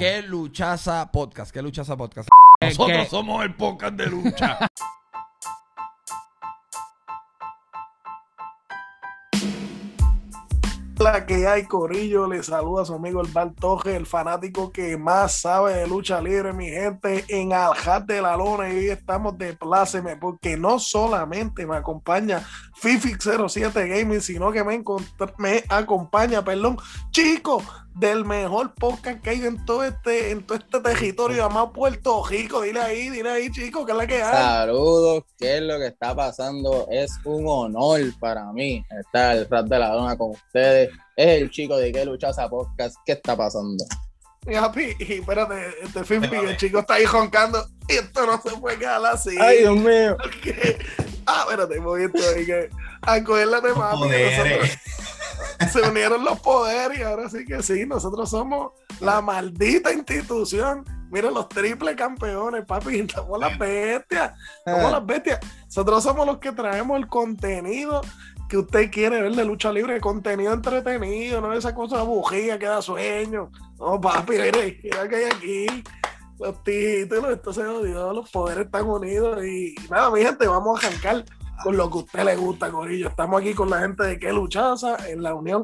¿Qué 0.00 0.22
luchaza 0.22 1.12
podcast? 1.12 1.52
¿Qué 1.52 1.60
luchaza 1.60 1.94
podcast? 1.94 2.26
Nosotros 2.62 3.08
somos 3.08 3.44
el 3.44 3.54
podcast 3.54 3.92
de 3.96 4.06
lucha. 4.06 4.58
La 10.98 11.26
que 11.26 11.46
hay, 11.46 11.64
Corillo, 11.64 12.26
le 12.26 12.42
saluda 12.42 12.82
a 12.82 12.84
su 12.86 12.94
amigo 12.94 13.20
el 13.22 13.30
Bartoje, 13.30 13.96
el 13.96 14.06
fanático 14.06 14.70
que 14.70 14.96
más 14.96 15.40
sabe 15.40 15.74
de 15.74 15.86
lucha 15.86 16.20
libre, 16.20 16.52
mi 16.52 16.68
gente, 16.68 17.24
en 17.28 17.52
Aljat 17.54 18.04
de 18.04 18.22
la 18.22 18.36
Lona. 18.36 18.70
Y 18.70 18.76
hoy 18.76 18.88
estamos 18.88 19.36
de 19.36 19.54
pláceme 19.54 20.16
porque 20.16 20.58
no 20.58 20.78
solamente 20.78 21.66
me 21.66 21.76
acompaña 21.76 22.46
Fifi07 22.80 23.88
Gaming, 23.88 24.20
sino 24.20 24.50
que 24.52 24.64
me, 24.64 24.82
me 25.38 25.64
acompaña, 25.68 26.44
perdón, 26.44 26.78
chico, 27.10 27.62
del 27.94 28.24
mejor 28.24 28.74
podcast 28.74 29.20
que 29.20 29.30
hay 29.30 29.44
en 29.44 29.64
todo 29.66 29.84
este, 29.84 30.30
en 30.30 30.46
todo 30.46 30.56
este 30.56 30.80
territorio 30.80 31.36
llamado 31.36 31.72
Puerto 31.72 32.24
Rico. 32.24 32.62
Dile 32.62 32.80
ahí, 32.80 33.10
dile 33.10 33.28
ahí, 33.30 33.50
chicos, 33.50 33.84
¿qué 33.84 33.92
es 33.92 33.98
la 33.98 34.06
que 34.06 34.22
hay? 34.22 34.32
Saludos, 34.32 35.24
¿qué 35.38 35.58
es 35.58 35.62
lo 35.62 35.78
que 35.78 35.88
está 35.88 36.14
pasando? 36.14 36.86
Es 36.90 37.12
un 37.24 37.44
honor 37.46 38.00
para 38.18 38.50
mí 38.52 38.84
estar 38.98 39.36
el 39.36 39.48
rap 39.48 39.66
de 39.66 39.78
la 39.78 39.90
dona 39.90 40.16
con 40.16 40.30
ustedes. 40.30 40.90
Es 41.16 41.42
el 41.42 41.50
chico 41.50 41.76
de 41.76 41.92
que 41.92 42.04
luchaza 42.04 42.48
podcast. 42.48 42.96
¿Qué 43.04 43.12
está 43.12 43.36
pasando? 43.36 43.84
Y 44.46 44.54
espérate, 45.14 45.74
este 45.82 46.04
Fifi, 46.04 46.34
el 46.34 46.56
chico 46.56 46.78
está 46.78 46.94
ahí 46.94 47.04
joncando 47.04 47.68
y 47.88 47.94
esto 47.94 48.26
no 48.26 48.40
se 48.40 48.56
puede 48.56 48.78
quedar 48.78 49.04
así. 49.04 49.36
Ay, 49.38 49.58
Dios 49.58 49.76
mío. 49.76 50.16
Ah, 51.26 51.44
espérate, 51.44 51.78
un 51.78 51.84
momento 51.84 52.18
ahí 52.34 52.44
que 52.44 52.70
a 53.02 53.22
coger 53.22 53.46
la 53.46 53.60
temática. 53.60 54.66
se 55.70 55.80
unieron 55.82 56.24
los 56.24 56.40
poderes 56.40 56.98
y 56.98 57.02
ahora 57.02 57.28
sí 57.28 57.44
que 57.44 57.62
sí, 57.62 57.86
nosotros 57.86 58.30
somos 58.30 58.72
la 59.00 59.20
maldita 59.20 59.92
institución. 59.92 60.84
Miren 61.10 61.34
los 61.34 61.48
triple 61.48 61.94
campeones, 61.94 62.64
papi, 62.64 63.06
somos 63.14 63.38
las 63.38 63.56
bestias, 63.58 64.32
somos 64.64 64.84
ah. 64.84 64.90
las 64.90 65.06
bestias. 65.06 65.40
Nosotros 65.66 66.02
somos 66.02 66.26
los 66.26 66.38
que 66.38 66.50
traemos 66.50 66.98
el 66.98 67.06
contenido 67.06 68.00
que 68.50 68.58
usted 68.58 68.90
quiere 68.90 69.22
ver 69.22 69.32
de 69.36 69.44
lucha 69.44 69.72
libre, 69.72 70.00
contenido 70.00 70.52
entretenido, 70.52 71.40
no 71.40 71.52
esa 71.52 71.72
cosa 71.72 72.02
bujía 72.02 72.58
que 72.58 72.66
da 72.66 72.82
sueño. 72.82 73.48
No, 73.78 74.00
papi, 74.00 74.32
mire, 74.32 74.80
mira 74.82 75.08
que 75.08 75.16
hay 75.16 75.24
aquí. 75.24 75.66
Los 76.36 76.60
títulos, 76.64 77.30
esto 77.30 77.52
se 77.52 77.64
odió, 77.64 78.12
los 78.12 78.28
poderes 78.28 78.66
están 78.66 78.88
unidos 78.88 79.44
y 79.44 79.76
nada, 79.88 80.10
mi 80.10 80.22
gente, 80.22 80.48
vamos 80.48 80.82
a 80.82 80.88
arrancar 80.88 81.24
con 81.62 81.76
lo 81.76 81.88
que 81.88 81.98
a 81.98 82.00
usted 82.00 82.24
le 82.24 82.36
gusta, 82.36 82.72
Corillo. 82.72 83.08
Estamos 83.08 83.40
aquí 83.40 83.54
con 83.54 83.70
la 83.70 83.78
gente 83.80 84.02
de 84.02 84.18
Que 84.18 84.32
Luchaza, 84.32 84.96
en 85.08 85.22
la 85.22 85.32
unión, 85.32 85.62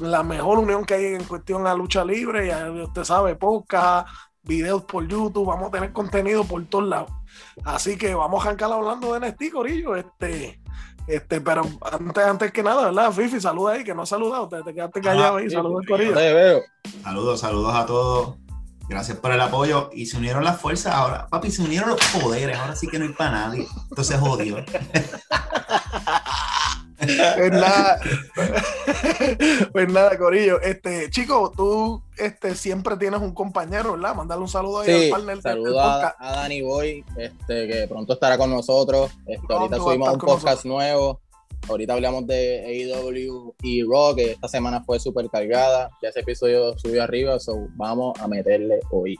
la 0.00 0.24
mejor 0.24 0.58
unión 0.58 0.84
que 0.84 0.94
hay 0.94 1.04
en 1.14 1.22
cuestión 1.22 1.64
a 1.68 1.74
lucha 1.74 2.04
libre. 2.04 2.48
Ya 2.48 2.72
usted 2.72 3.04
sabe, 3.04 3.36
podcast, 3.36 4.08
videos 4.42 4.82
por 4.82 5.06
YouTube, 5.06 5.46
vamos 5.46 5.68
a 5.68 5.70
tener 5.70 5.92
contenido 5.92 6.42
por 6.42 6.64
todos 6.66 6.88
lados. 6.88 7.12
Así 7.64 7.96
que 7.96 8.14
vamos 8.14 8.44
a 8.44 8.48
arrancar 8.48 8.72
hablando 8.72 9.12
de 9.12 9.28
NXT, 9.28 9.52
Corillo. 9.52 9.94
Este, 9.94 10.60
este, 11.06 11.40
pero 11.40 11.62
antes, 11.90 12.24
antes 12.24 12.52
que 12.52 12.62
nada, 12.62 12.86
¿verdad? 12.86 13.12
Fifi, 13.12 13.40
saluda 13.40 13.72
ahí, 13.72 13.84
que 13.84 13.94
no 13.94 14.02
has 14.02 14.08
saludado, 14.08 14.48
te, 14.48 14.62
te 14.62 14.74
quedaste 14.74 15.00
callado 15.00 15.36
ahí, 15.36 15.50
saludos 15.50 15.84
Corillo. 15.86 16.14
Saludos, 17.02 17.40
saludos 17.40 17.74
a 17.74 17.86
todos. 17.86 18.36
Gracias 18.90 19.18
por 19.18 19.30
el 19.30 19.40
apoyo. 19.40 19.88
Y 19.92 20.06
se 20.06 20.16
unieron 20.16 20.42
las 20.42 20.60
fuerzas 20.60 20.92
ahora. 20.92 21.28
Papi, 21.28 21.52
se 21.52 21.62
unieron 21.62 21.90
los 21.90 22.00
poderes. 22.20 22.58
Ahora 22.58 22.74
sí 22.74 22.88
que 22.88 22.98
no 22.98 23.04
hay 23.04 23.12
para 23.12 23.30
nadie. 23.30 23.68
Entonces 23.88 24.18
jodió. 24.18 24.56
pues 27.00 27.52
nada, 27.52 28.00
pues 29.72 29.92
nada, 29.92 30.18
Corillo. 30.18 30.60
Este, 30.60 31.10
chico, 31.10 31.52
tú 31.56 32.02
este, 32.18 32.54
siempre 32.54 32.96
tienes 32.96 33.20
un 33.20 33.32
compañero, 33.32 33.92
¿verdad? 33.92 34.14
Mandale 34.14 34.42
un 34.42 34.48
saludo 34.48 34.80
ahí 34.80 35.04
al 35.04 35.10
partner. 35.10 35.42
Saludo 35.42 35.80
a, 35.80 36.14
a, 36.18 36.32
Dani 36.36 36.62
Boy, 36.62 37.04
este, 37.16 37.68
que 37.68 37.86
pronto 37.88 38.12
estará 38.12 38.36
con 38.36 38.50
nosotros. 38.50 39.10
Este, 39.26 39.52
ahorita 39.52 39.76
subimos 39.76 40.12
un 40.12 40.18
podcast 40.18 40.64
nuevo. 40.64 41.20
Ahorita 41.68 41.92
hablamos 41.92 42.26
de 42.26 42.64
AEW 42.66 43.54
y 43.62 43.82
Raw, 43.82 44.14
que 44.16 44.32
esta 44.32 44.48
semana 44.48 44.82
fue 44.82 44.98
súper 44.98 45.28
cargada. 45.28 45.90
Ya 46.02 46.08
ese 46.08 46.20
episodio 46.20 46.76
subió 46.78 47.02
arriba, 47.02 47.38
so 47.38 47.68
vamos 47.76 48.18
a 48.20 48.26
meterle 48.26 48.80
hoy. 48.90 49.18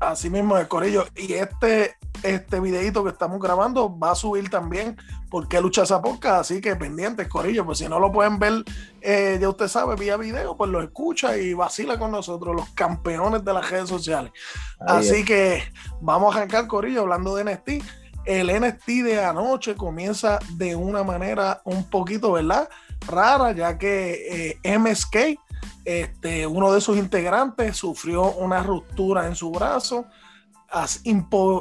Así 0.00 0.30
mismo 0.30 0.56
es, 0.56 0.66
Corillo. 0.68 1.06
Y 1.16 1.32
este, 1.34 1.96
este 2.22 2.60
videito 2.60 3.02
que 3.02 3.10
estamos 3.10 3.40
grabando 3.40 3.98
va 3.98 4.12
a 4.12 4.14
subir 4.14 4.48
también 4.48 4.96
porque 5.30 5.60
lucha 5.60 5.82
esa 5.82 6.00
podcast, 6.00 6.40
así 6.40 6.60
que 6.60 6.74
pendientes, 6.76 7.28
Corillo, 7.28 7.66
pues 7.66 7.78
si 7.78 7.88
no 7.88 8.00
lo 8.00 8.10
pueden 8.10 8.38
ver, 8.38 8.64
eh, 9.02 9.36
ya 9.40 9.48
usted 9.48 9.68
sabe, 9.68 9.94
vía 9.96 10.16
video, 10.16 10.56
pues 10.56 10.70
lo 10.70 10.82
escucha 10.82 11.36
y 11.36 11.52
vacila 11.52 11.98
con 11.98 12.10
nosotros, 12.12 12.56
los 12.56 12.70
campeones 12.70 13.44
de 13.44 13.52
las 13.52 13.70
redes 13.70 13.88
sociales. 13.88 14.32
así 14.80 15.24
que 15.24 15.62
vamos 16.00 16.34
a 16.34 16.38
arrancar, 16.38 16.66
Corillo, 16.66 17.02
hablando 17.02 17.36
de 17.36 17.44
NXT 17.44 17.84
el 18.28 18.48
NXT 18.60 18.86
de 19.04 19.24
anoche 19.24 19.74
comienza 19.74 20.38
de 20.56 20.76
una 20.76 21.02
manera 21.02 21.62
un 21.64 21.88
poquito, 21.88 22.32
¿verdad? 22.32 22.68
Rara, 23.06 23.52
ya 23.52 23.78
que 23.78 24.58
eh, 24.62 24.78
MSK, 24.78 25.40
este, 25.84 26.46
uno 26.46 26.72
de 26.72 26.80
sus 26.80 26.98
integrantes, 26.98 27.76
sufrió 27.76 28.32
una 28.32 28.62
ruptura 28.62 29.26
en 29.26 29.34
su 29.34 29.50
brazo, 29.50 30.06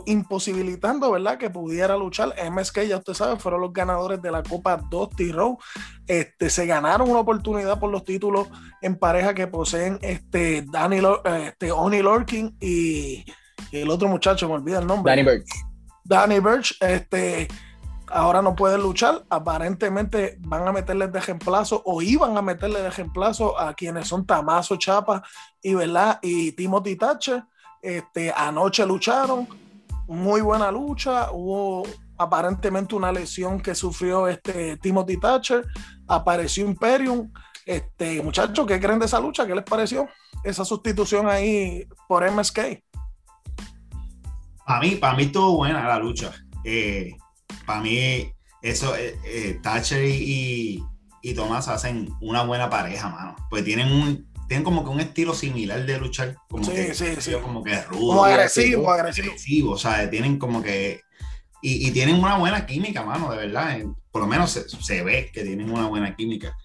imposibilitando, 0.05 1.11
¿verdad?, 1.11 1.37
que 1.37 1.49
pudiera 1.49 1.95
luchar. 1.95 2.33
MSK, 2.51 2.81
ya 2.81 2.97
usted 2.97 3.13
sabe, 3.13 3.39
fueron 3.39 3.61
los 3.61 3.71
ganadores 3.71 4.21
de 4.21 4.31
la 4.31 4.43
Copa 4.43 4.77
Dusty 4.77 5.31
Row. 5.31 5.57
Este, 6.07 6.49
se 6.49 6.65
ganaron 6.65 7.09
una 7.09 7.19
oportunidad 7.19 7.79
por 7.79 7.89
los 7.89 8.03
títulos 8.03 8.47
en 8.81 8.97
pareja 8.97 9.33
que 9.33 9.47
poseen 9.47 9.97
este, 10.01 10.65
Danny, 10.69 10.99
este, 11.45 11.71
Oni 11.71 12.01
Lorkin 12.01 12.57
y, 12.59 13.23
el 13.71 13.89
otro 13.89 14.07
muchacho, 14.07 14.47
me 14.47 14.55
olvida 14.55 14.79
el 14.79 14.87
nombre. 14.87 15.11
Danny 15.11 15.23
Birch. 15.23 15.49
Danny 16.03 16.39
Birch, 16.39 16.77
este, 16.81 17.47
ahora 18.11 18.41
no 18.41 18.55
puede 18.55 18.77
luchar. 18.77 19.25
Aparentemente 19.29 20.37
van 20.39 20.67
a 20.67 20.71
meterle 20.71 21.07
de 21.07 21.19
reemplazo 21.19 21.81
o 21.85 22.01
iban 22.01 22.37
a 22.37 22.41
meterle 22.41 22.81
de 22.81 22.89
reemplazo 22.89 23.59
a 23.59 23.73
quienes 23.73 24.07
son 24.07 24.25
Tamaso 24.25 24.75
Chapa 24.77 25.23
y, 25.61 25.73
¿verdad? 25.73 26.19
y 26.21 26.51
Timothy 26.53 26.95
Thatcher. 26.95 27.43
Este, 27.81 28.31
anoche 28.35 28.85
lucharon, 28.85 29.47
muy 30.07 30.41
buena 30.41 30.71
lucha. 30.71 31.31
Hubo 31.31 31.83
aparentemente 32.17 32.95
una 32.95 33.11
lesión 33.11 33.61
que 33.61 33.75
sufrió 33.75 34.27
este 34.27 34.77
Timothy 34.77 35.17
Thatcher. 35.17 35.65
Apareció 36.07 36.65
Imperium. 36.65 37.31
Este, 37.65 38.21
muchachos, 38.23 38.65
¿qué 38.65 38.79
creen 38.79 38.99
de 38.99 39.05
esa 39.05 39.19
lucha? 39.19 39.45
¿Qué 39.45 39.53
les 39.53 39.63
pareció? 39.63 40.07
Esa 40.43 40.63
sustitución 40.63 41.27
ahí 41.27 41.85
por 42.07 42.29
MSK. 42.29 42.59
Para 44.65 44.79
mí, 44.79 44.95
para 44.95 45.15
mí 45.15 45.23
estuvo 45.23 45.57
buena 45.57 45.85
la 45.87 45.99
lucha. 45.99 46.31
Eh, 46.63 47.11
para 47.65 47.81
mí, 47.81 48.31
eso, 48.61 48.95
eh, 48.95 49.17
eh, 49.25 49.59
Thatcher 49.61 50.03
y, 50.03 50.83
y, 51.21 51.33
Tomás 51.33 51.67
hacen 51.67 52.09
una 52.21 52.43
buena 52.43 52.69
pareja, 52.69 53.09
mano. 53.09 53.35
Pues 53.49 53.63
tienen 53.63 53.91
un, 53.91 54.27
tienen 54.47 54.63
como 54.63 54.83
que 54.83 54.89
un 54.89 54.99
estilo 54.99 55.33
similar 55.33 55.85
de 55.85 55.97
luchar, 55.99 56.35
como 56.49 56.63
sí, 56.63 56.71
que, 56.71 56.93
sí, 56.93 57.05
sí. 57.19 57.33
como 57.41 57.63
que 57.63 57.81
rudo. 57.83 58.07
Como 58.07 58.25
agresivo, 58.25 58.89
agresivo. 58.89 59.27
agresivo. 59.27 59.71
O 59.71 59.77
sea, 59.77 60.09
tienen 60.09 60.39
como 60.39 60.61
que. 60.61 61.01
Y, 61.61 61.87
y, 61.87 61.91
tienen 61.91 62.15
una 62.15 62.37
buena 62.37 62.65
química, 62.65 63.03
mano, 63.03 63.31
de 63.31 63.37
verdad. 63.37 63.79
Por 64.11 64.21
lo 64.21 64.27
menos 64.27 64.51
se, 64.51 64.69
se, 64.69 65.03
ve 65.03 65.29
que 65.33 65.43
tienen 65.43 65.69
una 65.71 65.87
buena 65.87 66.15
química. 66.15 66.55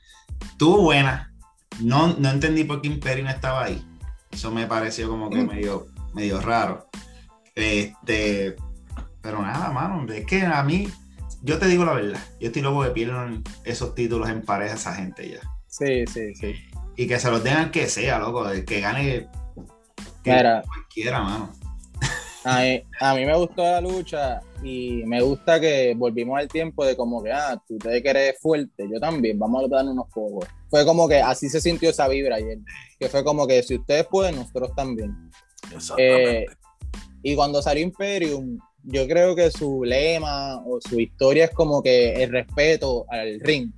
Estuvo 0.41 0.83
buena. 0.83 1.33
No, 1.81 2.09
no 2.09 2.31
entendí 2.31 2.65
por 2.65 2.83
qué 2.83 2.89
Imperium 2.89 3.29
estaba 3.29 3.65
ahí. 3.65 3.85
Eso 4.31 4.51
me 4.51 4.67
pareció 4.67 5.09
como 5.09 5.31
que 5.31 5.39
mm. 5.39 5.47
medio, 5.47 5.87
medio 6.15 6.41
raro. 6.41 6.89
Este, 7.55 8.57
pero 9.23 9.41
nada, 9.41 9.71
mano, 9.71 10.13
es 10.13 10.27
que 10.27 10.43
a 10.43 10.63
mí, 10.63 10.89
yo 11.43 11.59
te 11.59 11.67
digo 11.67 11.85
la 11.85 11.95
verdad, 11.95 12.21
yo 12.41 12.49
estoy 12.49 12.63
loco 12.63 12.83
que 12.83 12.91
pierdan 12.91 13.43
esos 13.65 13.95
títulos 13.95 14.29
en 14.29 14.43
pareja 14.43 14.75
esa 14.75 14.95
gente 14.95 15.29
ya. 15.29 15.41
Sí, 15.69 16.05
sí, 16.07 16.35
sí. 16.35 16.55
Y 16.97 17.07
que 17.07 17.19
se 17.19 17.31
los 17.31 17.43
tengan 17.43 17.71
que 17.71 17.89
sea, 17.89 18.19
loco, 18.19 18.45
que 18.67 18.81
gane 18.81 19.29
que 20.23 20.63
cualquiera, 20.67 21.23
mano. 21.23 21.53
A 22.45 22.61
mí, 22.61 22.83
a 23.01 23.15
mí 23.15 23.25
me 23.25 23.37
gustó 23.37 23.63
la 23.63 23.81
lucha 23.81 24.41
y 24.65 25.05
me 25.07 25.23
gusta 25.23 25.61
que 25.61 25.95
volvimos 25.97 26.39
al 26.39 26.49
tiempo 26.49 26.85
de 26.85 26.97
como 26.97 27.23
que, 27.23 27.31
ah, 27.31 27.61
tú 27.69 27.79
te 27.79 28.03
querés 28.03 28.37
fuerte, 28.41 28.89
yo 28.93 28.99
también, 28.99 29.39
vamos 29.39 29.65
a 29.65 29.69
dar 29.69 29.85
unos 29.85 30.07
pocos. 30.13 30.49
Fue 30.69 30.85
como 30.85 31.09
que 31.09 31.21
así 31.21 31.49
se 31.49 31.61
sintió 31.61 31.91
esa 31.91 32.09
vibra 32.09 32.37
ayer, 32.37 32.59
que 32.99 33.09
fue 33.09 33.23
como 33.23 33.47
que 33.47 33.63
si 33.63 33.77
ustedes 33.77 34.07
pueden, 34.09 34.37
nosotros 34.37 34.75
también. 34.75 35.15
Exactamente. 35.73 36.43
Eh, 36.43 36.47
y 37.23 37.37
cuando 37.37 37.63
salió 37.63 37.85
Imperium, 37.85 38.59
yo 38.85 39.07
creo 39.07 39.35
que 39.35 39.51
su 39.51 39.85
lema 39.85 40.57
o 40.65 40.81
su 40.81 40.99
historia 41.01 41.47
es 41.47 41.51
como 41.51 41.83
que 41.83 42.23
el 42.23 42.31
respeto 42.31 43.05
al 43.09 43.41
ring. 43.41 43.71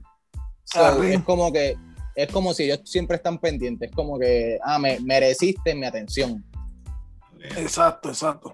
Es 1.10 1.22
como 1.22 1.52
que 1.52 1.76
es 2.14 2.30
como 2.30 2.54
si 2.54 2.64
ellos 2.64 2.80
siempre 2.84 3.16
están 3.16 3.38
pendientes, 3.38 3.90
es 3.90 3.94
como 3.94 4.18
que, 4.18 4.58
ah, 4.62 4.78
me 4.78 5.00
mereciste 5.00 5.74
mi 5.74 5.84
atención. 5.84 6.44
Exacto, 7.56 8.08
exacto. 8.08 8.52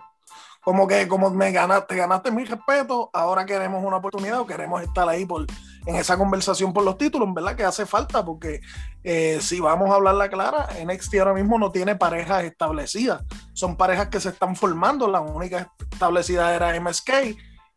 Como 0.62 0.86
que 0.86 1.06
como 1.08 1.30
me 1.30 1.52
ganaste, 1.52 1.96
ganaste 1.96 2.30
mi 2.30 2.44
respeto, 2.44 3.10
ahora 3.12 3.46
queremos 3.46 3.84
una 3.84 3.96
oportunidad 3.96 4.40
o 4.40 4.46
queremos 4.46 4.82
estar 4.82 5.08
ahí 5.08 5.24
por 5.24 5.46
en 5.86 5.96
esa 5.96 6.16
conversación 6.16 6.72
por 6.72 6.84
los 6.84 6.98
títulos, 6.98 7.32
¿verdad? 7.32 7.56
Que 7.56 7.64
hace 7.64 7.86
falta, 7.86 8.24
porque 8.24 8.60
eh, 9.02 9.38
si 9.40 9.60
vamos 9.60 9.90
a 9.90 9.94
hablar 9.94 10.14
la 10.14 10.28
clara, 10.28 10.68
NXT 10.84 11.14
ahora 11.16 11.34
mismo 11.34 11.58
no 11.58 11.70
tiene 11.70 11.96
parejas 11.96 12.44
establecidas. 12.44 13.22
Son 13.52 13.76
parejas 13.76 14.08
que 14.08 14.20
se 14.20 14.30
están 14.30 14.56
formando. 14.56 15.08
La 15.08 15.20
única 15.20 15.72
establecida 15.90 16.54
era 16.54 16.78
MSK, 16.78 17.10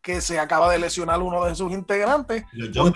que 0.01 0.21
se 0.21 0.39
acaba 0.39 0.71
de 0.71 0.79
lesionar 0.79 1.21
uno 1.21 1.45
de 1.45 1.55
sus 1.55 1.71
integrantes. 1.71 2.43
Los 2.51 2.87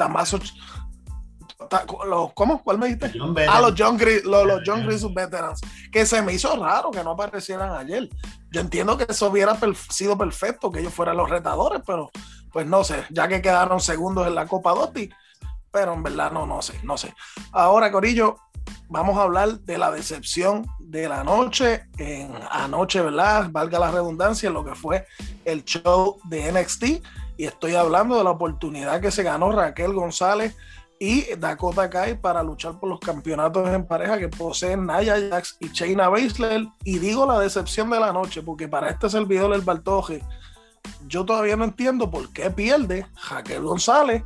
los, 2.08 2.34
¿Cómo? 2.34 2.64
¿Cuál 2.64 2.78
me 2.78 2.88
dijiste? 2.88 3.14
ah, 3.50 3.62
los 3.62 3.74
John, 3.78 3.98
Gris, 3.98 4.24
los, 4.24 4.46
los 4.46 4.62
John 4.66 4.86
Veterans. 5.14 5.62
Que 5.92 6.06
se 6.06 6.22
me 6.22 6.34
hizo 6.34 6.56
raro 6.56 6.92
que 6.92 7.04
no 7.04 7.12
aparecieran 7.12 7.72
ayer. 7.72 8.10
Yo 8.52 8.62
entiendo 8.62 8.98
que 8.98 9.06
eso 9.10 9.28
hubiera 9.28 9.58
sido 9.90 10.18
perfecto, 10.18 10.72
que 10.72 10.80
ellos 10.80 10.94
fueran 10.94 11.18
los 11.18 11.30
retadores, 11.30 11.82
pero 11.86 12.10
pues 12.52 12.66
no 12.66 12.84
sé, 12.84 13.06
ya 13.10 13.28
que 13.28 13.42
quedaron 13.42 13.80
segundos 13.80 14.28
en 14.28 14.36
la 14.36 14.46
Copa 14.46 14.72
Dotti. 14.72 15.10
Pero 15.72 15.94
en 15.94 16.04
verdad 16.04 16.32
no, 16.32 16.46
no 16.46 16.62
sé, 16.62 16.80
no 16.84 16.98
sé. 16.98 17.14
Ahora, 17.52 17.92
Corillo, 17.92 18.38
vamos 18.88 19.18
a 19.18 19.24
hablar 19.24 19.60
de 19.60 19.78
la 19.78 19.92
decepción 19.92 20.66
de 20.80 21.10
la 21.10 21.24
noche. 21.24 21.88
En, 21.98 22.34
anoche, 22.52 23.02
¿verdad? 23.02 23.50
Valga 23.52 23.80
la 23.80 23.92
redundancia, 23.92 24.50
lo 24.50 24.64
que 24.64 24.76
fue 24.76 25.06
el 25.44 25.64
show 25.66 26.20
de 26.26 26.52
NXT. 26.52 26.84
Y 27.38 27.46
estoy 27.46 27.76
hablando 27.76 28.18
de 28.18 28.24
la 28.24 28.32
oportunidad 28.32 29.02
que 29.02 29.12
se 29.12 29.24
ganó 29.24 29.52
Raquel 29.52 29.94
González 29.94 30.56
y 31.00 31.36
Dakota 31.36 31.90
Kai 31.90 32.20
para 32.20 32.42
luchar 32.42 32.80
por 32.80 32.90
los 32.90 33.00
campeonatos 33.00 33.68
en 33.70 33.86
pareja 33.86 34.18
que 34.18 34.30
poseen 34.30 34.86
Naya 34.86 35.16
Jax 35.30 35.58
y 35.60 35.70
Shayna 35.70 36.10
Baszler. 36.10 36.68
Y 36.84 37.00
digo 37.00 37.26
la 37.26 37.40
decepción 37.40 37.90
de 37.90 38.00
la 38.00 38.12
noche, 38.12 38.42
porque 38.42 38.68
para 38.68 38.90
este 38.90 39.10
servidor 39.10 39.54
el 39.54 39.62
Baltoje, 39.62 40.24
yo 41.08 41.26
todavía 41.26 41.56
no 41.56 41.66
entiendo 41.66 42.10
por 42.10 42.32
qué 42.34 42.50
pierde 42.50 43.06
Raquel 43.30 43.64
González 43.64 44.24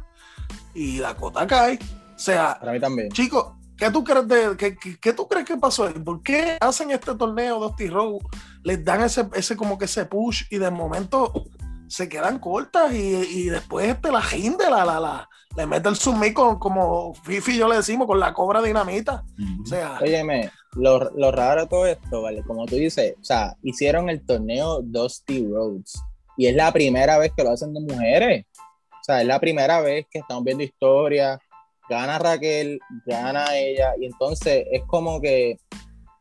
y 0.74 1.00
Dakota 1.00 1.46
Kai. 1.46 1.78
O 2.16 2.20
sea, 2.20 2.58
para 2.60 2.72
mí 2.72 2.80
también. 2.80 3.10
Chicos, 3.10 3.54
¿qué 3.78 3.92
tú 3.92 4.04
crees 4.04 4.28
de 4.28 4.56
qué, 4.58 4.78
qué, 4.78 5.14
tú 5.14 5.28
crees 5.28 5.46
que 5.46 5.58
pasó? 5.58 5.92
¿Por 5.94 6.24
qué 6.24 6.58
hacen 6.62 6.92
este 6.92 7.16
torneo 7.16 7.60
Dusty 7.60 7.88
Row? 7.88 8.20
Les 8.64 8.84
dan 8.86 9.02
ese, 9.02 9.28
ese 9.34 9.58
como 9.58 9.78
que 9.78 9.86
ese 9.86 10.06
push 10.06 10.44
y 10.50 10.58
de 10.58 10.72
momento 10.72 11.34
se 11.92 12.08
quedan 12.08 12.40
cortas 12.40 12.94
y, 12.94 13.50
después 13.50 13.90
este, 13.90 14.14
la 14.14 14.22
gente 14.22 14.70
la, 14.70 14.86
la, 14.86 14.98
la, 14.98 15.30
le 15.58 15.66
mete 15.66 15.90
el 15.90 15.98
submit 15.98 16.34
como 16.34 17.14
Fifi 17.14 17.52
y 17.52 17.58
yo 17.58 17.68
le 17.68 17.76
decimos, 17.76 18.08
con 18.08 18.18
la 18.18 18.34
cobra 18.34 18.62
dinamita. 18.62 19.26
O 19.62 19.66
sea. 19.66 20.00
Óyeme, 20.02 20.50
lo, 20.78 21.12
lo, 21.18 21.32
raro 21.34 21.64
de 21.64 21.68
todo 21.68 21.86
esto, 21.86 22.22
¿vale? 22.22 22.44
Como 22.44 22.66
tú 22.66 22.76
dices, 22.76 23.16
o 23.20 23.24
sea, 23.24 23.58
hicieron 23.62 24.10
el 24.10 24.26
torneo 24.26 24.82
Dusty 24.82 25.46
Roads 25.46 26.02
y 26.38 26.48
es 26.48 26.56
la 26.56 26.72
primera 26.72 27.18
vez 27.18 27.34
que 27.36 27.44
lo 27.44 27.52
hacen 27.52 27.74
de 27.74 27.82
mujeres. 27.82 28.46
O 28.56 29.04
sea, 29.04 29.20
es 29.20 29.28
la 29.28 29.42
primera 29.42 29.82
vez 29.82 30.06
que 30.10 30.20
estamos 30.20 30.46
viendo 30.46 30.64
historia. 30.64 31.40
Gana 31.90 32.20
Raquel, 32.20 32.80
gana 33.06 33.58
ella, 33.58 33.96
y 34.00 34.06
entonces 34.06 34.64
es 34.72 34.84
como 34.88 35.20
que 35.20 35.58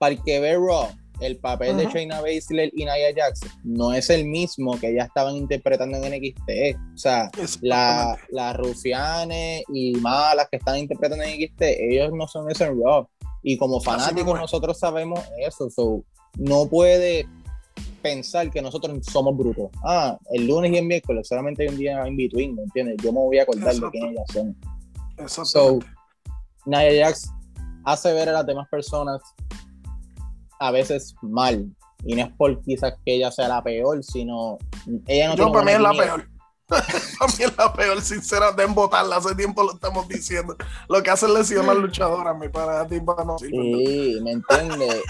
para 0.00 0.14
el 0.14 0.22
que 0.24 0.40
ve 0.40 0.56
Raw, 0.56 0.88
el 1.20 1.38
papel 1.38 1.76
de 1.76 1.86
Shayna 1.86 2.20
Baszler 2.20 2.70
y 2.74 2.84
Nia 2.84 3.14
Jax 3.14 3.40
no 3.62 3.92
es 3.92 4.10
el 4.10 4.24
mismo 4.24 4.78
que 4.78 4.94
ya 4.94 5.04
estaban 5.04 5.36
interpretando 5.36 5.98
en 5.98 6.12
NXT. 6.12 6.76
O 6.94 6.98
sea, 6.98 7.30
las 7.60 8.18
la 8.30 8.52
rufianes 8.54 9.62
y 9.72 9.92
malas 9.96 10.48
que 10.50 10.56
están 10.56 10.78
interpretando 10.78 11.24
en 11.24 11.38
NXT, 11.38 11.62
ellos 11.62 12.12
no 12.12 12.26
son 12.26 12.50
eso 12.50 12.64
en 12.64 12.82
Raw. 12.82 13.06
Y 13.42 13.56
como 13.56 13.80
fanáticos 13.80 14.38
nosotros 14.38 14.78
sabemos 14.78 15.20
eso. 15.38 15.70
So, 15.70 16.04
no 16.38 16.66
puede 16.66 17.26
pensar 18.02 18.50
que 18.50 18.62
nosotros 18.62 18.98
somos 19.06 19.36
brutos. 19.36 19.70
Ah, 19.84 20.18
el 20.32 20.46
lunes 20.46 20.72
y 20.72 20.78
el 20.78 20.86
miércoles 20.86 21.28
solamente 21.28 21.62
hay 21.62 21.68
un 21.68 21.76
día 21.76 22.06
in 22.06 22.16
between, 22.16 22.54
¿me 22.54 22.62
entiendes? 22.62 22.96
Yo 23.02 23.12
me 23.12 23.20
voy 23.20 23.38
a 23.38 23.42
acordar 23.42 23.74
de 23.74 23.90
quién 23.90 24.08
ellas 24.08 24.26
son. 24.32 24.56
So, 25.44 25.78
Nia 26.64 27.04
Jax 27.04 27.30
hace 27.84 28.12
ver 28.12 28.28
a 28.28 28.32
las 28.32 28.46
demás 28.46 28.68
personas 28.68 29.20
a 30.60 30.70
veces 30.70 31.16
mal. 31.22 31.66
Y 32.04 32.14
no 32.14 32.22
es 32.22 32.30
por 32.36 32.62
quizás 32.62 32.94
que 33.04 33.16
ella 33.16 33.32
sea 33.32 33.48
la 33.48 33.62
peor, 33.62 34.02
sino 34.04 34.58
ella 35.06 35.30
no 35.30 35.36
Yo 35.36 35.52
para 35.52 35.64
mí 35.64 35.72
es 35.72 35.80
la 35.80 35.92
peor. 35.92 36.28
para 36.68 37.32
mí 37.32 37.44
es 37.44 37.56
la 37.58 37.72
peor, 37.72 38.00
sincera, 38.00 38.52
de 38.52 38.62
embotarla. 38.62 39.16
Hace 39.16 39.34
tiempo 39.34 39.62
lo 39.64 39.74
estamos 39.74 40.06
diciendo. 40.08 40.56
Lo 40.88 41.02
que 41.02 41.10
hace 41.10 41.26
es 41.26 41.32
lesionar 41.32 41.76
al 41.76 41.82
luchador 41.82 42.28
a 42.28 42.34
mí 42.34 42.48
para 42.48 42.86
ti, 42.86 43.00
para 43.00 43.24
no. 43.24 43.38
Sí, 43.38 44.20
¿me 44.22 44.32
entiendes? 44.32 45.02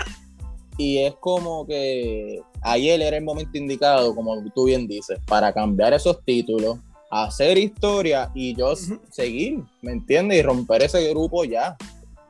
y 0.81 0.99
es 0.99 1.15
como 1.17 1.67
que 1.67 2.41
ayer 2.63 3.03
era 3.03 3.19
el 3.19 3.25
momento 3.25 3.59
indicado, 3.59 4.15
como 4.15 4.43
tú 4.55 4.65
bien 4.65 4.89
dices, 4.89 5.19
para 5.27 5.53
cambiar 5.53 5.93
esos 5.93 6.25
títulos, 6.25 6.79
hacer 7.11 7.59
historia 7.59 8.31
y 8.35 8.57
yo 8.57 8.75
seguir, 9.11 9.63
¿me 9.83 9.93
entiendes? 9.93 10.39
Y 10.39 10.43
romper 10.43 10.83
ese 10.83 11.07
grupo 11.11 11.45
ya. 11.45 11.77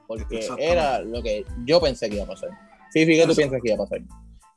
Porque 0.08 0.49
era 0.58 0.99
lo 1.00 1.22
que 1.22 1.44
yo 1.64 1.81
pensé 1.81 2.11
que 2.11 2.17
iba 2.17 2.25
a 2.25 2.28
pasar. 2.28 2.50
Sí, 2.93 3.07
¿qué 3.07 3.25
tú 3.27 3.35
piensas 3.35 3.61
que 3.63 3.73
iba 3.73 3.83
a 3.83 3.87
pasar? 3.87 4.01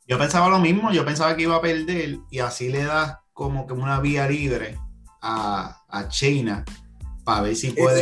Yo 0.08 0.18
pensaba 0.18 0.50
lo 0.50 0.60
mismo, 0.60 0.92
yo 0.92 1.06
pensaba 1.06 1.36
que 1.36 1.44
iba 1.44 1.56
a 1.56 1.62
perder 1.62 2.20
y 2.30 2.40
así 2.40 2.70
le 2.70 2.84
das 2.84 3.18
como 3.32 3.66
que 3.66 3.74
una 3.74 4.00
vía 4.00 4.28
libre 4.28 4.78
a, 5.22 5.82
a 5.88 6.08
China 6.10 6.66
para 7.24 7.42
ver 7.42 7.56
si 7.56 7.72
puede 7.72 8.02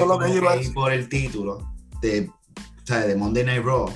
ir 0.62 0.74
por 0.74 0.92
el 0.92 1.08
título 1.08 1.74
de, 2.02 2.30
o 2.58 2.86
sea, 2.86 3.00
de 3.00 3.16
Monday 3.16 3.44
Night 3.44 3.64
Raw. 3.64 3.92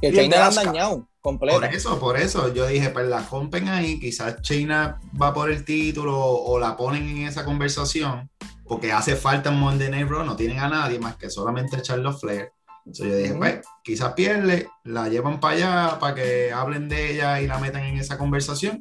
Que 0.00 0.12
China 0.12 0.38
la 0.38 0.46
han 0.46 0.54
dañado 0.54 1.08
completo. 1.20 1.60
Por 1.60 1.68
eso, 1.68 1.98
por 1.98 2.16
eso, 2.16 2.52
yo 2.52 2.66
dije, 2.66 2.90
pues 2.90 3.06
la 3.06 3.26
rompen 3.28 3.68
ahí, 3.68 3.98
quizás 3.98 4.40
China 4.42 5.00
va 5.20 5.34
por 5.34 5.50
el 5.50 5.64
título 5.64 6.18
o, 6.18 6.58
la 6.58 6.76
ponen 6.76 7.08
en 7.08 7.26
esa 7.26 7.44
conversación, 7.44 8.30
porque 8.64 8.92
hace 8.92 9.16
falta 9.16 9.50
en 9.50 9.58
Monday 9.58 9.90
Night 9.90 10.08
Raw, 10.08 10.24
no 10.24 10.36
tienen 10.36 10.60
a 10.60 10.68
nadie 10.68 10.98
más 10.98 11.16
que 11.16 11.30
solamente 11.30 11.80
Charlotte 11.82 12.18
Flair. 12.18 12.52
Entonces 12.84 13.06
yo 13.06 13.16
dije, 13.16 13.34
pues, 13.34 13.60
quizás 13.82 14.12
pierde, 14.14 14.68
la 14.84 15.08
llevan 15.08 15.40
para 15.40 15.54
allá 15.54 15.98
para 16.00 16.14
que 16.14 16.52
hablen 16.52 16.88
de 16.88 17.12
ella 17.12 17.40
y 17.40 17.46
la 17.46 17.58
metan 17.58 17.84
en 17.84 17.96
esa 17.98 18.18
conversación. 18.18 18.80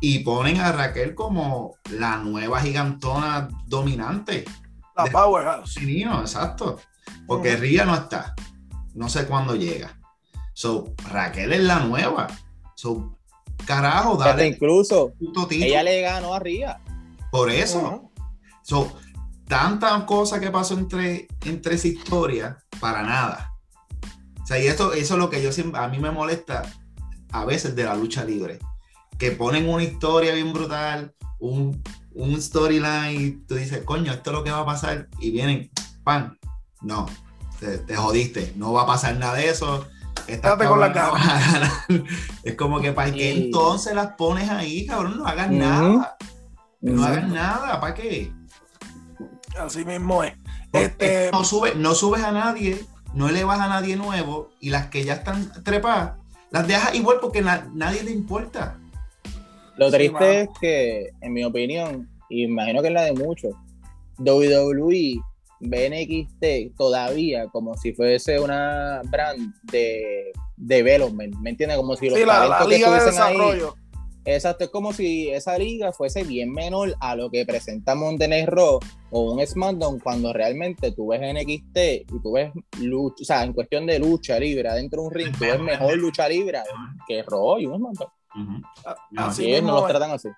Y 0.00 0.20
ponen 0.20 0.60
a 0.60 0.72
Raquel 0.72 1.14
como 1.14 1.76
la 1.90 2.16
nueva 2.16 2.60
gigantona 2.60 3.48
dominante. 3.66 4.44
La 4.96 5.06
powerhouse. 5.06 5.74
Sí, 5.74 6.02
exacto. 6.02 6.80
Porque 7.26 7.56
Ría 7.56 7.84
no 7.84 7.94
está. 7.94 8.34
No 8.94 9.08
sé 9.08 9.26
cuándo 9.26 9.54
llega. 9.54 9.96
So, 10.54 10.92
Raquel 11.08 11.52
es 11.52 11.62
la 11.62 11.80
nueva. 11.80 12.26
So, 12.74 13.16
carajo, 13.64 14.16
dale. 14.16 14.48
incluso 14.48 15.12
ella 15.50 15.82
le 15.84 16.00
ganó 16.00 16.34
a 16.34 16.40
Ría. 16.40 16.80
Por 17.30 17.50
eso. 17.50 18.10
So, 18.62 18.92
tanta 19.52 20.06
cosa 20.06 20.40
que 20.40 20.50
pasó 20.50 20.72
entre, 20.72 21.28
entre 21.44 21.74
esa 21.74 21.86
historia 21.86 22.56
para 22.80 23.02
nada. 23.02 23.52
O 24.42 24.46
sea, 24.46 24.58
y 24.58 24.66
esto, 24.66 24.94
eso 24.94 25.12
es 25.12 25.20
lo 25.20 25.28
que 25.28 25.42
yo 25.42 25.52
siempre, 25.52 25.78
a 25.78 25.88
mí 25.88 25.98
me 25.98 26.10
molesta 26.10 26.62
a 27.32 27.44
veces 27.44 27.76
de 27.76 27.84
la 27.84 27.94
lucha 27.94 28.24
libre. 28.24 28.60
Que 29.18 29.32
ponen 29.32 29.68
una 29.68 29.82
historia 29.82 30.32
bien 30.32 30.54
brutal, 30.54 31.14
un, 31.38 31.82
un 32.14 32.40
storyline, 32.40 33.20
y 33.20 33.30
tú 33.46 33.56
dices, 33.56 33.82
coño, 33.84 34.10
esto 34.10 34.30
es 34.30 34.36
lo 34.36 34.42
que 34.42 34.50
va 34.50 34.60
a 34.60 34.64
pasar, 34.64 35.08
y 35.20 35.30
vienen, 35.32 35.70
pan, 36.02 36.38
no, 36.80 37.04
te, 37.60 37.94
jodiste, 37.94 38.54
no 38.56 38.72
va 38.72 38.84
a 38.84 38.86
pasar 38.86 39.16
nada 39.18 39.34
de 39.34 39.50
eso. 39.50 39.86
Estate 40.28 40.64
con 40.64 40.80
la 40.80 40.94
cara. 40.94 41.84
es 42.42 42.54
como 42.54 42.80
que 42.80 42.92
para 42.92 43.12
que 43.12 43.30
entonces 43.30 43.94
las 43.94 44.14
pones 44.14 44.48
ahí, 44.48 44.86
cabrón, 44.86 45.18
no 45.18 45.26
hagas 45.26 45.50
nada. 45.50 46.16
No 46.80 47.04
hagas 47.04 47.28
nada, 47.28 47.78
¿para 47.82 47.92
qué? 47.92 48.32
Así 49.58 49.84
mismo 49.84 50.24
es. 50.24 50.34
Este, 50.72 51.30
no, 51.32 51.44
sube, 51.44 51.74
no 51.74 51.94
subes 51.94 52.22
a 52.22 52.32
nadie, 52.32 52.78
no 53.14 53.28
elevas 53.28 53.60
a 53.60 53.68
nadie 53.68 53.96
nuevo 53.96 54.50
y 54.60 54.70
las 54.70 54.86
que 54.86 55.04
ya 55.04 55.14
están 55.14 55.52
trepadas, 55.64 56.14
las 56.50 56.66
dejas 56.66 56.94
igual 56.94 57.18
porque 57.20 57.42
nadie 57.42 58.02
te 58.04 58.10
importa. 58.10 58.78
Lo 59.76 59.90
triste 59.90 60.42
es 60.42 60.48
que, 60.60 61.10
en 61.20 61.32
mi 61.32 61.44
opinión, 61.44 62.08
y 62.28 62.44
imagino 62.44 62.82
que 62.82 62.88
es 62.88 62.94
la 62.94 63.02
de 63.02 63.12
muchos, 63.12 63.54
WWE 64.18 65.20
BNXT 65.60 66.76
todavía 66.76 67.46
como 67.48 67.76
si 67.76 67.92
fuese 67.92 68.38
una 68.38 69.00
brand 69.04 69.54
de 69.64 70.32
development, 70.56 71.36
¿me 71.36 71.50
entiendes? 71.50 71.78
Como 71.78 71.96
si 71.96 72.08
los 72.10 72.18
sí, 72.18 72.24
la, 72.24 72.64
liga 72.66 72.90
de 72.98 73.04
desarrollo. 73.04 73.74
Exacto, 74.24 74.64
es 74.64 74.70
como 74.70 74.92
si 74.92 75.30
esa 75.30 75.58
liga 75.58 75.92
fuese 75.92 76.22
bien 76.22 76.52
menor 76.52 76.94
a 77.00 77.16
lo 77.16 77.30
que 77.30 77.44
presenta 77.44 77.94
Montenegro 77.94 78.78
o 79.10 79.32
un 79.32 79.44
SmackDown 79.44 79.98
cuando 79.98 80.32
realmente 80.32 80.92
tú 80.92 81.08
ves 81.08 81.20
NXT 81.20 81.76
y 81.76 82.20
tú 82.22 82.32
ves 82.32 82.52
lucha, 82.80 83.16
o 83.20 83.24
sea, 83.24 83.42
en 83.42 83.52
cuestión 83.52 83.86
de 83.86 83.98
lucha 83.98 84.38
libre 84.38 84.72
dentro 84.74 85.02
de 85.02 85.08
un 85.08 85.14
ring, 85.14 85.32
tú 85.32 85.44
ves 85.44 85.60
mejor 85.60 85.96
lucha 85.98 86.28
libre 86.28 86.60
que 87.06 87.22
Raw 87.22 87.58
y 87.58 87.66
un 87.66 87.78
SmackDown. 87.78 88.10
Así 89.16 89.52
es, 89.52 89.62
no 89.62 89.72
los 89.72 89.88
tratan 89.88 90.12
así. 90.12 90.28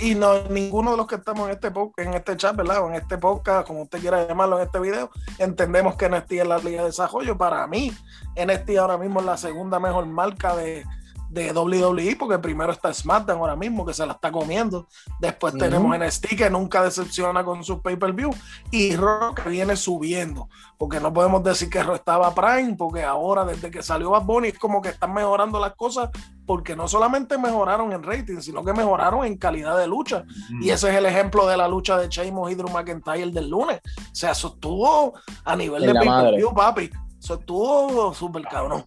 Y 0.00 0.14
no, 0.14 0.48
ninguno 0.48 0.92
de 0.92 0.96
los 0.96 1.06
que 1.06 1.16
estamos 1.16 1.48
en 1.48 1.54
este, 1.54 1.70
en 1.98 2.14
este 2.14 2.36
chat, 2.36 2.56
¿verdad? 2.56 2.84
O 2.84 2.88
en 2.88 2.94
este 2.94 3.18
podcast, 3.18 3.66
como 3.66 3.82
usted 3.82 4.00
quiera 4.00 4.26
llamarlo 4.26 4.56
en 4.58 4.64
este 4.64 4.80
video, 4.80 5.10
entendemos 5.38 5.96
que 5.96 6.08
NXT 6.08 6.32
es 6.32 6.46
la 6.46 6.58
liga 6.58 6.80
de 6.80 6.86
desarrollo. 6.86 7.36
Para 7.36 7.66
mí, 7.66 7.92
NXT 8.34 8.78
ahora 8.78 8.96
mismo 8.96 9.20
es 9.20 9.26
la 9.26 9.36
segunda 9.36 9.78
mejor 9.78 10.06
marca 10.06 10.56
de, 10.56 10.84
de 11.32 11.50
WWE, 11.50 12.16
porque 12.16 12.38
primero 12.38 12.72
está 12.72 12.92
SmackDown 12.92 13.38
ahora 13.38 13.56
mismo, 13.56 13.86
que 13.86 13.94
se 13.94 14.04
la 14.04 14.12
está 14.12 14.30
comiendo. 14.30 14.86
Después 15.18 15.54
tenemos 15.54 15.96
NXT, 15.98 16.36
que 16.36 16.50
nunca 16.50 16.82
decepciona 16.82 17.42
con 17.42 17.64
su 17.64 17.80
pay-per-view. 17.80 18.30
Y 18.70 18.90
que 18.90 19.48
viene 19.48 19.74
subiendo. 19.76 20.50
Porque 20.76 21.00
no 21.00 21.12
podemos 21.12 21.42
decir 21.42 21.70
que 21.70 21.82
Raw 21.82 21.94
estaba 21.94 22.34
Prime, 22.34 22.74
porque 22.76 23.02
ahora, 23.02 23.46
desde 23.46 23.70
que 23.70 23.82
salió 23.82 24.10
Bad 24.10 24.24
Bunny, 24.24 24.48
es 24.48 24.58
como 24.58 24.82
que 24.82 24.90
están 24.90 25.14
mejorando 25.14 25.58
las 25.58 25.74
cosas, 25.74 26.10
porque 26.44 26.76
no 26.76 26.86
solamente 26.86 27.38
mejoraron 27.38 27.92
en 27.92 28.02
rating, 28.02 28.40
sino 28.40 28.62
que 28.62 28.74
mejoraron 28.74 29.24
en 29.24 29.38
calidad 29.38 29.78
de 29.78 29.86
lucha. 29.86 30.24
Y 30.60 30.68
ese 30.68 30.90
es 30.90 30.96
el 30.96 31.06
ejemplo 31.06 31.46
de 31.46 31.56
la 31.56 31.66
lucha 31.66 31.96
de 31.96 32.08
Sheamus 32.08 32.52
y 32.52 32.56
Drew 32.56 32.68
McIntyre 32.68 33.30
del 33.30 33.48
lunes. 33.48 33.80
O 33.96 34.14
sea, 34.14 34.32
eso 34.32 34.48
estuvo 34.48 35.14
a 35.44 35.56
nivel 35.56 35.86
de 35.86 35.94
pay-per-view, 35.94 36.52
papi. 36.52 36.90
Eso 37.22 37.34
estuvo 37.34 38.12
súper 38.12 38.42
cabrón. 38.42 38.84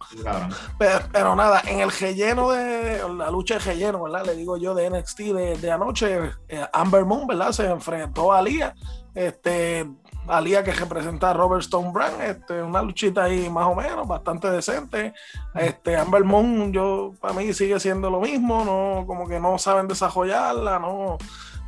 Pero, 0.78 1.34
nada, 1.34 1.62
en 1.66 1.80
el 1.80 1.90
relleno 1.90 2.50
de 2.50 3.00
la 3.16 3.30
lucha 3.30 3.54
de 3.54 3.60
relleno, 3.60 4.02
¿verdad? 4.02 4.26
Le 4.26 4.36
digo 4.36 4.58
yo 4.58 4.74
de 4.74 4.90
NXT 4.90 5.20
de, 5.58 5.70
anoche, 5.72 6.32
eh, 6.46 6.66
Amber 6.74 7.06
Moon, 7.06 7.26
¿verdad? 7.26 7.52
Se 7.52 7.64
enfrentó 7.64 8.34
a 8.34 8.40
Alía. 8.40 8.74
Este, 9.14 9.90
Alía 10.28 10.62
que 10.62 10.72
representa 10.72 11.30
a 11.30 11.32
Robert 11.32 11.62
Stone 11.62 11.92
Brand, 11.92 12.20
este, 12.20 12.62
una 12.62 12.82
luchita 12.82 13.24
ahí 13.24 13.48
más 13.48 13.68
o 13.68 13.74
menos, 13.74 14.06
bastante 14.06 14.50
decente. 14.50 15.14
Este, 15.54 15.96
Amber 15.96 16.24
Moon, 16.24 16.74
yo, 16.74 17.12
para 17.18 17.32
mí 17.32 17.54
sigue 17.54 17.80
siendo 17.80 18.10
lo 18.10 18.20
mismo, 18.20 18.66
no, 18.66 19.06
como 19.06 19.26
que 19.26 19.40
no 19.40 19.56
saben 19.56 19.88
desarrollarla, 19.88 20.78
no 20.78 21.16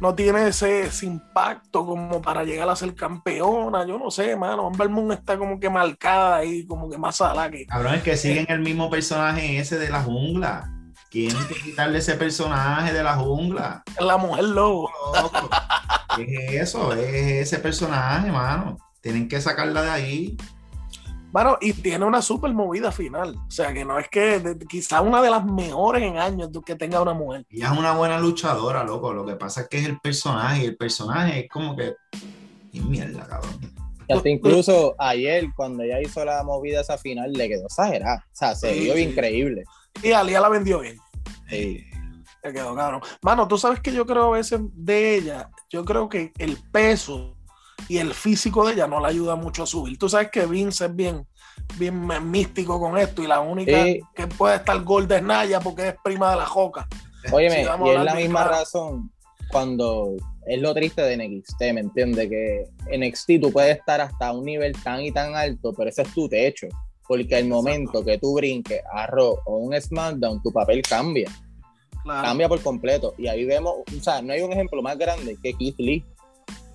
no 0.01 0.15
tiene 0.15 0.49
ese, 0.49 0.89
impacto 1.03 1.85
como 1.85 2.23
para 2.23 2.45
llegar 2.45 2.69
a 2.69 2.77
ser 2.77 2.95
campeona. 2.95 3.87
Yo 3.87 3.99
no 3.99 4.11
sé, 4.11 4.37
mano. 4.37 4.67
Amber 4.67 4.89
Moon 4.89 5.13
está 5.13 5.37
como 5.37 5.59
que 5.59 5.69
marcada 5.69 6.37
ahí, 6.37 6.67
como 6.67 6.89
que 6.89 6.99
más 6.99 7.17
sala 7.17 7.51
que. 7.51 7.67
Cabrón, 7.67 7.95
es 7.95 8.03
que 8.03 8.17
siguen 8.17 8.47
el 8.49 8.61
mismo 8.61 8.91
personaje 8.91 9.59
ese 9.59 9.79
de 9.79 9.91
la 9.91 10.03
jungla. 10.03 10.73
Tienen 11.11 11.47
que 11.49 11.55
quitarle 11.55 11.99
ese 11.99 12.15
personaje 12.15 12.93
de 12.93 13.03
la 13.03 13.17
jungla. 13.17 13.83
La 13.99 14.19
mujer 14.19 14.45
lobo. 14.45 14.91
¿Qué 16.17 16.47
es 16.47 16.69
eso? 16.69 16.93
Es 16.93 17.49
ese 17.49 17.59
personaje, 17.59 18.31
mano. 18.31 18.77
Tienen 19.01 19.29
que 19.29 19.41
sacarla 19.41 19.83
de 19.83 19.91
ahí. 19.91 20.37
Bueno, 21.31 21.59
y 21.61 21.75
tiene 21.75 22.07
una 22.07 22.23
super 22.23 22.53
movida 22.55 22.91
final. 22.91 23.37
O 23.37 23.51
sea, 23.51 23.73
que 23.75 23.85
no 23.85 23.99
es 23.99 24.09
que 24.09 24.57
quizá 24.69 25.03
una 25.03 25.21
de 25.21 25.31
las 25.31 25.45
mejores 25.45 26.03
en 26.03 26.17
años 26.17 26.51
que 26.65 26.75
tenga 26.75 27.03
una 27.03 27.13
mujer. 27.13 27.45
Ella 27.51 27.73
es 27.73 27.79
una 27.79 27.93
buena 27.93 28.19
luchadora, 28.19 28.83
loco. 28.83 29.13
Lo 29.13 29.27
que 29.27 29.37
pasa 29.37 29.63
es 29.63 29.69
que 29.69 29.79
es 29.79 29.87
el 29.87 29.99
personaje. 30.01 30.63
Y 30.63 30.67
el 30.67 30.77
personaje 30.77 31.41
es 31.41 31.49
como 31.51 31.77
que. 31.77 31.95
Y 32.73 32.81
mierda, 32.81 33.27
cabrón. 33.27 33.59
Y 34.09 34.13
hasta 34.13 34.29
incluso 34.31 34.95
ayer, 34.99 35.49
cuando 35.55 35.83
ella 35.83 36.01
hizo 36.01 36.25
la 36.25 36.43
movida 36.43 36.81
esa 36.81 36.97
final, 36.97 37.33
le 37.33 37.49
quedó 37.49 37.67
exagerada. 37.67 38.25
O 38.27 38.37
sea, 38.37 38.55
se 38.55 38.73
vio 38.73 38.97
increíble. 38.97 39.65
Y 40.03 40.13
Alia 40.13 40.41
la 40.41 40.49
vendió 40.49 40.81
bien. 40.81 40.97
Sí. 41.51 41.85
Le 42.43 42.53
quedó 42.53 42.75
cabrón. 42.75 43.03
Mano, 43.21 43.47
tú 43.47 43.59
sabes 43.59 43.81
que 43.81 43.93
yo 43.93 44.07
creo 44.07 44.25
a 44.33 44.37
veces 44.39 44.61
de 44.73 45.17
ella, 45.17 45.51
yo 45.69 45.85
creo 45.85 46.09
que 46.09 46.33
el 46.39 46.57
peso 46.73 47.38
y 47.89 47.99
el 47.99 48.15
físico 48.15 48.67
de 48.67 48.75
ella 48.75 48.87
no 48.87 49.01
le 49.01 49.09
ayuda 49.09 49.37
mucho 49.37 49.63
a 49.63 49.67
subir. 49.67 49.99
Tú 49.99 50.09
sabes 50.09 50.31
que 50.31 50.47
Vince 50.47 50.87
es 50.87 50.95
bien, 50.95 51.27
bien 51.79 52.09
místico 52.31 52.79
con 52.79 52.97
esto 52.99 53.23
y 53.23 53.27
la 53.27 53.41
única 53.41 53.85
que 54.15 54.27
puede 54.27 54.57
estar 54.57 54.81
gorda 54.83 55.17
es 55.17 55.23
Naya 55.23 55.61
porque 55.61 55.89
es 55.89 55.95
prima 56.03 56.31
de 56.31 56.37
la 56.37 56.47
Joca. 56.47 56.87
Óyeme, 57.33 57.63
y 57.63 57.89
es 57.89 58.05
la 58.05 58.15
misma 58.15 58.45
razón 58.45 59.11
cuando 59.51 60.15
es 60.47 60.61
lo 60.61 60.75
triste 60.75 61.03
de 61.03 61.17
NXT, 61.17 61.61
¿me 61.73 61.81
entiendes? 61.81 62.29
Que 62.29 62.69
en 62.87 63.07
NXT 63.07 63.41
tú 63.41 63.53
puedes 63.53 63.77
estar 63.77 64.01
hasta 64.01 64.33
un 64.33 64.45
nivel 64.45 64.73
tan 64.83 65.01
y 65.01 65.13
tan 65.13 65.35
alto, 65.35 65.73
pero 65.73 65.91
ese 65.91 66.03
es 66.03 66.15
tu 66.15 66.29
techo. 66.29 66.69
Porque 67.07 67.37
al 67.37 67.49
momento 67.49 68.05
que 68.05 68.19
tú 68.19 68.35
brinques 68.35 68.83
a 68.93 69.07
Raw 69.07 69.39
o 69.47 69.57
un 69.57 69.79
SmackDown, 69.81 70.43
tu 70.43 70.53
papel 70.53 70.83
cambia. 70.83 71.31
Cambia 72.05 72.49
por 72.49 72.63
completo. 72.63 73.15
Y 73.17 73.29
ahí 73.29 73.45
vemos, 73.45 73.77
o 73.77 74.03
sea, 74.03 74.21
no 74.21 74.33
hay 74.33 74.43
un 74.43 74.53
ejemplo 74.53 74.83
más 74.83 74.97
grande 74.99 75.37
que 75.43 75.55
Keith 75.55 75.79
Lee. 75.79 76.05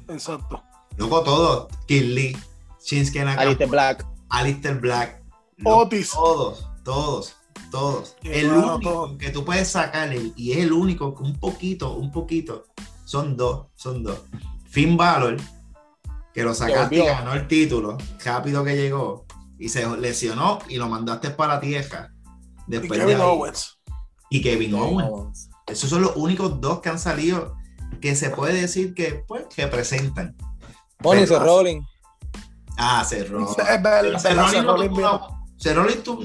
Exacto. 0.10 0.62
Luego 0.98 1.24
todo, 1.24 1.68
Kid 1.88 2.04
Lee, 2.04 2.38
Shinsuke 2.84 3.26
Nakamura, 3.26 3.42
Alistair 3.42 3.70
Black, 3.70 4.06
Alistair 4.30 4.80
Black, 4.80 5.24
Otis. 5.64 6.12
Todos, 6.12 6.68
todos, 6.84 7.36
todos. 7.72 8.16
el 8.24 8.52
único 8.52 9.18
que 9.18 9.30
tú 9.30 9.44
puedes 9.44 9.70
sacar, 9.70 10.14
y 10.14 10.52
es 10.52 10.58
el 10.58 10.72
único, 10.72 11.16
un 11.20 11.40
poquito, 11.40 11.96
un 11.96 12.12
poquito, 12.12 12.66
son 13.06 13.36
dos, 13.36 13.68
son 13.76 14.04
dos. 14.04 14.22
Finn 14.70 14.98
Balor, 14.98 15.38
que 16.34 16.44
lo 16.44 16.54
sacaste 16.54 16.98
y 16.98 17.06
ganó 17.06 17.34
el 17.34 17.48
título, 17.48 17.98
rápido 18.24 18.64
que 18.64 18.76
llegó, 18.76 19.26
y 19.58 19.70
se 19.70 19.86
lesionó 19.98 20.60
y 20.68 20.78
lo 20.78 20.90
mandaste 20.90 21.30
para 21.30 21.56
la 21.56 21.60
tierra. 21.62 22.12
Después 22.68 23.00
y 23.00 23.04
Kevin 23.04 23.22
Owens. 23.22 23.80
Y 24.30 24.42
Kevin 24.42 24.74
Owens. 24.76 25.50
Esos 25.68 25.90
son 25.90 26.02
los 26.02 26.16
únicos 26.16 26.60
dos 26.60 26.82
que 26.82 26.90
han 26.90 27.00
salido 27.00 27.56
que 28.02 28.16
se 28.16 28.30
puede 28.30 28.60
decir 28.60 28.94
que, 28.94 29.24
pues, 29.28 29.46
representan. 29.56 30.36
Bonnie 31.04 31.26
Rolling. 31.26 31.82
Ah, 32.78 33.04
Seth 33.06 33.30
Rolling. 33.30 33.46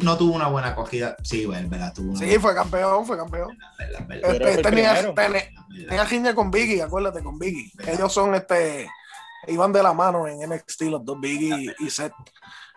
no 0.02 0.16
tuvo 0.16 0.34
una 0.34 0.48
buena 0.48 0.68
acogida. 0.68 1.16
Sí, 1.22 1.46
bueno, 1.46 1.68
verdad, 1.68 1.92
tuvo 1.94 2.12
una 2.12 2.18
Sí, 2.18 2.38
fue 2.38 2.54
campeón, 2.54 3.04
fue 3.04 3.16
campeón. 3.16 3.58
Este, 4.08 4.62
tenía, 4.62 5.14
tenía, 5.14 6.34
con 6.34 6.50
Biggie, 6.50 6.82
acuérdate, 6.82 7.22
con 7.22 7.38
Biggie. 7.38 7.70
Ellos 7.86 8.12
son, 8.12 8.34
este, 8.34 8.88
iban 9.48 9.72
de 9.72 9.82
la 9.82 9.92
mano 9.92 10.26
en 10.26 10.48
NXT, 10.48 10.82
los 10.82 11.04
dos 11.04 11.20
Biggie 11.20 11.74
y 11.78 11.90
Seth. 11.90 12.12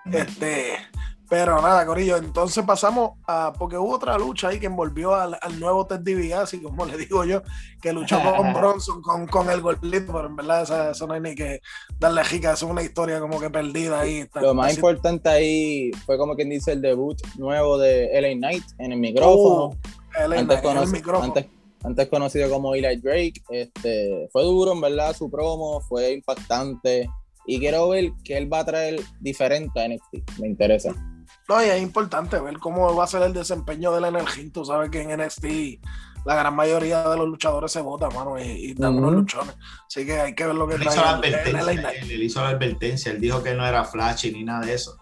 Este, 0.05 0.77
pero 1.31 1.61
nada, 1.61 1.85
Corillo, 1.85 2.17
entonces 2.17 2.61
pasamos 2.65 3.11
a. 3.25 3.53
Porque 3.57 3.77
hubo 3.77 3.95
otra 3.95 4.17
lucha 4.17 4.49
ahí 4.49 4.59
que 4.59 4.65
envolvió 4.65 5.15
al, 5.15 5.39
nuevo 5.61 5.87
Ted 5.87 6.01
DiBiase, 6.01 6.61
como 6.61 6.83
le 6.83 6.97
digo 6.97 7.23
yo, 7.23 7.41
que 7.81 7.93
luchó 7.93 8.19
con 8.35 8.53
Bronson, 8.53 9.01
con, 9.01 9.27
con 9.27 9.49
el 9.49 9.61
gordito, 9.61 10.11
pero 10.11 10.25
en 10.25 10.35
verdad 10.35 10.91
eso, 10.91 11.07
no 11.07 11.13
hay 11.13 11.21
ni 11.21 11.33
que 11.33 11.61
darle 11.97 12.25
jica, 12.25 12.51
es 12.51 12.63
una 12.63 12.83
historia 12.83 13.21
como 13.21 13.39
que 13.39 13.49
perdida 13.49 14.01
ahí. 14.01 14.27
Lo 14.41 14.53
más 14.53 14.75
importante 14.75 15.29
ahí 15.29 15.91
fue 16.05 16.17
como 16.17 16.35
quien 16.35 16.49
dice 16.49 16.73
el 16.73 16.81
debut 16.81 17.17
nuevo 17.37 17.77
de 17.77 18.09
LA 18.21 18.33
Knight 18.33 18.65
en 18.79 18.91
el 18.91 18.99
micrófono. 18.99 19.67
Uh, 19.67 20.33
antes, 20.33 20.61
el 20.61 20.87
micrófono. 20.89 21.33
Antes, 21.85 22.09
conocido 22.09 22.49
como 22.49 22.75
Eli 22.75 22.97
Drake, 22.97 23.41
este, 23.51 24.27
fue 24.33 24.43
duro 24.43 24.73
en 24.73 24.81
verdad 24.81 25.15
su 25.15 25.31
promo, 25.31 25.79
fue 25.79 26.11
impactante. 26.11 27.09
Y 27.45 27.57
quiero 27.57 27.87
ver 27.87 28.11
qué 28.25 28.37
él 28.37 28.51
va 28.51 28.59
a 28.59 28.65
traer 28.65 28.99
diferente 29.21 29.79
a 29.79 29.87
NXT. 29.87 30.39
Me 30.41 30.49
interesa. 30.49 30.93
No, 31.47 31.63
y 31.63 31.69
es 31.69 31.81
importante 31.81 32.39
ver 32.39 32.59
cómo 32.59 32.95
va 32.95 33.03
a 33.03 33.07
ser 33.07 33.23
el 33.23 33.33
desempeño 33.33 33.91
del 33.91 34.13
NXT. 34.13 34.53
Tú 34.53 34.65
sabes 34.65 34.89
que 34.89 35.01
en 35.01 35.19
NXT 35.19 35.45
la 36.23 36.35
gran 36.35 36.55
mayoría 36.55 37.07
de 37.07 37.17
los 37.17 37.27
luchadores 37.27 37.71
se 37.71 37.81
votan, 37.81 38.13
mano, 38.13 38.39
y, 38.39 38.73
dan 38.73 38.95
unos 38.95 39.13
luchones. 39.13 39.55
Así 39.87 40.05
que 40.05 40.19
hay 40.19 40.35
que 40.35 40.45
ver 40.45 40.55
lo 40.55 40.67
que 40.67 40.75
él 40.75 40.83
hizo, 40.83 40.95
la 40.95 41.11
advertencia, 41.11 41.91
él, 41.99 42.23
hizo 42.23 42.41
la 42.41 42.49
advertencia, 42.49 43.11
él 43.11 43.19
dijo 43.19 43.41
que 43.41 43.53
no 43.53 43.65
era 43.65 43.83
flashy 43.83 44.31
ni 44.31 44.43
nada 44.43 44.65
de 44.65 44.73
eso. 44.73 44.97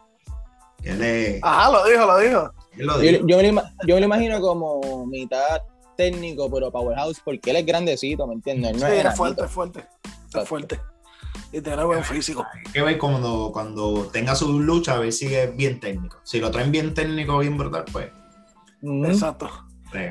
Que 0.81 0.93
le... 0.93 1.39
Ajá, 1.41 1.72
lo 1.72 1.86
dijo, 1.86 2.05
lo 2.05 2.17
dijo. 2.19 2.53
Yo, 2.77 3.38
me 3.38 4.00
lo, 4.00 4.05
imagino 4.05 4.39
como 4.39 5.05
mitad 5.05 5.62
técnico, 5.98 6.50
pero 6.50 6.72
powerhouse, 6.72 7.19
porque 7.19 7.50
él 7.51 7.58
es 7.58 7.65
grandecito, 7.65 8.25
¿me 8.25 8.36
entiendes? 8.36 8.77
No 8.77 8.88
sí, 8.88 8.93
es, 8.93 9.15
fuerte, 9.17 9.43
es 9.43 9.51
fuerte, 9.51 9.86
es 10.34 10.48
fuerte 10.48 10.79
y 11.51 11.62
tener 11.62 11.86
buen 11.86 12.03
físico. 12.03 12.46
Hay 12.53 12.72
que 12.72 12.82
ver 12.82 12.98
cuando, 12.98 13.50
cuando 13.51 14.10
tenga 14.12 14.36
su 14.36 14.60
lucha, 14.60 14.96
a 14.96 15.00
ver 15.00 15.12
si 15.12 15.34
es 15.34 15.56
bien 15.56 15.79
técnico. 15.79 16.18
Si 16.24 16.39
lo 16.39 16.51
traen 16.51 16.72
bien 16.72 16.94
técnico, 16.94 17.39
bien 17.39 17.58
brutal, 17.58 17.86
pues. 17.91 18.10
Exacto. 18.82 19.50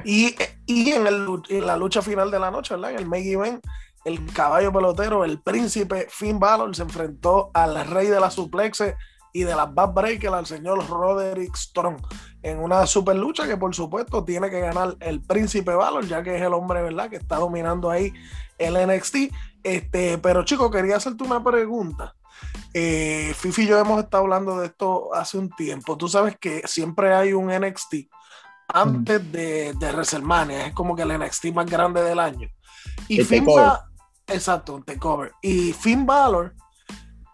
Y, 0.04 0.34
y 0.66 0.90
en, 0.90 1.06
el, 1.06 1.26
en, 1.48 1.66
la 1.66 1.76
lucha 1.76 2.02
final 2.02 2.30
de 2.30 2.40
la 2.40 2.50
noche, 2.50 2.74
¿verdad? 2.74 2.92
En 2.92 2.98
el 2.98 3.06
Make 3.06 3.32
Event, 3.32 3.64
el 4.04 4.24
caballo 4.32 4.72
pelotero, 4.72 5.24
el 5.24 5.40
príncipe 5.40 6.06
Finn 6.10 6.38
Balor 6.38 6.74
se 6.74 6.82
enfrentó 6.82 7.50
al 7.54 7.86
rey 7.86 8.08
de 8.08 8.18
la 8.18 8.30
suplexe 8.30 8.96
y 9.32 9.44
de 9.44 9.54
las 9.54 9.72
Bad 9.72 9.92
Breakers, 9.92 10.34
al 10.34 10.46
señor 10.46 10.88
Roderick 10.88 11.54
Strong, 11.54 11.98
en 12.50 12.58
una 12.58 12.86
super 12.86 13.16
lucha 13.16 13.46
que 13.46 13.56
por 13.56 13.74
supuesto 13.74 14.24
tiene 14.24 14.50
que 14.50 14.60
ganar 14.60 14.96
el 15.00 15.20
príncipe 15.20 15.74
Balor, 15.74 16.06
ya 16.06 16.22
que 16.22 16.36
es 16.36 16.42
el 16.42 16.52
hombre, 16.52 16.82
¿verdad?, 16.82 17.10
que 17.10 17.16
está 17.16 17.36
dominando 17.36 17.90
ahí 17.90 18.12
el 18.58 18.74
NXT. 18.74 19.16
Este, 19.62 20.18
pero 20.18 20.44
chico, 20.44 20.70
quería 20.70 20.96
hacerte 20.96 21.24
una 21.24 21.42
pregunta. 21.42 22.14
Eh, 22.72 23.34
Fifi 23.36 23.62
y 23.62 23.66
yo 23.66 23.78
hemos 23.78 24.02
estado 24.02 24.24
hablando 24.24 24.58
de 24.58 24.66
esto 24.66 25.14
hace 25.14 25.38
un 25.38 25.50
tiempo. 25.50 25.96
Tú 25.96 26.08
sabes 26.08 26.36
que 26.38 26.62
siempre 26.66 27.14
hay 27.14 27.32
un 27.32 27.48
NXT 27.48 27.94
antes 28.68 29.32
de, 29.32 29.72
de 29.72 29.92
WrestleMania, 29.92 30.66
es 30.66 30.74
como 30.74 30.94
que 30.94 31.02
el 31.02 31.18
NXT 31.18 31.46
más 31.54 31.66
grande 31.66 32.02
del 32.02 32.18
año. 32.18 32.48
Y 33.08 33.24
Finn 33.24 33.46
Balor, 33.46 33.80
exacto, 34.26 34.74
un 34.74 34.84
takeover. 34.84 35.32
Y 35.40 35.72
Finn 35.72 36.04
Balor, 36.04 36.54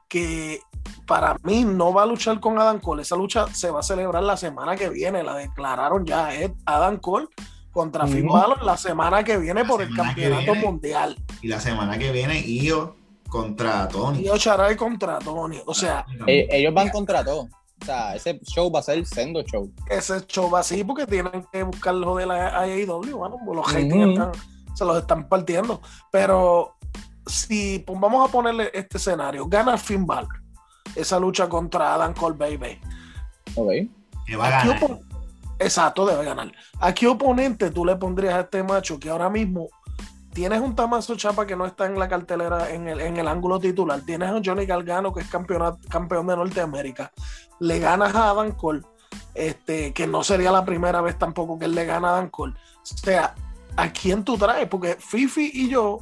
que 0.08 0.60
para 1.06 1.36
mí 1.42 1.64
no 1.64 1.92
va 1.92 2.04
a 2.04 2.06
luchar 2.06 2.40
con 2.40 2.58
Adam 2.58 2.80
Cole, 2.80 3.02
esa 3.02 3.16
lucha 3.16 3.46
se 3.52 3.70
va 3.70 3.80
a 3.80 3.82
celebrar 3.82 4.22
la 4.22 4.36
semana 4.36 4.76
que 4.76 4.88
viene, 4.88 5.22
la 5.22 5.36
declararon 5.36 6.04
ya, 6.04 6.34
es 6.34 6.50
Adam 6.64 6.98
Cole 6.98 7.28
contra 7.74 8.06
Finn 8.06 8.28
Balor 8.28 8.62
la 8.62 8.76
semana 8.76 9.24
que 9.24 9.36
viene 9.36 9.64
por 9.64 9.82
el 9.82 9.94
campeonato 9.94 10.54
mundial. 10.54 11.16
Y 11.42 11.48
la 11.48 11.60
semana 11.60 11.98
que 11.98 12.12
viene, 12.12 12.40
Io 12.40 12.96
contra 13.28 13.88
Tony. 13.88 14.20
Io 14.22 14.38
Charay 14.38 14.76
contra 14.76 15.18
Tony. 15.18 15.60
O 15.66 15.74
sea, 15.74 16.06
ellos 16.26 16.72
van 16.72 16.88
contra 16.90 17.24
todo. 17.24 17.48
O 17.82 17.84
sea, 17.84 18.14
ese 18.14 18.38
show 18.44 18.70
va 18.70 18.78
a 18.78 18.82
ser 18.82 18.98
el 18.98 19.06
sendo 19.06 19.42
show. 19.42 19.70
Ese 19.90 20.24
show 20.26 20.48
va 20.48 20.60
así 20.60 20.84
porque 20.84 21.04
tienen 21.04 21.44
que 21.52 21.64
buscar 21.64 21.94
lo 21.94 22.14
de 22.16 22.26
la 22.26 22.60
AEW, 22.60 23.18
bueno, 23.18 23.38
los 23.52 23.66
haters 23.66 24.38
se 24.74 24.84
los 24.84 24.96
están 24.96 25.28
partiendo. 25.28 25.82
Pero 26.12 26.76
si 27.26 27.80
pues, 27.80 27.98
vamos 27.98 28.26
a 28.26 28.32
ponerle 28.32 28.70
este 28.72 28.98
escenario, 28.98 29.46
gana 29.46 29.76
Finn 29.76 30.06
Balor 30.06 30.43
esa 30.94 31.18
lucha 31.18 31.48
contra 31.48 31.94
Adam 31.94 32.14
Cole 32.14 32.36
Baby. 32.36 32.80
Ok. 33.54 33.70
Que 34.26 34.36
va 34.36 34.46
a 34.46 34.50
ganar. 34.50 35.00
Exacto, 35.58 36.06
debe 36.06 36.24
ganar. 36.24 36.52
¿A 36.80 36.92
qué 36.92 37.06
oponente 37.06 37.70
tú 37.70 37.84
le 37.84 37.96
pondrías 37.96 38.34
a 38.34 38.40
este 38.40 38.62
macho 38.62 38.98
que 38.98 39.10
ahora 39.10 39.30
mismo 39.30 39.68
tienes 40.32 40.60
un 40.60 40.74
Tamazo 40.74 41.14
Chapa 41.14 41.46
que 41.46 41.54
no 41.54 41.64
está 41.64 41.86
en 41.86 41.98
la 41.98 42.08
cartelera 42.08 42.70
en 42.70 42.88
el, 42.88 43.00
en 43.00 43.16
el 43.16 43.28
ángulo 43.28 43.60
titular? 43.60 44.00
Tienes 44.02 44.30
a 44.30 44.40
Johnny 44.44 44.66
Galgano 44.66 45.12
que 45.12 45.20
es 45.20 45.28
campeón, 45.28 45.78
campeón 45.88 46.26
de 46.26 46.36
Norteamérica. 46.36 47.12
Le 47.60 47.78
ganas 47.78 48.14
a 48.14 48.30
Adam 48.30 48.52
Cole, 48.52 48.82
este, 49.34 49.92
que 49.92 50.06
no 50.06 50.24
sería 50.24 50.50
la 50.50 50.64
primera 50.64 51.00
vez 51.00 51.18
tampoco 51.18 51.58
que 51.58 51.66
él 51.66 51.74
le 51.74 51.84
gana 51.84 52.08
a 52.08 52.12
Adam 52.18 52.30
Cole. 52.30 52.54
O 52.54 52.84
sea, 52.84 53.34
¿a 53.76 53.92
quién 53.92 54.24
tú 54.24 54.36
traes? 54.36 54.68
Porque 54.68 54.96
Fifi 54.98 55.50
y 55.54 55.68
yo 55.68 56.00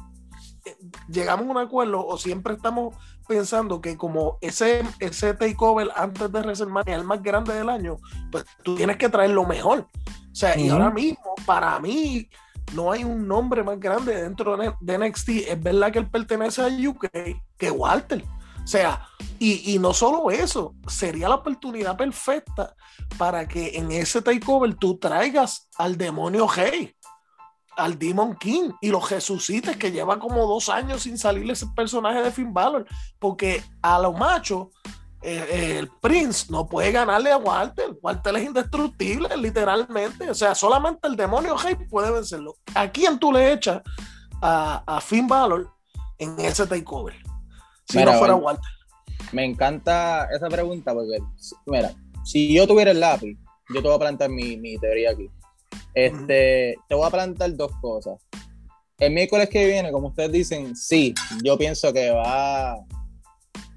eh, 0.65 0.75
llegamos 1.09 1.47
a 1.47 1.51
un 1.51 1.57
acuerdo 1.57 2.05
o 2.05 2.17
siempre 2.17 2.53
estamos 2.53 2.95
pensando 3.27 3.81
que 3.81 3.97
como 3.97 4.37
ese, 4.41 4.83
ese 4.99 5.33
takeover 5.33 5.89
antes 5.95 6.31
de 6.31 6.39
WrestleMania 6.39 6.95
es 6.95 7.01
el 7.01 7.07
más 7.07 7.21
grande 7.21 7.53
del 7.53 7.69
año, 7.69 7.97
pues 8.31 8.45
tú 8.63 8.75
tienes 8.75 8.97
que 8.97 9.09
traer 9.09 9.31
lo 9.31 9.45
mejor. 9.45 9.87
O 10.31 10.35
sea, 10.35 10.57
y 10.57 10.69
ahora 10.69 10.89
mismo, 10.89 11.35
para 11.45 11.79
mí, 11.79 12.29
no 12.73 12.91
hay 12.91 13.03
un 13.03 13.27
nombre 13.27 13.63
más 13.63 13.79
grande 13.79 14.21
dentro 14.21 14.57
de 14.79 14.97
NXT. 14.97 15.29
Es 15.47 15.61
verdad 15.61 15.91
que 15.91 15.99
él 15.99 16.09
pertenece 16.09 16.61
a 16.61 16.67
UK 16.67 17.07
que 17.57 17.71
Walter. 17.71 18.23
O 18.63 18.67
sea, 18.67 19.07
y, 19.39 19.73
y, 19.73 19.79
no 19.79 19.93
solo 19.93 20.31
eso, 20.31 20.73
sería 20.87 21.27
la 21.27 21.35
oportunidad 21.35 21.97
perfecta 21.97 22.73
para 23.17 23.45
que 23.45 23.77
en 23.77 23.91
ese 23.91 24.21
takeover 24.21 24.73
tú 24.75 24.97
traigas 24.97 25.67
al 25.77 25.97
demonio 25.97 26.47
Hey 26.47 26.95
al 27.77 27.97
Demon 27.97 28.35
King 28.35 28.71
y 28.81 28.89
los 28.89 29.09
resucites 29.09 29.77
que 29.77 29.91
lleva 29.91 30.19
como 30.19 30.47
dos 30.47 30.69
años 30.69 31.03
sin 31.03 31.17
salirle 31.17 31.53
ese 31.53 31.67
personaje 31.75 32.21
de 32.21 32.31
Finn 32.31 32.53
Balor, 32.53 32.85
porque 33.19 33.63
a 33.81 33.99
los 33.99 34.17
machos 34.17 34.67
eh, 35.21 35.45
eh, 35.49 35.77
el 35.79 35.87
Prince 35.87 36.47
no 36.49 36.67
puede 36.67 36.91
ganarle 36.91 37.31
a 37.31 37.37
Walter. 37.37 37.97
Walter 38.01 38.35
es 38.35 38.43
indestructible, 38.43 39.35
literalmente. 39.37 40.29
O 40.29 40.35
sea, 40.35 40.53
solamente 40.53 41.07
el 41.07 41.15
demonio 41.15 41.55
Hey 41.57 41.77
puede 41.89 42.11
vencerlo. 42.11 42.57
¿A 42.75 42.89
quién 42.89 43.17
tú 43.17 43.31
le 43.31 43.53
echas 43.53 43.81
a, 44.41 44.83
a 44.85 44.99
Finn 44.99 45.27
Balor 45.27 45.71
en 46.17 46.37
ese 46.39 46.67
takeover? 46.67 47.15
Si 47.87 48.03
no 48.03 48.13
fuera 48.13 48.35
Walter. 48.35 48.69
Me 49.31 49.45
encanta 49.45 50.27
esa 50.35 50.47
pregunta 50.49 50.93
porque, 50.93 51.17
mira, 51.65 51.93
si 52.23 52.53
yo 52.53 52.67
tuviera 52.67 52.91
el 52.91 52.99
lápiz, 52.99 53.37
yo 53.73 53.81
te 53.81 53.87
voy 53.87 53.95
a 53.95 53.99
plantear 53.99 54.29
mi, 54.29 54.57
mi 54.57 54.77
teoría 54.77 55.11
aquí. 55.11 55.29
Este, 55.93 56.75
te 56.87 56.95
voy 56.95 57.07
a 57.07 57.11
plantar 57.11 57.55
dos 57.55 57.71
cosas. 57.81 58.19
El 58.99 59.13
miércoles 59.13 59.49
que 59.49 59.65
viene, 59.65 59.91
como 59.91 60.09
ustedes 60.09 60.31
dicen, 60.31 60.75
sí, 60.75 61.13
yo 61.43 61.57
pienso 61.57 61.91
que 61.91 62.11
va 62.11 62.73
a 62.73 62.85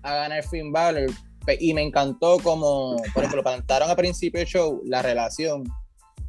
ganar 0.02 0.44
Finn 0.44 0.72
Balor. 0.72 1.10
Y 1.60 1.74
me 1.74 1.82
encantó 1.82 2.38
como, 2.40 2.96
por 3.14 3.22
ejemplo, 3.22 3.42
plantaron 3.42 3.88
a 3.88 3.94
principio 3.94 4.40
del 4.40 4.48
show 4.48 4.82
la 4.84 5.00
relación 5.00 5.64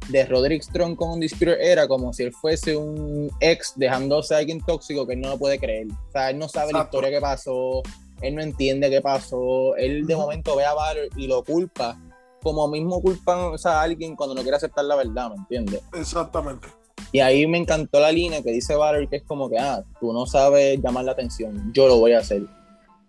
de 0.08 0.24
Roderick 0.24 0.62
Strong 0.62 0.96
con 0.96 1.10
un 1.10 1.20
Disputer 1.20 1.60
era 1.60 1.86
como 1.88 2.12
si 2.12 2.22
él 2.22 2.32
fuese 2.32 2.76
un 2.76 3.30
ex 3.40 3.72
dejándose 3.76 4.34
a 4.34 4.38
alguien 4.38 4.60
tóxico 4.60 5.06
que 5.06 5.14
él 5.14 5.20
no 5.20 5.30
lo 5.30 5.38
puede 5.38 5.58
creer. 5.58 5.88
O 5.90 6.12
sea, 6.12 6.30
él 6.30 6.38
no 6.38 6.48
sabe 6.48 6.72
la 6.72 6.82
historia 6.82 7.10
que 7.10 7.20
pasó, 7.20 7.82
él 8.22 8.34
no 8.34 8.42
entiende 8.42 8.90
qué 8.90 9.00
pasó, 9.00 9.76
él 9.76 10.06
de 10.06 10.16
momento 10.16 10.56
ve 10.56 10.64
a 10.64 10.72
Balor 10.72 11.08
y 11.16 11.26
lo 11.26 11.42
culpa 11.44 11.98
como 12.42 12.68
mismo 12.68 13.00
culpan 13.00 13.52
a 13.64 13.80
alguien 13.80 14.16
cuando 14.16 14.34
no 14.34 14.42
quiere 14.42 14.56
aceptar 14.56 14.84
la 14.84 14.96
verdad, 14.96 15.30
¿me 15.30 15.36
entiendes? 15.36 15.82
Exactamente. 15.92 16.68
Y 17.12 17.20
ahí 17.20 17.46
me 17.46 17.58
encantó 17.58 18.00
la 18.00 18.12
línea 18.12 18.42
que 18.42 18.50
dice 18.50 18.76
Barry, 18.76 19.08
que 19.08 19.16
es 19.16 19.22
como 19.22 19.48
que, 19.48 19.58
ah, 19.58 19.82
tú 20.00 20.12
no 20.12 20.26
sabes 20.26 20.80
llamar 20.82 21.04
la 21.04 21.12
atención, 21.12 21.72
yo 21.72 21.88
lo 21.88 21.98
voy 21.98 22.12
a 22.12 22.18
hacer. 22.18 22.42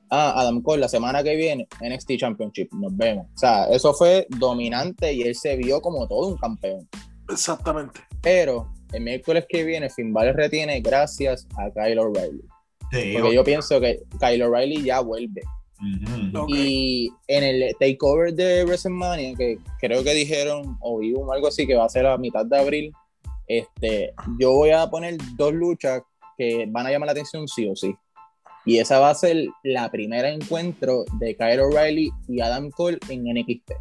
Ah, 0.09 0.33
Adam 0.41 0.62
Cole, 0.62 0.81
la 0.81 0.89
semana 0.89 1.21
que 1.21 1.36
viene, 1.36 1.67
NXT 1.81 2.17
Championship, 2.17 2.69
nos 2.74 2.95
vemos. 2.95 3.27
O 3.36 3.38
sea, 3.38 3.65
eso 3.65 3.93
fue 3.93 4.25
dominante 4.29 5.13
y 5.13 5.21
él 5.21 5.36
se 5.36 5.55
vio 5.55 5.81
como 5.81 6.07
todo 6.07 6.27
un 6.27 6.38
campeón. 6.38 6.88
Exactamente. 7.29 8.01
Pero 8.21 8.71
el 8.92 9.03
miércoles 9.03 9.46
que 9.48 9.63
viene, 9.63 9.89
Finn 9.89 10.13
Balor 10.13 10.35
retiene 10.35 10.79
gracias 10.81 11.48
a 11.57 11.70
Kyle 11.70 12.00
O'Reilly. 12.00 12.44
Porque 12.92 13.35
yo 13.35 13.44
pienso 13.44 13.79
que 13.79 14.01
Kyle 14.20 14.42
O'Reilly 14.44 14.83
ya 14.83 15.01
vuelve. 15.01 15.42
Y 16.48 17.11
en 17.27 17.44
el 17.44 17.75
takeover 17.79 18.33
de 18.33 18.63
WrestleMania, 18.65 19.35
que 19.35 19.59
creo 19.79 20.03
que 20.03 20.13
dijeron, 20.13 20.77
o 20.81 21.00
vi 21.00 21.13
algo 21.13 21.48
así, 21.48 21.65
que 21.65 21.75
va 21.75 21.85
a 21.85 21.89
ser 21.89 22.05
a 22.05 22.18
mitad 22.18 22.46
de 22.46 22.57
abril, 22.57 22.94
este, 23.48 24.13
yo 24.39 24.53
voy 24.53 24.72
a 24.72 24.89
poner 24.89 25.18
dos 25.35 25.53
luchas 25.53 26.01
que 26.37 26.65
van 26.70 26.85
a 26.85 26.92
llamar 26.92 27.07
la 27.07 27.11
atención 27.13 27.48
sí 27.48 27.68
o 27.68 27.75
sí. 27.75 27.96
Y 28.65 28.77
esa 28.77 29.00
va 29.00 29.09
a 29.09 29.15
ser 29.15 29.48
la 29.63 29.89
primera 29.89 30.29
encuentro 30.29 31.05
de 31.20 31.35
Kyle 31.35 31.61
O'Reilly 31.61 32.11
y 32.27 32.42
Adam 32.42 32.70
Cole 32.70 33.00
en 33.09 33.24
NXT. 33.24 33.72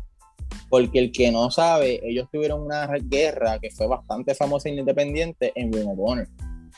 Porque 0.70 0.98
el 0.98 1.12
que 1.12 1.30
no 1.30 1.50
sabe, 1.50 2.00
ellos 2.02 2.28
tuvieron 2.32 2.62
una 2.62 2.86
guerra 2.86 3.58
que 3.58 3.70
fue 3.70 3.86
bastante 3.86 4.34
famosa 4.34 4.68
e 4.68 4.76
independiente 4.76 5.52
en 5.54 5.72
Ring 5.72 5.88
of 5.88 5.98
Honor, 5.98 6.28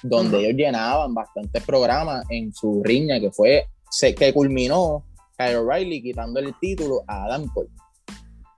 donde 0.02 0.40
ellos 0.40 0.54
llenaban 0.56 1.14
bastantes 1.14 1.62
programas 1.64 2.24
en 2.30 2.52
su 2.52 2.82
riña, 2.82 3.20
que 3.20 3.30
fue 3.30 3.66
que 4.16 4.32
culminó 4.32 5.04
Kyle 5.40 5.56
O'Reilly 5.56 6.02
quitando 6.02 6.38
el 6.40 6.54
título 6.60 7.02
a 7.06 7.24
Adam 7.24 7.48
Cole. 7.54 7.68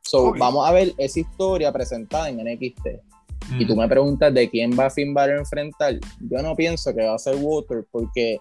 So, 0.03 0.35
vamos 0.37 0.69
a 0.69 0.73
ver 0.73 0.93
esa 0.99 1.21
historia 1.21 1.73
presentada 1.73 2.29
en 2.29 2.39
NXT. 2.39 2.87
Y 3.59 3.67
tú 3.67 3.77
me 3.77 3.89
preguntas 3.89 4.33
de 4.35 4.49
quién 4.51 4.77
va 4.79 4.87
a 4.87 4.91
Finn 4.91 5.15
Balor 5.15 5.37
a 5.37 5.41
enfrentar. 5.41 5.99
Yo 6.21 6.43
no 6.43 6.55
pienso 6.55 6.95
que 6.95 7.03
va 7.05 7.15
a 7.15 7.19
ser 7.19 7.37
Water 7.37 7.87
porque 7.91 8.39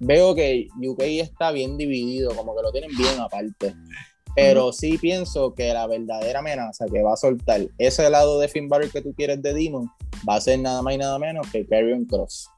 veo 0.00 0.34
que 0.34 0.68
UK 0.76 1.02
está 1.02 1.50
bien 1.50 1.76
dividido, 1.76 2.34
como 2.34 2.54
que 2.54 2.62
lo 2.62 2.72
tienen 2.72 2.90
bien 2.96 3.20
aparte. 3.20 3.74
Pero 4.34 4.72
sí 4.72 4.98
pienso 4.98 5.54
que 5.54 5.72
la 5.72 5.86
verdadera 5.86 6.38
amenaza 6.38 6.86
que 6.86 7.02
va 7.02 7.14
a 7.14 7.16
soltar 7.16 7.62
ese 7.78 8.08
lado 8.08 8.38
de 8.38 8.48
Finn 8.48 8.68
Balor 8.68 8.90
que 8.90 9.02
tú 9.02 9.12
quieres 9.14 9.42
de 9.42 9.52
Demon 9.52 9.90
va 10.28 10.36
a 10.36 10.40
ser 10.40 10.60
nada 10.60 10.82
más 10.82 10.94
y 10.94 10.98
nada 10.98 11.18
menos 11.18 11.50
que 11.50 11.66
Karrion 11.66 12.04
Cross. 12.04 12.48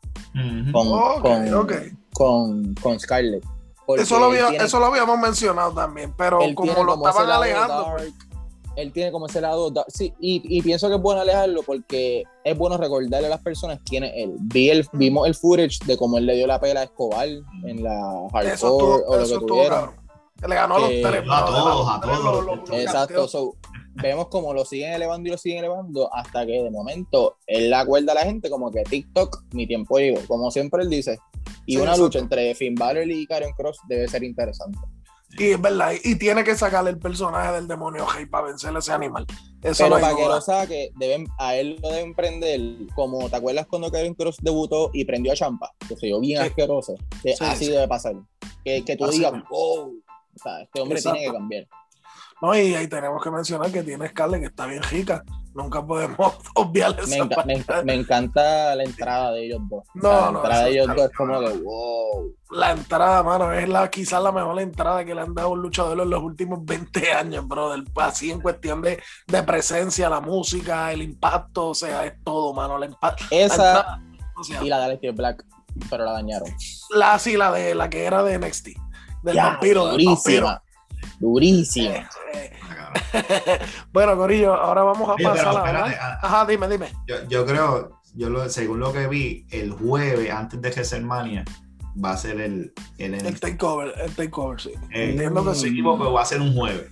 con, 0.73 1.69
con, 2.13 2.75
con 2.75 3.01
Scarlett. 3.01 3.45
Eso 3.99 4.19
lo, 4.19 4.33
eso 4.35 4.79
lo, 4.79 4.87
habíamos 4.87 5.19
mencionado 5.19 5.73
también, 5.73 6.15
pero 6.17 6.39
como 6.55 6.85
lo 6.85 6.95
estaban 6.95 7.31
alejando. 7.31 7.97
él 8.77 8.93
tiene 8.93 9.13
como 9.13 9.27
ese 9.27 9.41
lado. 9.41 9.73
Sí, 9.89 10.13
y, 10.19 10.63
pienso 10.63 10.89
que 10.89 10.95
es 10.95 11.01
bueno 11.01 11.21
alejarlo 11.21 11.63
porque 11.63 12.25
es 12.45 12.59
bueno 12.59 12.77
recordarle 12.77 13.27
a 13.27 13.31
las 13.31 13.41
personas 13.41 13.81
quién 13.85 14.05
es 14.05 14.13
él. 14.15 14.35
Vi 14.41 14.71
el, 14.71 14.87
vimos 14.93 15.27
el 15.27 15.35
footage 15.35 15.79
de 15.87 15.97
cómo 15.97 16.19
él 16.19 16.27
le 16.27 16.37
dio 16.37 16.47
la 16.47 16.61
pela 16.61 16.81
a 16.81 16.85
Escobar 16.85 17.29
en 17.29 17.83
la 17.83 18.29
hardcore 18.33 19.03
o 19.07 19.17
lo 19.17 19.27
que 19.27 19.47
tuvieron. 19.47 20.01
Le 20.47 20.55
ganó 20.55 20.77
a 20.77 20.79
los 20.81 20.89
tres. 20.89 21.25
A 21.31 21.45
todos, 21.45 21.89
a 21.89 22.01
todos. 22.01 22.71
Exacto. 22.71 23.55
Vemos 24.03 24.29
como 24.29 24.55
lo 24.55 24.65
siguen 24.65 24.93
elevando 24.93 25.29
y 25.29 25.33
lo 25.33 25.39
siguen 25.39 25.59
elevando 25.59 26.13
hasta 26.15 26.47
que 26.47 26.63
de 26.63 26.71
momento 26.71 27.37
él 27.47 27.73
acuerda 27.73 28.13
a 28.13 28.17
la 28.17 28.23
gente 28.23 28.51
como 28.51 28.71
que 28.71 28.83
TikTok, 28.83 29.45
mi 29.53 29.67
tiempo 29.67 29.99
llegó. 29.99 30.21
Como 30.27 30.51
siempre 30.51 30.83
él 30.83 30.91
dice, 30.91 31.19
y 31.67 31.77
una 31.77 31.97
lucha 31.97 32.19
entre 32.19 32.55
Finn 32.55 32.75
Balor 32.75 33.09
y 33.11 33.27
Karen 33.27 33.53
Cross 33.53 33.81
debe 33.89 34.09
ser 34.09 34.25
interesante. 34.25 34.79
Y 35.39 35.53
es 35.53 35.61
verdad, 35.61 35.93
y 36.03 36.17
tiene 36.17 36.43
que 36.43 36.57
sacarle 36.57 36.91
el 36.91 36.99
personaje 36.99 37.53
del 37.53 37.69
demonio 37.69 38.05
Hey 38.17 38.27
para 38.27 38.49
vencer 38.49 38.75
a 38.75 38.81
ese 38.81 38.93
animal. 38.93 39.25
Eso 39.63 39.85
Pero 39.85 40.01
para 40.01 40.17
que 40.17 40.25
lo 40.25 40.41
saque, 40.41 40.91
deben, 40.97 41.29
a 41.39 41.55
él 41.55 41.79
lo 41.81 41.91
deben 41.91 42.15
prender, 42.15 42.61
como 42.97 43.31
te 43.31 43.37
acuerdas 43.37 43.67
cuando 43.67 43.93
Karen 43.93 44.15
Cross 44.15 44.39
debutó 44.43 44.91
y 44.93 45.05
prendió 45.05 45.33
a 45.33 45.37
Champa, 45.37 45.71
que 45.89 45.97
se 45.97 46.09
yo 46.09 46.19
bien 46.19 46.43
asqueroso. 46.43 46.97
Que 47.23 47.35
así 47.39 47.69
debe 47.69 47.87
pasar. 47.87 48.17
Que, 48.65 48.85
que 48.85 48.97
tú 48.97 49.07
digas, 49.09 49.33
wow, 49.49 49.95
este 50.63 50.81
hombre 50.81 51.01
tiene 51.01 51.21
que 51.21 51.33
cambiar. 51.33 51.69
No, 52.41 52.55
y 52.55 52.75
ahí 52.75 52.89
tenemos 52.89 53.23
que 53.23 53.31
mencionar 53.31 53.71
que 53.71 53.83
tiene 53.83 54.09
Scarlett 54.09 54.41
que 54.41 54.47
está 54.47 54.67
bien 54.67 54.83
rica. 54.85 55.23
Nunca 55.55 55.85
podemos 55.85 56.35
obviar 56.55 56.97
esa 56.99 57.25
me, 57.45 57.65
me, 57.85 57.95
encanta 57.95 58.75
la 58.75 58.85
entrada 58.85 59.33
de 59.33 59.47
ellos 59.47 59.61
dos. 59.69 59.85
No, 59.95 60.11
la 60.11 60.29
entrada 60.29 60.65
de 60.65 60.71
ellos 60.71 60.87
dos 60.89 61.11
es 61.11 61.17
como 61.17 61.41
de 61.41 61.59
wow. 61.59 62.35
La 62.53 62.71
entrada, 62.73 63.23
mano, 63.23 63.53
es 63.53 63.69
la, 63.69 63.91
quizás 63.91 64.23
la 64.23 64.33
mejor 64.33 64.59
entrada 64.61 65.05
que 65.05 65.15
le 65.15 65.21
han 65.21 65.35
dado 65.35 65.51
un 65.51 65.63
luchador 65.63 66.01
en 66.01 66.11
los 66.11 66.23
últimos 66.23 66.65
20 66.65 67.13
años, 67.13 67.47
brother. 67.47 67.85
Así 67.97 68.31
en 68.31 68.41
cuestión 68.41 68.81
de, 68.81 69.03
de 69.27 69.43
presencia, 69.43 70.09
la 70.09 70.21
música, 70.21 70.93
el 70.93 71.03
impacto, 71.03 71.69
o 71.69 71.75
sea, 71.75 72.07
es 72.07 72.15
todo, 72.25 72.55
mano. 72.55 72.79
La 72.79 72.89
Esa 73.31 74.01
y 74.63 74.69
la 74.69 74.79
de 74.79 74.85
Alexia 74.85 75.13
Black, 75.13 75.45
pero 75.91 76.05
la 76.05 76.13
dañaron. 76.13 76.49
La, 76.91 77.19
sí, 77.19 77.37
la 77.37 77.53
de 77.53 77.75
la 77.75 77.91
que 77.91 78.05
era 78.05 78.23
de 78.23 78.39
NXT. 78.39 78.69
Del 79.23 79.37
vampiro, 79.37 79.89
del 79.89 80.07
vampiro. 80.07 80.63
Durísimo. 81.21 81.95
bueno, 83.93 84.17
Corillo, 84.17 84.55
ahora 84.55 84.83
vamos 84.83 85.09
a 85.09 85.17
pasar 85.23 85.49
a 85.49 85.73
la. 85.73 85.85
Ah, 86.01 86.19
Ajá, 86.23 86.47
dime, 86.47 86.67
dime. 86.69 86.89
Yo, 87.29 87.47
creo, 87.47 88.01
yo 88.15 88.31
lo, 88.31 88.49
según 88.49 88.81
lo 88.81 88.93
que 88.93 89.07
vi, 89.07 89.47
el 89.51 89.71
jueves 89.73 90.31
antes 90.31 90.61
de 90.61 90.71
WrestleMania 90.71 91.45
va 92.03 92.13
a 92.13 92.17
ser 92.17 92.41
el. 92.41 92.73
El, 92.99 93.15
el 93.15 93.39
takeover, 93.39 93.93
el 93.99 94.15
takeover, 94.15 94.61
sí. 94.61 94.73
Eh, 94.93 95.15
que 95.17 95.55
sí. 95.55 95.83
Pues 95.83 96.01
va 96.01 96.23
a 96.23 96.25
ser 96.25 96.41
un 96.41 96.55
jueves. 96.55 96.91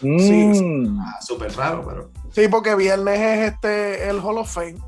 Sí, 0.00 0.06
mm. 0.06 1.00
ah, 1.00 1.18
súper 1.20 1.52
raro, 1.56 1.84
pero. 1.86 2.10
Sí, 2.32 2.48
porque 2.48 2.74
viernes 2.74 3.18
es 3.18 3.52
este 3.52 4.08
el 4.08 4.20
Hall 4.20 4.38
of 4.38 4.52
Fame. 4.52 4.78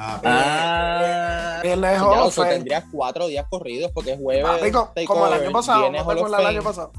Ah, 0.00 0.20
ah 0.24 1.60
Hall 2.00 2.28
of 2.28 2.34
Fame. 2.34 2.50
tendrías 2.50 2.84
cuatro 2.92 3.26
días 3.26 3.44
corridos 3.50 3.90
porque 3.92 4.12
es 4.12 4.20
jueves. 4.20 4.72
como 5.06 5.26
el 5.26 5.32
año 5.32 5.50
pasado, 5.50 5.90
no 5.90 6.38
el 6.38 6.46
año 6.46 6.62
pasado. 6.62 6.92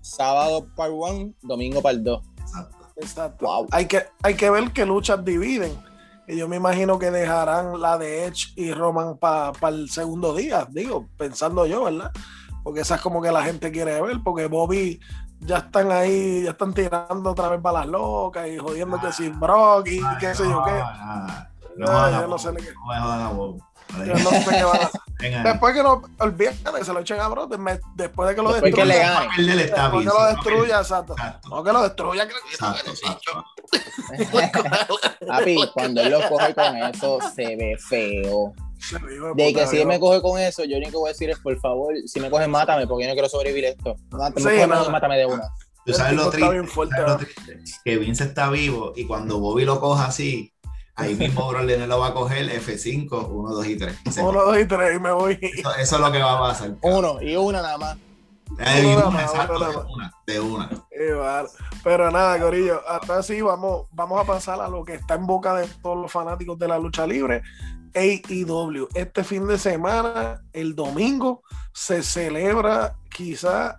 Sábado 0.00 0.66
para 0.74 0.90
one, 0.92 1.34
domingo 1.42 1.82
para 1.82 1.94
el 1.94 2.04
2. 2.04 2.22
Exacto. 2.40 2.76
Exacto. 2.96 3.66
Hay, 3.70 3.86
que, 3.86 4.06
hay 4.22 4.34
que 4.34 4.50
ver 4.50 4.72
qué 4.72 4.86
luchas 4.86 5.24
dividen. 5.24 5.78
Y 6.26 6.36
yo 6.36 6.48
me 6.48 6.56
imagino 6.56 6.98
que 6.98 7.10
dejarán 7.10 7.80
la 7.80 7.96
de 7.96 8.24
Edge 8.24 8.52
y 8.56 8.72
Roman 8.72 9.16
para 9.18 9.52
el 9.68 9.88
segundo 9.88 10.34
día, 10.34 10.66
digo, 10.70 11.06
pensando 11.16 11.64
yo, 11.64 11.84
¿verdad? 11.84 12.12
Porque 12.62 12.80
esa 12.80 12.96
es 12.96 13.00
como 13.00 13.22
que 13.22 13.32
la 13.32 13.42
gente 13.42 13.72
quiere 13.72 14.00
ver, 14.02 14.18
porque 14.22 14.46
Bobby 14.46 15.00
ya 15.40 15.58
están 15.58 15.90
ahí, 15.90 16.42
ya 16.42 16.50
están 16.50 16.74
tirando 16.74 17.30
otra 17.30 17.48
vez 17.48 17.60
para 17.60 17.80
las 17.80 17.88
locas 17.88 18.48
y 18.48 18.58
jodiendo 18.58 19.00
que 19.00 19.12
sin 19.12 19.38
Brock 19.38 19.86
y 19.86 20.00
qué 20.20 20.34
sé 20.34 20.44
yo 20.44 20.62
qué. 20.64 20.82
No, 21.78 22.10
yo 22.10 22.26
no 22.26 22.38
sé 22.38 22.52
ni 22.52 22.62
qué. 22.62 22.74
Yo 24.06 24.14
no 24.14 24.30
sé 24.30 24.44
qué 24.50 24.64
van 24.64 24.80
a 24.80 24.84
hacer. 24.84 25.00
Después 25.44 25.74
que 25.74 25.82
no, 25.82 26.02
olvídate 26.20 26.78
que 26.78 26.84
se 26.84 26.92
lo 26.92 27.00
echen 27.00 27.18
a 27.18 27.26
Brock, 27.26 27.52
después 27.96 28.28
de 28.28 28.34
que 28.36 28.42
lo 28.42 28.52
destruya. 28.52 28.76
Que 28.76 28.84
le 28.84 28.98
gane. 28.98 29.54
Después 29.56 30.06
que 30.06 30.12
lo 30.12 30.26
destruya, 30.26 30.78
exacto. 30.78 31.16
No 31.50 31.64
que 31.64 31.72
lo 31.72 31.82
destruya, 31.82 32.28
que 32.28 32.34
exacto, 32.52 32.90
exacto. 32.90 33.44
Papi, 35.26 35.58
cuando 35.74 36.02
él 36.02 36.12
lo 36.12 36.28
coge 36.28 36.54
con 36.54 36.76
eso, 36.76 37.18
se 37.34 37.56
ve 37.56 37.76
feo. 37.78 38.52
De 39.34 39.52
que 39.52 39.66
si 39.66 39.80
él 39.80 39.88
me 39.88 39.98
coge 39.98 40.22
con 40.22 40.38
eso, 40.38 40.62
yo 40.62 40.72
lo 40.72 40.76
único 40.76 40.92
que 40.92 40.98
voy 40.98 41.08
a 41.08 41.12
decir 41.12 41.30
es, 41.30 41.38
por 41.40 41.58
favor, 41.58 41.94
si 42.06 42.20
me 42.20 42.30
coges, 42.30 42.48
mátame, 42.48 42.86
porque 42.86 43.04
yo 43.04 43.08
no 43.08 43.14
quiero 43.14 43.28
sobrevivir 43.28 43.64
esto. 43.64 43.96
Mátame, 44.10 45.16
de 45.16 45.26
una. 45.26 45.48
Tú 45.84 45.94
sabes 45.94 46.14
lo, 46.14 46.30
triste, 46.30 46.46
que 47.82 47.96
Vince 47.96 48.24
está 48.24 48.50
vivo 48.50 48.92
y 48.94 49.06
cuando 49.06 49.40
Bobby 49.40 49.64
lo 49.64 49.80
coja 49.80 50.06
así, 50.06 50.52
ahí 50.98 51.14
mismo 51.14 51.48
Broly 51.48 51.76
lo 51.86 52.00
va 52.00 52.08
a 52.08 52.14
coger 52.14 52.50
F5, 52.60 53.28
1, 53.30 53.54
2 53.54 53.66
y 53.66 53.76
3. 53.76 53.96
1, 54.18 54.32
2 54.32 54.58
y 54.58 54.64
3 54.66 54.96
y 54.96 55.00
me 55.00 55.12
voy. 55.12 55.38
Eso, 55.40 55.74
eso, 55.76 55.96
es 55.96 56.00
lo 56.02 56.12
que 56.12 56.18
va 56.18 56.36
a 56.36 56.40
pasar. 56.40 56.74
Uno 56.82 57.22
y 57.22 57.36
una 57.36 57.62
nada 57.62 57.78
más. 57.78 57.96
de, 58.56 58.96
una, 58.96 60.12
de 60.26 60.40
una. 60.40 60.70
Pero 61.84 62.10
nada, 62.10 62.38
Corillo, 62.40 62.82
hasta 62.88 63.18
así 63.18 63.40
vamos, 63.40 63.86
vamos 63.92 64.20
a 64.20 64.24
pasar 64.24 64.60
a 64.60 64.68
lo 64.68 64.84
que 64.84 64.94
está 64.94 65.14
en 65.14 65.26
boca 65.26 65.54
de 65.54 65.68
todos 65.82 65.96
los 65.96 66.10
fanáticos 66.10 66.58
de 66.58 66.68
la 66.68 66.78
lucha 66.78 67.06
libre. 67.06 67.42
AEW. 67.94 68.88
Este 68.94 69.24
fin 69.24 69.46
de 69.46 69.58
semana, 69.58 70.42
el 70.52 70.74
domingo, 70.74 71.42
se 71.72 72.02
celebra 72.02 72.96
quizá 73.10 73.78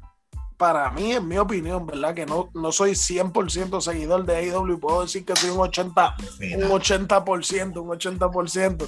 para 0.59 0.91
mí, 0.91 1.13
en 1.13 1.25
mi 1.25 1.37
opinión, 1.37 1.85
¿verdad? 1.85 2.13
Que 2.13 2.25
no, 2.25 2.49
no 2.53 2.73
soy 2.73 2.91
100% 2.91 3.79
seguidor 3.79 4.25
de 4.25 4.35
AEW, 4.35 4.77
puedo 4.77 5.03
decir 5.03 5.23
que 5.23 5.33
soy 5.37 5.51
un 5.51 5.59
80%, 5.59 6.15
un 6.57 6.69
80%, 6.69 7.81
un 7.81 7.87
80%. 7.87 8.87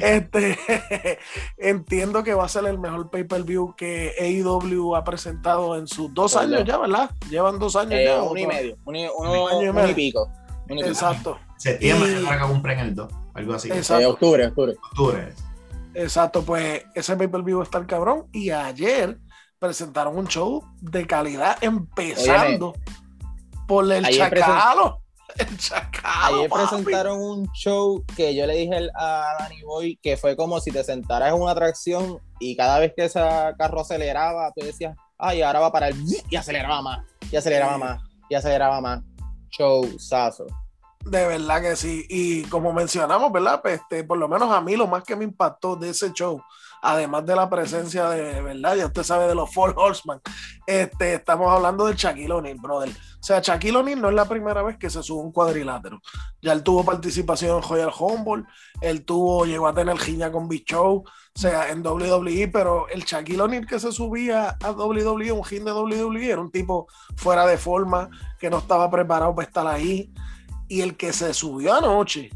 Este, 0.00 1.18
entiendo 1.58 2.22
que 2.22 2.34
va 2.34 2.44
a 2.44 2.48
ser 2.48 2.66
el 2.66 2.78
mejor 2.78 3.10
pay-per-view 3.10 3.74
que 3.76 4.14
AEW 4.16 4.94
ha 4.94 5.02
presentado 5.02 5.76
en 5.76 5.88
sus 5.88 6.14
dos 6.14 6.36
años 6.36 6.62
ya, 6.64 6.78
¿verdad? 6.78 7.10
Llevan 7.28 7.58
dos 7.58 7.74
años 7.74 7.94
eh, 7.94 8.04
ya. 8.04 8.22
Uno 8.22 8.38
y 8.38 8.46
medio, 8.46 8.76
uno, 8.84 9.48
año 9.48 9.70
y, 9.70 9.72
medio. 9.72 9.94
pico. 9.96 10.30
Exacto. 10.68 11.36
Septiembre 11.56 12.12
y... 12.12 12.24
que 12.24 12.38
compren 12.38 12.78
el 12.78 12.94
2, 12.94 13.12
algo 13.34 13.54
así. 13.54 13.72
Exacto. 13.72 14.04
Eh, 14.04 14.06
octubre, 14.06 14.46
octubre. 14.46 14.76
Octubre. 14.92 15.32
Exacto, 15.94 16.42
pues 16.42 16.84
ese 16.94 17.16
pay-per-view 17.16 17.60
está 17.62 17.78
el 17.78 17.86
cabrón. 17.86 18.28
Y 18.30 18.50
ayer 18.50 19.18
presentaron 19.58 20.16
un 20.16 20.26
show 20.26 20.64
de 20.80 21.06
calidad, 21.06 21.58
empezando 21.60 22.74
por 23.66 23.90
el 23.92 24.06
chacalo. 24.08 25.02
El 25.36 25.58
chacalo. 25.58 26.38
Ayer 26.38 26.50
presentaron 26.50 27.20
un 27.20 27.52
show 27.52 28.02
que 28.16 28.34
yo 28.34 28.46
le 28.46 28.56
dije 28.56 28.88
a 28.96 29.36
Danny 29.38 29.62
Boy 29.62 29.98
que 30.02 30.16
fue 30.16 30.34
como 30.34 30.58
si 30.58 30.72
te 30.72 30.82
sentaras 30.82 31.32
en 31.32 31.40
una 31.40 31.52
atracción 31.52 32.18
y 32.40 32.56
cada 32.56 32.78
vez 32.78 32.94
que 32.96 33.04
ese 33.04 33.20
carro 33.58 33.80
aceleraba, 33.80 34.50
tú 34.56 34.64
decías, 34.64 34.96
ay, 35.18 35.42
ahora 35.42 35.60
va 35.60 35.70
para 35.70 35.88
el. 35.88 35.96
y 36.30 36.36
aceleraba 36.36 36.80
más, 36.80 37.06
y 37.30 37.36
aceleraba 37.36 37.76
más, 37.76 38.02
y 38.28 38.34
aceleraba 38.34 38.80
más. 38.80 39.02
Show 39.50 39.98
sazo. 39.98 40.46
De 41.04 41.26
verdad 41.26 41.62
que 41.62 41.76
sí. 41.76 42.04
Y 42.08 42.42
como 42.44 42.72
mencionamos, 42.72 43.32
¿verdad? 43.32 43.60
Pues, 43.62 43.80
este, 43.80 44.04
por 44.04 44.18
lo 44.18 44.28
menos 44.28 44.50
a 44.50 44.60
mí 44.60 44.76
lo 44.76 44.86
más 44.86 45.04
que 45.04 45.16
me 45.16 45.24
impactó 45.24 45.76
de 45.76 45.90
ese 45.90 46.12
show, 46.12 46.40
además 46.82 47.26
de 47.26 47.36
la 47.36 47.48
presencia 47.48 48.08
de, 48.10 48.40
¿verdad? 48.40 48.76
Ya 48.76 48.86
usted 48.86 49.02
sabe 49.02 49.26
de 49.26 49.34
los 49.34 49.52
Four 49.52 49.74
Horsemen, 49.76 50.20
este, 50.66 51.14
estamos 51.14 51.50
hablando 51.50 51.86
del 51.86 51.96
Shaquille 51.96 52.32
O'Neal, 52.32 52.58
brother. 52.58 52.90
O 52.90 53.22
sea, 53.22 53.40
Shaquille 53.40 53.76
O'Neal 53.76 54.00
no 54.00 54.08
es 54.08 54.14
la 54.14 54.28
primera 54.28 54.62
vez 54.62 54.76
que 54.78 54.90
se 54.90 55.02
sube 55.02 55.22
un 55.22 55.32
cuadrilátero. 55.32 56.00
Ya 56.40 56.52
él 56.52 56.62
tuvo 56.62 56.84
participación 56.84 57.56
en 57.56 57.68
Royal 57.68 57.92
Humble, 57.98 58.44
él 58.80 59.04
tuvo, 59.04 59.44
llegó 59.44 59.66
a 59.66 59.74
tener 59.74 59.98
giña 59.98 60.30
con 60.30 60.48
Big 60.48 60.64
Show, 60.64 61.04
o 61.04 61.40
sea, 61.40 61.70
en 61.70 61.86
WWE, 61.86 62.48
pero 62.48 62.88
el 62.88 63.04
Shaquille 63.04 63.40
O'Neal 63.40 63.66
que 63.66 63.80
se 63.80 63.92
subía 63.92 64.56
a 64.62 64.70
WWE, 64.70 65.32
un 65.32 65.44
gin 65.44 65.64
de 65.64 65.72
WWE, 65.72 66.30
era 66.30 66.40
un 66.40 66.50
tipo 66.50 66.86
fuera 67.16 67.46
de 67.46 67.58
forma, 67.58 68.08
que 68.38 68.50
no 68.50 68.58
estaba 68.58 68.90
preparado 68.90 69.34
para 69.34 69.46
estar 69.48 69.66
ahí 69.66 70.12
y 70.68 70.82
el 70.82 70.96
que 70.96 71.12
se 71.12 71.32
subió 71.32 71.74
anoche 71.74 72.30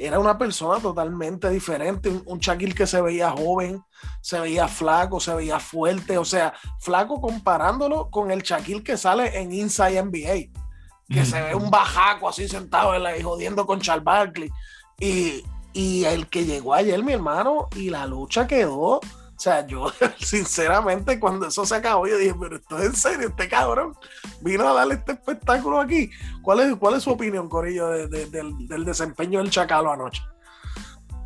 era 0.00 0.18
una 0.18 0.38
persona 0.38 0.80
totalmente 0.80 1.50
diferente, 1.50 2.08
un, 2.24 2.38
Shaquille 2.38 2.74
que 2.74 2.86
se 2.86 3.02
veía 3.02 3.30
joven, 3.30 3.82
se 4.22 4.40
veía 4.40 4.66
flaco, 4.66 5.20
se 5.20 5.34
veía 5.34 5.60
fuerte, 5.60 6.16
o 6.16 6.24
sea, 6.24 6.54
flaco 6.80 7.20
comparándolo 7.20 8.10
con 8.10 8.30
el 8.30 8.42
Shaquille 8.42 8.82
que 8.82 8.96
sale 8.96 9.38
en 9.38 9.52
Inside 9.52 10.02
NBA, 10.02 10.60
que 11.08 11.24
se 11.26 11.42
ve 11.42 11.54
un 11.54 11.70
bajaco 11.70 12.28
así 12.28 12.48
sentado 12.48 12.94
y 13.16 13.22
jodiendo 13.22 13.66
con 13.66 13.80
Charles 13.80 14.04
Barkley. 14.04 14.50
Y, 14.98 15.44
y 15.72 16.04
el 16.04 16.28
que 16.28 16.44
llegó 16.44 16.74
ayer, 16.74 17.02
mi 17.02 17.12
hermano, 17.12 17.68
y 17.76 17.90
la 17.90 18.06
lucha 18.06 18.46
quedó 18.46 19.00
o 19.40 19.42
sea, 19.42 19.66
yo 19.66 19.90
sinceramente 20.18 21.18
cuando 21.18 21.46
eso 21.46 21.64
se 21.64 21.74
acabó, 21.74 22.06
yo 22.06 22.18
dije, 22.18 22.34
pero 22.38 22.56
esto 22.56 22.78
es 22.78 22.84
en 22.84 22.94
serio, 22.94 23.28
este 23.28 23.48
cabrón 23.48 23.94
vino 24.42 24.68
a 24.68 24.74
darle 24.74 24.96
este 24.96 25.12
espectáculo 25.12 25.80
aquí. 25.80 26.10
¿Cuál 26.42 26.60
es, 26.60 26.76
cuál 26.76 26.96
es 26.96 27.04
su 27.04 27.10
opinión, 27.10 27.48
Corillo, 27.48 27.88
del, 27.88 28.84
desempeño 28.84 29.38
del 29.38 29.48
Chacalo 29.48 29.90
anoche? 29.90 30.22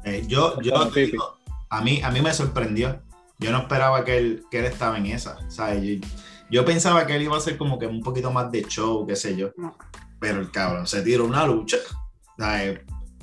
Eh, 0.04 0.24
yo, 0.28 0.60
yo 0.60 0.74
a 1.70 1.80
mí, 1.80 2.00
a 2.02 2.10
mí 2.12 2.20
me 2.20 2.32
sorprendió. 2.32 3.02
Yo 3.40 3.50
no 3.50 3.58
esperaba 3.58 4.04
que 4.04 4.16
él, 4.16 4.44
que 4.48 4.60
él 4.60 4.66
estaba 4.66 4.96
en 4.96 5.06
esa. 5.06 5.36
Yo, 6.48 6.64
pensaba 6.64 7.08
que 7.08 7.16
él 7.16 7.22
iba 7.22 7.36
a 7.36 7.40
ser 7.40 7.58
como 7.58 7.80
que 7.80 7.88
un 7.88 8.00
poquito 8.00 8.30
más 8.30 8.48
de 8.52 8.62
show, 8.62 9.04
qué 9.08 9.16
sé 9.16 9.34
yo. 9.34 9.50
Pero 10.20 10.38
el 10.38 10.52
cabrón 10.52 10.86
se 10.86 11.02
tiró 11.02 11.24
una 11.24 11.44
lucha. 11.44 11.78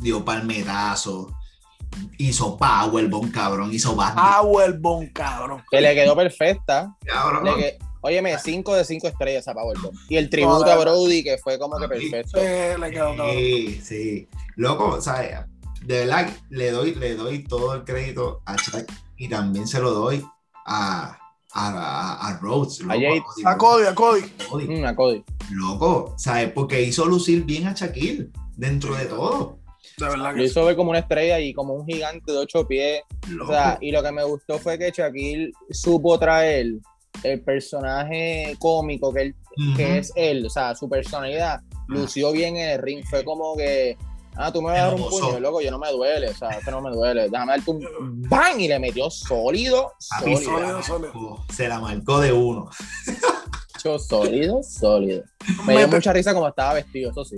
Dio 0.02 0.26
palmetazo 0.26 1.32
hizo 2.18 2.58
Powerbomb, 2.58 3.32
cabrón, 3.32 3.74
hizo 3.74 3.96
Powerbomb, 3.96 5.12
cabrón. 5.14 5.64
Que 5.70 5.82
le 5.82 5.94
quedó 5.96 6.16
perfecta. 6.16 6.96
Cabrón. 7.06 7.48
óyeme, 8.02 8.38
5 8.38 8.76
de 8.76 8.86
5 8.86 9.08
estrellas 9.08 9.48
a 9.48 9.54
Powerbomb. 9.54 9.96
Y 10.10 10.18
el 10.18 10.30
tributo 10.30 10.66
a 10.66 10.78
Brody, 10.78 11.24
que 11.24 11.38
fue 11.38 11.58
como 11.60 11.78
que 11.78 11.88
perfecto. 11.88 12.40
Sí, 12.40 12.80
le 12.80 12.92
quedó 12.92 13.32
Sí, 13.32 13.82
sí. 13.82 14.28
Loco, 14.56 15.02
¿sabes? 15.02 15.38
De 15.84 16.00
verdad, 16.00 16.30
le 16.50 16.72
doy, 16.72 16.96
le 16.96 17.16
doy 17.16 17.44
todo 17.44 17.74
el 17.74 17.84
crédito 17.84 18.42
a 18.46 18.56
Chuck 18.56 18.92
y 19.18 19.28
también 19.28 19.68
se 19.68 19.80
lo 19.80 19.92
doy 19.92 20.24
a, 20.66 21.18
a, 21.54 22.28
a, 22.28 22.38
Rhodes. 22.40 22.82
a, 22.82 23.58
Cody, 23.58 23.86
a 23.86 23.96
Cody. 23.96 24.22
Mm, 24.68 24.86
a 24.86 24.96
Cody. 24.96 25.24
Loco, 25.52 26.14
¿sabes? 26.18 26.52
Porque 26.52 26.82
hizo 26.82 27.06
lucir 27.06 27.44
bien 27.44 27.68
a 27.68 27.74
Shaquille 27.74 28.30
dentro 28.56 28.96
de 28.96 29.06
todo. 29.06 29.60
Lo 29.98 30.44
hizo 30.44 30.66
ver 30.66 30.76
como 30.76 30.90
una 30.90 31.00
estrella 31.00 31.40
y 31.40 31.54
como 31.54 31.74
un 31.74 31.86
gigante 31.86 32.32
de 32.32 32.38
ocho 32.38 32.68
pies. 32.68 33.02
O 33.42 33.48
sea, 33.48 33.78
y 33.82 33.92
lo 33.92 34.02
que 34.02 34.12
me 34.12 34.24
gustó 34.24 34.58
fue 34.60 34.78
que 34.78 34.92
Shaquille 34.92 35.52
supo 35.70 36.18
traer 36.18 36.76
el 37.24 37.42
personaje 37.42 38.56
cómico 38.60 39.14
que, 39.14 39.22
él, 39.22 39.36
que 39.76 40.00
es 40.00 40.12
él, 40.16 40.46
o 40.46 40.50
sea, 40.50 40.74
su 40.76 40.90
personalidad, 40.90 41.62
lució 41.88 42.32
bien 42.32 42.58
en 42.58 42.70
el 42.70 42.82
ring. 42.82 43.04
Fue 43.10 43.24
como 43.24 43.56
que, 43.56 43.98
ah, 44.36 44.52
tú 44.52 44.62
me 44.62 44.70
vas 44.72 44.80
a 44.80 44.86
dar 44.88 44.96
un 44.96 45.10
puño, 45.10 45.40
loco, 45.40 45.62
yo 45.62 45.72
no 45.72 45.80
me 45.80 45.92
duele, 45.92 46.30
o 46.30 46.36
sea, 46.36 46.50
esto 46.50 46.72
no 46.72 46.82
me 46.82 46.92
duele. 46.92 47.30
Déjame 47.30 47.54
darte 47.58 47.72
un 47.72 48.22
¡bang! 48.30 48.60
Y 48.60 48.68
le 48.68 48.80
metió 48.80 49.10
sólido, 49.10 49.94
sólido. 50.00 50.82
sólido, 50.84 51.46
Se 51.50 51.68
la 51.68 51.80
marcó 51.80 52.20
de 52.20 52.32
uno. 52.32 52.70
sólido, 54.00 54.62
sólido. 54.64 55.24
Me 55.66 55.78
dio 55.78 55.88
mucha 55.88 56.14
risa 56.14 56.34
como 56.34 56.48
estaba 56.48 56.76
vestido, 56.76 57.12
eso 57.12 57.26
sí. 57.26 57.38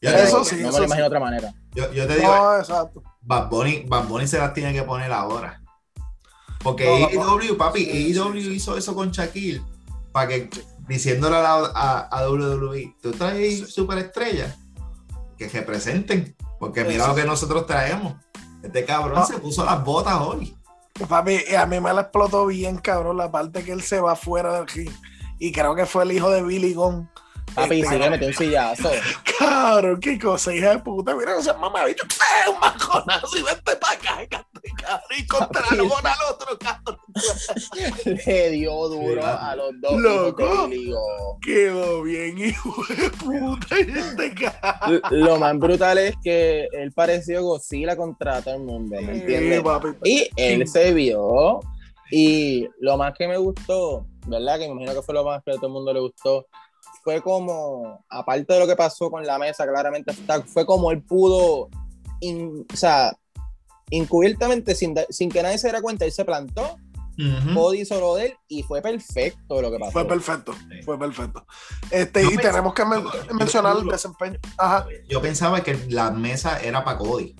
Eso 0.00 0.44
sí. 0.44 0.56
No 0.56 0.72
me 0.72 0.78
lo 0.78 0.84
imagino 0.84 1.04
de 1.04 1.08
otra 1.08 1.20
manera. 1.20 1.54
Yo, 1.72 1.92
yo 1.92 2.06
te 2.06 2.16
digo, 2.16 2.34
no, 2.34 2.58
exacto. 2.58 3.02
Bad 3.20 3.48
Bunny, 3.48 3.84
Bad 3.86 4.04
Bunny 4.06 4.26
se 4.26 4.38
las 4.38 4.54
tiene 4.54 4.72
que 4.72 4.82
poner 4.82 5.12
ahora. 5.12 5.60
Porque 6.62 7.10
no, 7.14 7.56
papi, 7.56 7.88
AEW 7.88 8.52
hizo 8.52 8.76
eso 8.76 8.94
con 8.94 9.10
Shaquille 9.10 9.62
para 10.12 10.28
que 10.28 10.50
diciéndole 10.88 11.36
a, 11.36 12.08
a, 12.10 12.28
WWE, 12.28 12.96
tú 13.00 13.12
traes 13.12 13.72
superestrellas 13.72 14.56
que 15.36 15.48
representen, 15.48 16.34
porque 16.58 16.84
mira 16.84 17.06
lo 17.06 17.14
que 17.14 17.24
nosotros 17.24 17.66
traemos. 17.66 18.14
Este 18.62 18.84
cabrón 18.84 19.24
se 19.26 19.38
puso 19.38 19.64
las 19.64 19.84
botas 19.84 20.20
hoy. 20.20 20.56
Papi, 21.08 21.54
a 21.54 21.64
mí 21.66 21.78
me 21.78 21.92
la 21.92 22.02
explotó 22.02 22.46
bien, 22.46 22.78
cabrón, 22.78 23.18
la 23.18 23.30
parte 23.30 23.62
que 23.62 23.70
él 23.70 23.82
se 23.82 24.00
va 24.00 24.16
fuera 24.16 24.52
del 24.54 24.66
ring. 24.66 24.90
Y 25.38 25.52
creo 25.52 25.76
que 25.76 25.86
fue 25.86 26.02
el 26.02 26.12
hijo 26.12 26.28
de 26.30 26.42
Billy 26.42 26.74
Gunn 26.74 27.08
Papi, 27.54 27.80
Este, 27.80 27.94
sí 27.94 27.98
le 27.98 28.10
metió 28.10 28.28
un 28.28 28.34
sillazo. 28.34 28.90
Cabrón, 29.38 30.00
qué 30.00 30.18
cosa, 30.18 30.54
hija 30.54 30.70
de 30.70 30.78
puta. 30.78 31.14
Mira, 31.14 31.36
o 31.36 31.42
sea, 31.42 31.54
mamá, 31.54 31.84
bicho, 31.84 32.04
un 32.52 32.60
maconazo 32.60 33.38
y 33.38 33.42
vente 33.42 33.76
para 33.76 33.94
acá, 33.94 34.26
cabrón, 34.28 35.02
y 35.16 35.26
contra 35.26 35.76
lona 35.76 36.12
al 36.12 36.34
otro, 36.34 36.58
cabrón. 36.58 36.98
Le 38.26 38.50
dio 38.50 38.88
duro 38.88 39.24
a 39.24 39.56
los 39.56 39.72
dos. 39.80 40.00
Loco. 40.00 40.70
Quedó 41.42 42.02
bien, 42.02 42.38
hijo 42.38 42.74
de 42.88 43.10
puta, 43.10 43.78
y 43.78 43.98
este 43.98 44.34
cabrón. 44.34 45.02
Lo 45.10 45.38
más 45.38 45.58
brutal 45.58 45.98
es 45.98 46.14
que 46.22 46.68
él 46.72 46.92
pareció 46.92 47.42
Godzilla 47.42 47.96
contra 47.96 48.42
todo 48.42 48.54
el 48.54 48.62
mundo, 48.62 48.96
¿me 49.00 49.18
entiendes? 49.18 49.58
Sí, 49.58 49.64
papi. 49.64 49.88
Y 50.04 50.28
él 50.36 50.66
se 50.66 50.92
vio. 50.92 51.60
Y 52.10 52.66
lo 52.80 52.96
más 52.96 53.14
que 53.16 53.28
me 53.28 53.36
gustó, 53.36 54.06
¿verdad? 54.26 54.58
Que 54.58 54.66
me 54.66 54.72
imagino 54.72 54.94
que 54.94 55.02
fue 55.02 55.14
lo 55.14 55.24
más 55.24 55.42
que 55.42 55.50
a 55.50 55.54
todo 55.54 55.66
el 55.66 55.72
mundo 55.72 55.92
le 55.92 56.00
gustó. 56.00 56.46
Fue 57.08 57.22
como, 57.22 58.04
aparte 58.10 58.52
de 58.52 58.60
lo 58.60 58.66
que 58.66 58.76
pasó 58.76 59.10
con 59.10 59.24
la 59.24 59.38
mesa, 59.38 59.66
claramente, 59.66 60.12
fue 60.44 60.66
como 60.66 60.90
él 60.90 61.02
pudo, 61.02 61.70
in- 62.20 62.66
o 62.70 62.76
sea, 62.76 63.16
encubiertamente, 63.90 64.74
sin, 64.74 64.92
da- 64.92 65.06
sin 65.08 65.30
que 65.30 65.42
nadie 65.42 65.56
se 65.56 65.68
diera 65.68 65.80
cuenta, 65.80 66.04
él 66.04 66.12
se 66.12 66.26
plantó, 66.26 66.76
Ujú. 67.18 67.54
Cody 67.54 67.80
hizo 67.80 67.98
lo 67.98 68.14
de 68.16 68.26
él 68.26 68.34
y 68.46 68.62
fue 68.62 68.82
perfecto 68.82 69.62
lo 69.62 69.70
que 69.70 69.78
pasó. 69.78 69.92
Fue 69.92 70.04
perfecto, 70.06 70.52
Sí. 70.52 70.82
fue 70.84 70.98
perfecto. 70.98 71.46
Este, 71.90 72.22
Yo 72.24 72.28
y 72.30 72.36
pensé- 72.36 72.42
tenemos 72.50 72.74
que 72.74 72.84
men- 72.84 73.02
yo- 73.02 73.34
mencionar 73.34 73.72
yo- 73.76 73.80
el 73.80 73.88
desempeño. 73.88 74.38
Ajá. 74.58 74.86
Yo 75.08 75.22
pensaba 75.22 75.62
que 75.62 75.86
la 75.88 76.10
mesa 76.10 76.60
era 76.60 76.84
para 76.84 76.98
Cody. 76.98 77.34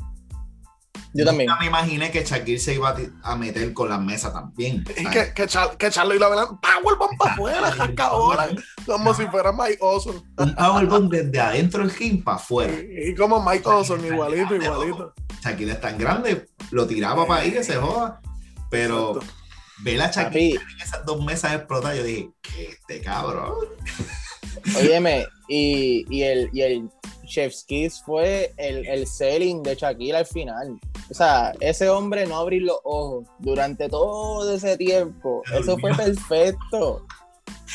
Yo 1.14 1.24
también. 1.24 1.48
Nunca 1.48 1.60
me 1.60 1.66
imaginé 1.66 2.10
que 2.10 2.24
Shakir 2.24 2.60
se 2.60 2.74
iba 2.74 2.94
a 3.22 3.36
meter 3.36 3.72
con 3.72 3.88
la 3.88 3.98
mesa 3.98 4.32
también. 4.32 4.84
Y 4.96 5.06
que, 5.06 5.32
que, 5.34 5.46
Char- 5.46 5.76
que 5.76 5.90
Charlo 5.90 6.14
y 6.14 6.18
la 6.18 6.28
Belán 6.28 6.60
¡Powerbomb 6.60 7.16
para 7.18 7.32
afuera! 7.32 7.74
la- 7.74 8.48
como 8.86 9.14
si 9.14 9.26
fuera 9.26 9.52
Mike 9.52 9.78
Awesome. 9.80 10.20
Un 10.36 10.54
powerbomb 10.54 11.10
desde 11.10 11.40
adentro 11.40 11.80
del 11.86 11.90
ring 11.94 12.22
para 12.22 12.36
afuera. 12.36 12.72
Y, 12.74 13.10
y 13.10 13.14
como 13.14 13.42
Mike 13.44 13.68
Awesome, 13.68 14.06
igualito, 14.06 14.54
igualito. 14.54 15.14
Shakir 15.42 15.70
es 15.70 15.80
tan 15.80 15.96
grande, 15.98 16.46
lo 16.70 16.86
tiraba 16.86 17.26
para 17.26 17.42
ahí 17.42 17.52
que 17.52 17.64
se 17.64 17.76
joda. 17.76 18.20
Pero 18.70 19.16
Exacto. 19.16 19.34
ver 19.82 20.02
a 20.02 20.10
Shakir 20.10 20.60
en 20.60 20.80
esas 20.82 21.06
dos 21.06 21.24
mesas 21.24 21.54
explotar, 21.54 21.96
yo 21.96 22.02
dije, 22.04 22.30
¿qué 22.42 22.68
este 22.70 23.00
cabrón? 23.00 23.54
óyeme, 24.76 25.26
y, 25.48 26.04
y 26.14 26.22
el, 26.22 26.50
y 26.52 26.62
el 26.62 26.90
Chef's 27.28 27.64
Kiss 27.64 28.02
fue 28.04 28.52
el, 28.56 28.86
el 28.86 29.06
selling 29.06 29.62
de 29.62 29.74
Shakira 29.76 30.18
al 30.18 30.26
final. 30.26 30.80
O 31.10 31.14
sea, 31.14 31.52
ese 31.60 31.88
hombre 31.88 32.26
no 32.26 32.38
abrir 32.38 32.62
los 32.62 32.78
ojos 32.84 33.26
durante 33.38 33.88
todo 33.88 34.52
ese 34.54 34.76
tiempo. 34.76 35.42
Eso 35.52 35.76
fue 35.78 35.94
perfecto. 35.94 37.06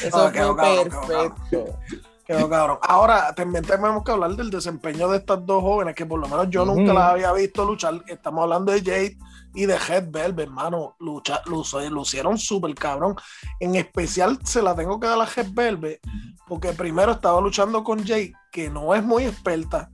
Eso 0.01 0.17
fue 0.23 0.31
quedó 0.31 0.55
cabrón. 0.55 0.89
perfecto. 0.89 1.79
Quedó 2.25 2.49
cabrón. 2.49 2.77
Ahora, 2.81 3.33
también 3.35 3.63
tenemos 3.65 4.03
que 4.03 4.11
hablar 4.11 4.31
del 4.35 4.49
desempeño 4.49 5.09
de 5.09 5.17
estas 5.17 5.45
dos 5.45 5.61
jóvenes, 5.61 5.93
que 5.93 6.05
por 6.05 6.19
lo 6.19 6.27
menos 6.27 6.49
yo 6.49 6.63
nunca 6.65 6.93
las 6.93 7.03
había 7.11 7.31
visto 7.33 7.65
luchar. 7.65 8.01
Estamos 8.07 8.43
hablando 8.43 8.71
de 8.71 8.79
Jade 8.81 9.17
y 9.53 9.65
de 9.65 9.75
Head 9.75 10.09
Velvet, 10.09 10.47
hermano. 10.47 10.95
Lucha, 10.99 11.41
luce- 11.45 11.89
lucieron 11.89 12.37
súper 12.37 12.73
cabrón. 12.75 13.15
En 13.59 13.75
especial 13.75 14.39
se 14.45 14.61
la 14.61 14.73
tengo 14.75 14.99
que 14.99 15.07
dar 15.07 15.19
a 15.19 15.25
Head 15.27 15.47
Velvet, 15.51 15.99
porque 16.47 16.69
primero 16.73 17.11
estaba 17.11 17.41
luchando 17.41 17.83
con 17.83 17.99
Jade, 18.05 18.33
que 18.53 18.69
no 18.69 18.93
es 18.95 19.03
muy 19.03 19.25
experta, 19.25 19.89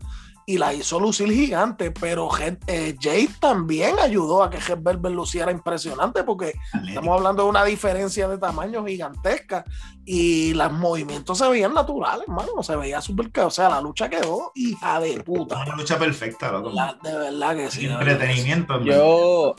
y 0.46 0.58
la 0.58 0.74
hizo 0.74 1.00
lucir 1.00 1.32
gigante, 1.32 1.92
pero 1.92 2.28
eh, 2.40 2.96
Jade 3.00 3.30
también 3.40 4.00
ayudó 4.00 4.42
a 4.42 4.50
que 4.50 4.58
Head 4.58 4.80
Velvet 4.82 5.14
luciera 5.14 5.52
impresionante, 5.52 6.24
porque 6.24 6.56
Estamos 6.88 7.18
hablando 7.18 7.44
de 7.44 7.50
una 7.50 7.64
diferencia 7.64 8.28
de 8.28 8.40
tamaño 8.40 8.84
gigantesca 8.84 9.64
y 10.04 10.56
los 10.56 10.72
movimientos 10.74 11.38
se 11.38 11.48
veían 11.48 11.76
naturales, 11.76 12.24
hermano. 12.28 12.64
Se 12.64 12.76
veía 12.76 13.00
súper. 13.00 13.30
O 13.46 13.52
sea, 13.52 13.70
la 13.70 13.80
lucha 13.80 14.10
quedó 14.10 14.52
hija 14.56 15.00
de 15.00 15.22
puta. 15.22 15.62
Una 15.62 15.76
lucha 15.76 16.00
perfecta, 16.00 16.52
loco. 16.52 16.72
La- 16.72 16.98
de 17.04 17.16
verdad 17.16 17.56
que 17.56 17.70
sí. 17.70 17.86
de 17.86 17.96
verdad 17.96 18.06
que 18.06 18.08
sí. 18.10 18.20
Entretenimiento. 18.20 18.82
Yo 18.84 19.54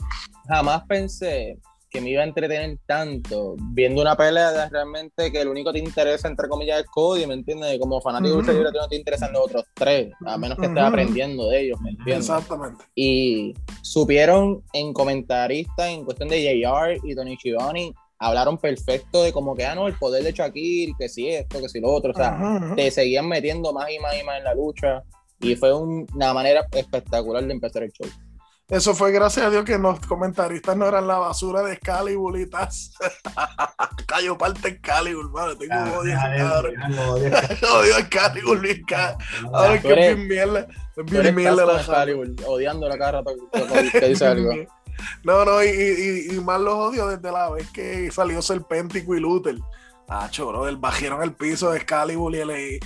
jamás 0.49 0.83
pensé 0.89 1.57
que 1.91 1.99
me 1.99 2.09
iba 2.09 2.21
a 2.21 2.25
entretener 2.25 2.77
tanto 2.85 3.55
viendo 3.73 4.01
una 4.01 4.15
pelea 4.15 4.51
de 4.51 4.69
realmente 4.69 5.29
que 5.29 5.41
el 5.41 5.49
único 5.49 5.73
que 5.73 5.79
te 5.81 5.85
interesa, 5.85 6.29
entre 6.29 6.47
comillas, 6.47 6.79
es 6.79 6.85
Cody, 6.87 7.27
¿me 7.27 7.33
entiendes? 7.33 7.77
Como 7.79 7.99
fanático 8.01 8.41
de 8.41 8.53
libre, 8.53 8.69
a 8.69 8.71
ti 8.71 8.77
no 8.77 8.87
te 8.87 8.95
interesan 8.95 9.33
los 9.33 9.41
otros 9.43 9.65
tres, 9.75 10.13
a 10.25 10.37
menos 10.37 10.57
que 10.57 10.67
estés 10.67 10.79
Ujú. 10.81 10.87
aprendiendo 10.87 11.49
de 11.49 11.61
ellos, 11.61 11.81
¿me 11.81 11.89
entiendes? 11.89 12.29
Exactamente. 12.29 12.85
Y 12.95 13.53
supieron 13.81 14.63
en 14.71 14.93
comentaristas, 14.93 15.89
en 15.89 16.05
cuestión 16.05 16.29
de 16.29 16.41
JR 16.63 16.97
y 17.03 17.13
Tony 17.13 17.35
Schiavone, 17.35 17.93
hablaron 18.19 18.57
perfecto 18.57 19.23
de 19.23 19.33
como 19.33 19.53
que, 19.53 19.65
ah, 19.65 19.75
no, 19.75 19.87
el 19.87 19.95
poder 19.95 20.23
de 20.23 20.31
Shakir, 20.31 20.91
que 20.97 21.09
si 21.09 21.27
esto, 21.27 21.59
que 21.59 21.67
si 21.67 21.81
lo 21.81 21.89
otro, 21.89 22.11
o 22.11 22.15
sea, 22.15 22.37
Ujú, 22.39 22.65
ujú. 22.67 22.75
te 22.75 22.89
seguían 22.89 23.27
metiendo 23.27 23.73
más 23.73 23.91
y 23.91 23.99
más 23.99 24.17
y 24.17 24.23
más 24.23 24.37
en 24.37 24.45
la 24.45 24.53
lucha. 24.55 25.03
Y 25.41 25.55
fue 25.55 25.73
un- 25.73 26.07
una 26.15 26.33
manera 26.33 26.65
espectacular 26.71 27.43
de 27.43 27.51
empezar 27.51 27.83
el 27.83 27.91
show. 27.91 28.07
Eso 28.71 28.95
fue 28.95 29.11
gracias 29.11 29.45
a 29.45 29.49
Dios 29.49 29.65
que 29.65 29.77
los 29.77 29.99
comentaristas 29.99 30.77
no 30.77 30.87
eran 30.87 31.05
la 31.05 31.17
basura 31.17 31.61
de 31.61 31.73
Excalibur 31.73 32.39
y 32.39 32.49
tas. 32.49 32.93
Cayó 34.07 34.37
parte 34.37 34.69
Excalibur, 34.69 35.25
hermano. 35.25 35.57
Tengo 35.57 35.73
Ah, 35.75 35.93
odio 35.99 36.13
a 36.17 36.17
ese 36.17 36.29
déjale, 36.29 36.37
cabrón. 36.37 36.73
déjalo, 36.75 37.15
déjalo. 37.15 37.73
Odio 37.79 37.95
a 37.95 37.99
Excalibur, 37.99 38.59
bien 38.61 38.83
ca- 38.87 39.17
Ahora 39.53 39.75
es 39.75 39.81
que 39.81 39.91
es 39.91 39.95
bien 40.15 40.27
mierda. 40.27 40.67
Es 40.95 41.05
bien 41.11 41.35
mierda 41.35 41.65
la 41.65 41.77
Excalibur, 41.79 42.27
odiándola 42.47 42.97
cada 42.97 43.11
rato 43.11 43.31
que- 43.51 43.91
que 43.99 44.07
dice 44.09 44.25
algo. 44.25 44.51
No, 45.23 45.43
no, 45.45 45.63
y, 45.63 45.67
y, 45.67 46.35
y 46.35 46.39
más 46.39 46.61
los 46.61 46.73
odio 46.75 47.07
desde 47.07 47.31
la 47.31 47.49
vez 47.49 47.69
que 47.71 48.09
salió 48.11 48.41
Serpéntico 48.41 49.15
y 49.15 49.19
Luther. 49.19 49.55
Ah, 50.07 50.27
choro, 50.29 50.67
el 50.67 50.77
bajaron 50.77 51.23
el 51.23 51.33
piso 51.33 51.71
de 51.71 51.77
Excalibur 51.77 52.35
y, 52.35 52.39
el, 52.39 52.79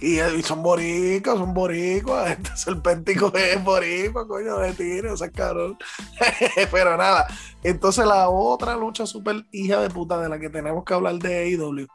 y, 0.00 0.42
son 0.42 0.62
boricos, 0.62 1.38
son 1.38 1.54
boricos. 1.54 2.28
Este 2.30 2.56
Serpéntico 2.56 3.32
es 3.34 3.62
boricua, 3.62 4.26
coño, 4.26 4.58
de 4.58 4.72
tiro, 4.72 5.14
ese 5.14 5.30
cabrón. 5.30 5.78
Pero 6.70 6.96
nada, 6.96 7.26
entonces 7.62 8.04
la 8.06 8.28
otra 8.28 8.76
lucha 8.76 9.06
súper 9.06 9.46
hija 9.52 9.80
de 9.80 9.90
puta 9.90 10.20
de 10.20 10.28
la 10.28 10.38
que 10.38 10.50
tenemos 10.50 10.84
que 10.84 10.94
hablar 10.94 11.14
de 11.16 11.54
AEW 11.54 11.86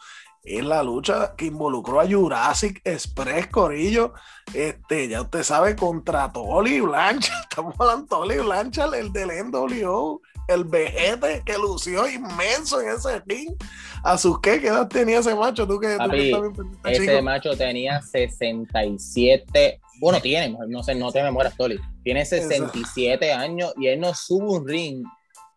es 0.43 0.63
la 0.63 0.81
lucha 0.81 1.35
que 1.35 1.45
involucró 1.45 1.99
a 1.99 2.07
Jurassic 2.07 2.81
Express 2.83 3.47
Corillo. 3.47 4.13
Este, 4.53 5.07
ya 5.07 5.21
usted 5.21 5.43
sabe, 5.43 5.75
contra 5.75 6.31
Tolly 6.31 6.81
Blanchard. 6.81 7.43
Estamos 7.49 7.75
hablando 7.77 8.03
de 8.03 8.07
Tolly 8.07 8.37
Blanchard, 8.39 8.93
el 8.95 9.13
del 9.13 9.29
NWO, 9.51 10.21
el 10.47 10.63
vejete 10.65 11.41
que 11.45 11.57
lució 11.57 12.07
inmenso 12.07 12.81
en 12.81 12.89
ese 12.89 13.21
ring. 13.25 13.55
¿A 14.03 14.17
sus 14.17 14.39
qué? 14.41 14.59
¿Qué 14.59 14.67
edad 14.67 14.87
tenía 14.87 15.19
ese 15.19 15.33
macho? 15.35 15.67
Tú 15.67 15.79
que, 15.79 15.87
tú 15.87 15.93
que 15.93 15.97
Papi, 15.97 16.25
estás 16.31 16.41
pendiente, 16.41 16.91
Ese 16.91 17.05
chico. 17.07 17.21
macho 17.23 17.55
tenía 17.57 18.01
67. 18.01 19.79
Bueno, 19.99 20.19
tiene, 20.19 20.57
no 20.67 20.83
sé, 20.83 20.95
no 20.95 21.11
te 21.11 21.21
me 21.23 21.31
mueras, 21.31 21.55
Toli. 21.55 21.79
Tiene 22.03 22.25
67 22.25 23.31
años 23.31 23.73
y 23.77 23.87
él 23.87 23.99
no 23.99 24.13
sube 24.15 24.45
un 24.57 24.67
ring 24.67 25.03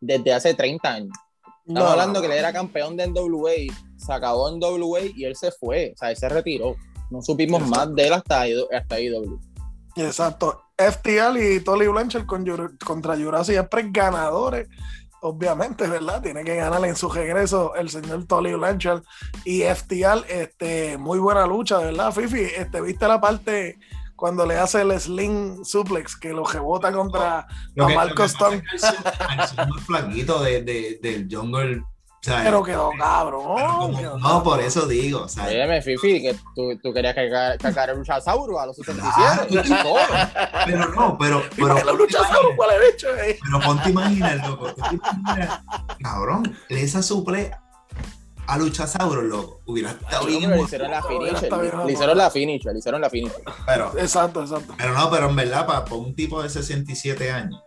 desde 0.01 0.33
hace 0.33 0.55
30 0.55 0.89
años. 0.93 1.13
Estamos 1.67 1.83
No, 1.83 1.89
hablando 1.89 2.21
que 2.21 2.27
él 2.27 2.33
era 2.33 2.53
campeón 2.53 2.97
de 2.97 3.07
NWA, 3.07 3.53
se 3.97 4.13
acabó 4.13 4.51
en 4.51 4.59
NWA 4.59 5.01
y 5.17 5.25
él 5.25 5.35
se 5.35 5.51
fue, 5.51 5.93
o 5.95 5.99
sea, 5.99 6.11
él 6.11 6.17
se 6.17 6.29
retiró. 6.29 6.77
No 7.11 7.23
supimos 7.23 7.63
Exacto. 7.63 7.87
más 7.87 7.95
de 7.95 8.07
él 8.07 8.13
hasta, 8.13 8.45
hasta 8.77 9.01
IW. 9.01 9.39
Exacto. 9.97 10.61
FTL 10.77 11.37
y 11.39 11.61
Tolly 11.61 11.87
Blanchard 11.87 12.27
con 12.27 12.45
contra 12.85 13.17
Jurassic 13.17 13.57
Express 13.57 13.87
ganadores. 13.93 14.69
Obviamente, 15.21 15.87
¿verdad? 15.87 16.21
Tiene 16.21 16.45
que 16.45 16.57
ganar 16.57 16.85
en 16.85 16.97
su 16.97 17.09
regreso 17.09 17.75
el 17.77 17.89
señor 17.89 18.27
Tolly 18.27 18.55
Blanchard 18.55 19.03
y 19.45 19.63
FTL. 19.63 20.25
Este, 20.29 20.99
muy 20.99 21.19
buena 21.19 21.47
lucha, 21.47 21.79
verdad, 21.79 22.13
Fifi. 22.13 22.41
Este, 22.43 22.81
¿Viste 22.83 23.09
la 23.09 23.21
parte 23.21 23.79
cuando 24.17 24.45
le 24.45 24.59
hace 24.59 24.83
el 24.83 25.01
sling 25.01 25.65
suplex 25.65 26.17
que 26.17 26.33
lo 26.33 26.45
rebota 26.45 26.93
contra 26.93 27.47
Lo 27.75 27.87
a 27.87 27.89
que- 27.89 27.95
Marco 27.95 28.15
que 28.17 28.23
pasa 28.23 28.27
Stone? 28.27 28.63
el 28.75 29.59
el 29.61 29.69
muy 29.69 29.81
flaquito 29.81 30.43
de, 30.43 30.63
de- 30.63 30.99
del 31.03 31.29
jungle. 31.35 31.83
Sea, 32.25 32.43
Pero 32.43 32.63
quedó 32.63 32.91
cabrón. 32.99 33.55
pero 33.57 33.69
como- 33.79 33.99
quedó 33.99 34.19
no, 34.19 34.43
por 34.43 34.61
eso 34.61 34.87
digo. 34.87 35.23
O 35.23 35.29
sea, 35.29 35.45
Óyeme, 35.47 35.83
Fifi, 35.83 36.23
que 36.23 36.35
tú, 36.55 36.77
tú 36.83 36.93
querías 36.93 37.15
cagar, 37.15 37.59
cagar 37.59 37.91
el 37.91 37.99
luchasauro 37.99 38.59
a 38.59 38.67
los 38.67 38.77
67. 38.77 39.15
Ah, 39.19 40.65
pero 40.67 40.89
no, 40.89 41.17
pero, 41.19 41.43
pero, 41.55 41.69
para 41.69 41.85
la 41.85 41.93
lucha 41.93 42.19
solo, 42.33 42.51
¿cuál 42.57 42.71
es 42.83 42.95
hecho? 42.95 43.09
eh? 43.17 43.39
pero 43.43 43.61
ponte 43.61 43.85
a 43.87 43.91
imaginar, 43.91 44.37
loco. 44.49 44.65
ponte 44.75 44.97
imaginar, 44.97 45.61
cabrón, 46.03 46.57
esa 46.69 47.03
suple 47.03 47.51
a 48.47 48.59
Luchasauro, 48.59 49.23
loco. 49.23 49.61
Hubiera 49.67 49.91
estado 49.93 50.27
bien. 50.27 50.43
pero 50.43 50.57
le 50.57 50.63
hicieron 50.63 50.91
la 50.91 51.03
finisher. 51.03 51.53
Le 51.87 51.93
hicieron 51.93 52.19
la 52.19 52.31
finisher, 52.31 52.73
le 52.73 52.79
hicieron 52.79 53.01
la 53.01 53.11
finisher. 53.11 53.43
Pero, 53.67 53.93
Exacto, 53.99 54.43
exacto. 54.43 54.75
pero 54.77 54.93
no, 54.93 55.11
pero 55.11 55.31
en 55.31 55.37
verdad, 55.37 55.67
para, 55.67 55.85
para 55.85 55.97
un 55.97 56.15
tipo 56.15 56.43
de 56.43 56.51
67 56.51 57.31
años, 57.31 57.63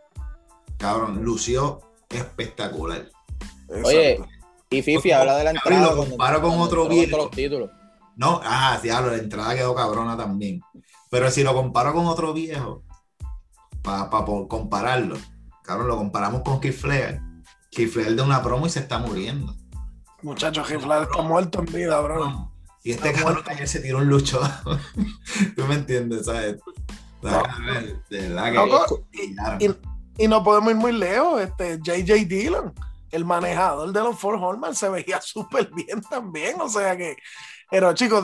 cabrón, 0.77 1.23
lució 1.23 1.81
espectacular. 2.09 3.09
Oye, 3.83 4.11
exacto. 4.13 4.33
Y 4.69 4.81
Fifi 4.81 5.11
habla 5.11 5.37
de 5.37 5.43
la 5.45 5.51
entrada. 5.51 5.81
lo 5.81 5.87
cuando- 5.95 6.09
comparo 6.09 6.41
con 6.41 6.59
otro 6.59 6.87
viejo. 6.87 7.17
los 7.17 7.31
títulos. 7.31 7.69
No, 8.15 8.41
ah, 8.43 8.79
diablo, 8.81 9.11
la 9.11 9.17
entrada 9.17 9.55
quedó 9.55 9.75
cabrona 9.75 10.17
también. 10.17 10.61
Pero 11.09 11.29
si 11.31 11.43
lo 11.43 11.53
comparo 11.53 11.93
con 11.93 12.07
otro 12.07 12.33
viejo, 12.33 12.83
para 13.81 14.09
compararlo, 14.47 15.17
cabrón, 15.63 15.87
lo 15.87 15.97
comparamos 15.97 16.41
con 16.41 16.59
Keith 16.59 16.73
Flair. 16.75 17.21
Keith 17.71 17.91
Flair 17.91 18.15
de 18.15 18.21
una 18.21 18.41
promo 18.41 18.65
y 18.65 18.69
se 18.69 18.79
está 18.79 18.97
muriendo. 18.97 19.55
Muchachos, 20.23 20.67
Giflar 20.67 21.03
está 21.03 21.21
muerto 21.21 21.59
en 21.59 21.65
vida, 21.65 21.99
bro. 21.99 22.27
No, 22.27 22.53
Y 22.83 22.91
este 22.91 23.13
cabrón 23.13 23.43
ayer 23.45 23.67
se 23.67 23.79
tiró 23.81 23.99
un 23.99 24.07
lucho. 24.07 24.41
Tú 25.55 25.63
me 25.67 25.75
entiendes, 25.75 26.25
¿sabes? 26.25 26.57
De 27.21 28.27
verdad 28.27 28.51
que. 28.51 29.75
y, 30.17 30.27
no 30.27 30.43
podemos 30.43 30.71
ir 30.71 30.75
muy 30.75 30.91
lejos. 30.91 31.41
Este, 31.41 31.79
JJ 31.79 32.25
Dillon, 32.25 32.73
el 33.11 33.25
manejador 33.25 33.91
de 33.91 33.99
los 34.01 34.19
Four 34.19 34.35
Horsemen, 34.35 34.75
se 34.75 34.89
veía 34.89 35.19
súper 35.21 35.69
bien 35.73 36.01
también. 36.01 36.59
O 36.61 36.69
sea 36.69 36.95
que. 36.95 37.15
Pero 37.69 37.93
chicos, 37.93 38.23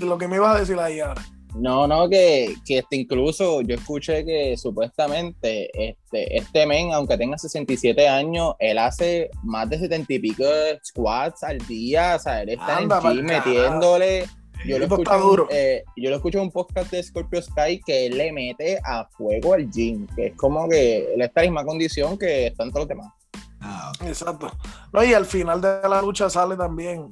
lo 0.00 0.18
que 0.18 0.28
me 0.28 0.36
ibas 0.36 0.56
a 0.56 0.60
decir 0.60 0.78
ahí 0.78 1.00
ahora. 1.00 1.22
No, 1.54 1.86
no, 1.86 2.08
que, 2.08 2.54
que 2.64 2.78
este, 2.78 2.96
incluso 2.96 3.60
yo 3.62 3.74
escuché 3.74 4.24
que 4.24 4.56
supuestamente 4.56 5.68
este, 5.88 6.36
este 6.36 6.66
men, 6.66 6.92
aunque 6.92 7.16
tenga 7.16 7.38
67 7.38 8.08
años, 8.08 8.54
él 8.58 8.78
hace 8.78 9.30
más 9.42 9.68
de 9.68 9.78
70 9.78 10.12
y 10.12 10.18
pico 10.20 10.44
de 10.44 10.78
squats 10.84 11.42
al 11.42 11.58
día, 11.66 12.14
o 12.16 12.18
sea, 12.20 12.42
él 12.42 12.50
está 12.50 12.80
en 12.80 12.90
el 12.90 13.00
gym 13.00 13.24
metiéndole. 13.24 14.26
Yo 14.66 14.78
lo, 14.78 14.84
escucho, 14.84 15.48
eh, 15.50 15.84
yo 15.96 16.10
lo 16.10 16.16
escucho 16.16 16.36
en 16.36 16.44
un 16.44 16.50
podcast 16.50 16.90
de 16.90 17.02
Scorpio 17.02 17.40
Sky 17.40 17.80
que 17.84 18.06
él 18.06 18.18
le 18.18 18.30
mete 18.30 18.78
a 18.84 19.06
fuego 19.06 19.54
al 19.54 19.70
gym, 19.70 20.06
que 20.14 20.26
es 20.26 20.36
como 20.36 20.68
que 20.68 21.14
él 21.14 21.22
está 21.22 21.40
en 21.40 21.46
la 21.46 21.62
misma 21.62 21.64
condición 21.64 22.18
que 22.18 22.48
están 22.48 22.68
todos 22.68 22.82
los 22.82 22.88
demás. 22.88 23.19
Ah, 23.60 23.92
Exacto. 24.02 24.50
No, 24.92 25.04
y 25.04 25.12
al 25.12 25.26
final 25.26 25.60
de 25.60 25.80
la 25.88 26.00
lucha 26.00 26.30
sale 26.30 26.56
también 26.56 27.10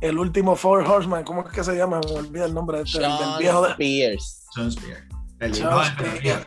el 0.00 0.18
último 0.18 0.56
Four 0.56 0.86
Horseman, 0.86 1.24
¿cómo 1.24 1.42
es 1.42 1.52
que 1.52 1.62
se 1.62 1.76
llama? 1.76 2.00
Me 2.00 2.12
olvidé 2.12 2.46
el 2.46 2.54
nombre 2.54 2.80
este, 2.80 3.00
del 3.00 3.10
viejo 3.38 3.62
de. 3.62 3.70
Spears. 3.72 4.46
John 4.54 4.68
Spears. 4.68 5.04
El 5.40 5.62
John 5.62 5.84
Spears. 5.84 6.46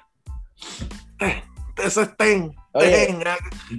Ese 1.78 2.02
es 2.02 2.18
Ten. 2.18 2.56
Ten. 2.74 3.24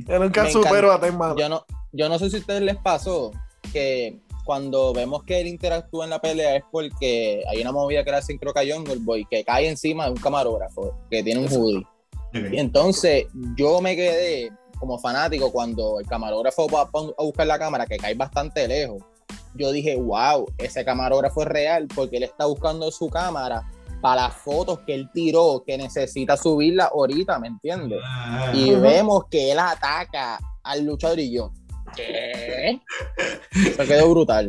Yo 0.06 0.18
nunca 0.18 0.50
supero 0.50 0.92
a 0.92 1.00
Ten, 1.00 1.18
Yo 1.36 1.48
no, 1.48 1.64
yo 1.92 2.08
no 2.08 2.18
sé 2.18 2.30
si 2.30 2.36
a 2.36 2.40
ustedes 2.40 2.62
les 2.62 2.76
pasó 2.76 3.32
que 3.72 4.20
cuando 4.44 4.92
vemos 4.92 5.24
que 5.24 5.40
él 5.40 5.46
interactúa 5.46 6.04
en 6.04 6.10
la 6.10 6.20
pelea 6.20 6.56
es 6.56 6.64
porque 6.70 7.42
hay 7.50 7.60
una 7.62 7.72
movida 7.72 8.04
que 8.04 8.10
era 8.10 8.22
Syncro 8.22 8.52
Jungle 8.52 8.98
Boy 9.00 9.24
que 9.24 9.44
cae 9.44 9.68
encima 9.68 10.04
de 10.04 10.10
un 10.10 10.18
camarógrafo 10.18 10.96
que 11.10 11.22
tiene 11.22 11.40
un 11.40 11.52
hoodie. 11.52 11.86
Y 12.32 12.58
entonces 12.58 13.26
yo 13.56 13.80
me 13.80 13.94
quedé 13.94 14.52
como 14.84 14.98
fanático 14.98 15.50
cuando 15.50 15.98
el 15.98 16.06
camarógrafo 16.06 16.68
va 16.68 16.82
a 16.92 17.22
buscar 17.22 17.46
la 17.46 17.58
cámara 17.58 17.86
que 17.86 17.96
cae 17.96 18.14
bastante 18.14 18.68
lejos 18.68 19.02
yo 19.54 19.72
dije, 19.72 19.96
wow, 19.96 20.46
ese 20.58 20.84
camarógrafo 20.84 21.42
es 21.42 21.48
real 21.48 21.88
porque 21.94 22.16
él 22.16 22.24
está 22.24 22.44
buscando 22.44 22.90
su 22.90 23.08
cámara 23.08 23.66
para 24.00 24.22
las 24.22 24.34
fotos 24.34 24.80
que 24.80 24.94
él 24.94 25.08
tiró, 25.14 25.62
que 25.66 25.78
necesita 25.78 26.36
subirla 26.36 26.90
ahorita, 26.92 27.38
¿me 27.38 27.48
entiendes? 27.48 28.00
Ah. 28.04 28.52
Y 28.52 28.74
vemos 28.74 29.24
que 29.30 29.52
él 29.52 29.58
ataca 29.58 30.38
al 30.62 30.84
luchador 30.84 31.20
y 31.20 31.32
yo, 31.32 31.52
¿qué? 31.94 32.80
Se 33.52 33.86
quedó 33.86 34.10
brutal. 34.10 34.48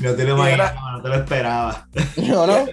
No 0.00 0.14
te 0.14 0.24
lo 0.24 0.36
no 0.36 1.02
te 1.02 1.08
lo 1.08 1.14
esperaba. 1.14 1.88
No, 2.16 2.46
no. 2.46 2.66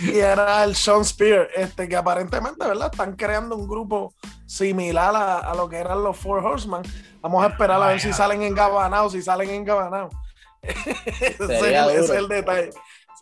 y 0.00 0.18
era 0.18 0.64
el 0.64 0.74
Sean 0.74 1.04
Spear, 1.04 1.48
este, 1.56 1.88
que 1.88 1.96
aparentemente, 1.96 2.66
¿verdad? 2.66 2.90
Están 2.92 3.16
creando 3.16 3.56
un 3.56 3.66
grupo 3.68 4.14
similar 4.46 5.14
a, 5.16 5.54
lo 5.54 5.68
que 5.68 5.76
eran 5.76 6.02
los 6.02 6.16
Four 6.16 6.44
Horsemen. 6.44 6.82
Vamos 7.20 7.44
a 7.44 7.48
esperar 7.48 7.82
a 7.82 7.88
ver 7.88 8.00
si 8.00 8.12
salen 8.12 8.42
en 8.42 8.54
Gabanao, 8.54 9.10
si 9.10 9.22
salen 9.22 9.50
en 9.50 9.64
Gabanao. 9.64 10.10
ese 10.62 12.00
es 12.00 12.10
el 12.10 12.28
detalle. 12.28 12.70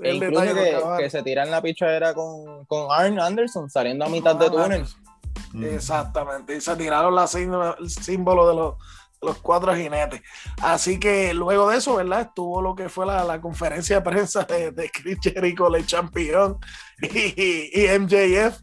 el 0.00 0.20
detalle 0.20 0.54
que, 0.98 1.10
se 1.10 1.22
tiran 1.22 1.50
la 1.50 1.62
pichadera 1.62 2.14
con, 2.14 2.64
con 2.66 2.88
Arn 2.90 3.20
Anderson 3.20 3.70
saliendo 3.70 4.04
a 4.04 4.08
mitad 4.08 4.36
de 4.36 4.50
túnel. 4.50 4.84
Exactamente, 5.54 6.56
y 6.56 6.60
se 6.60 6.76
tiraron 6.76 7.14
la 7.14 7.24
el 7.78 7.90
símbolo 7.90 8.48
de 8.48 8.54
los, 8.54 8.74
los, 9.20 9.38
cuatro 9.38 9.74
jinetes. 9.74 10.22
Así 10.62 10.98
que 10.98 11.34
luego 11.34 11.70
de 11.70 11.78
eso, 11.78 11.96
¿verdad? 11.96 12.22
Estuvo 12.22 12.62
lo 12.62 12.74
que 12.74 12.88
fue 12.88 13.06
la, 13.06 13.24
la 13.24 13.40
conferencia 13.40 13.96
de 13.96 14.02
prensa 14.02 14.44
de, 14.44 14.70
de 14.70 14.90
Chris 14.90 15.18
Jericho, 15.22 15.74
el 15.74 15.86
campeón, 15.86 16.58
y, 17.02 17.84
y, 17.84 17.98
MJF 17.98 18.60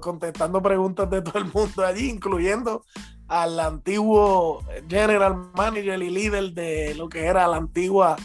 contestando 0.00 0.60
preguntas 0.60 1.08
de 1.08 1.22
todo 1.22 1.38
el 1.38 1.46
mundo 1.46 1.84
allí, 1.84 2.10
incluyendo 2.10 2.84
al 3.28 3.58
antiguo 3.58 4.62
general 4.88 5.50
manager 5.54 6.02
y 6.02 6.10
líder 6.10 6.52
de 6.52 6.94
lo 6.94 7.08
que 7.08 7.24
era 7.24 7.48
la 7.48 7.56
antigua 7.56 8.16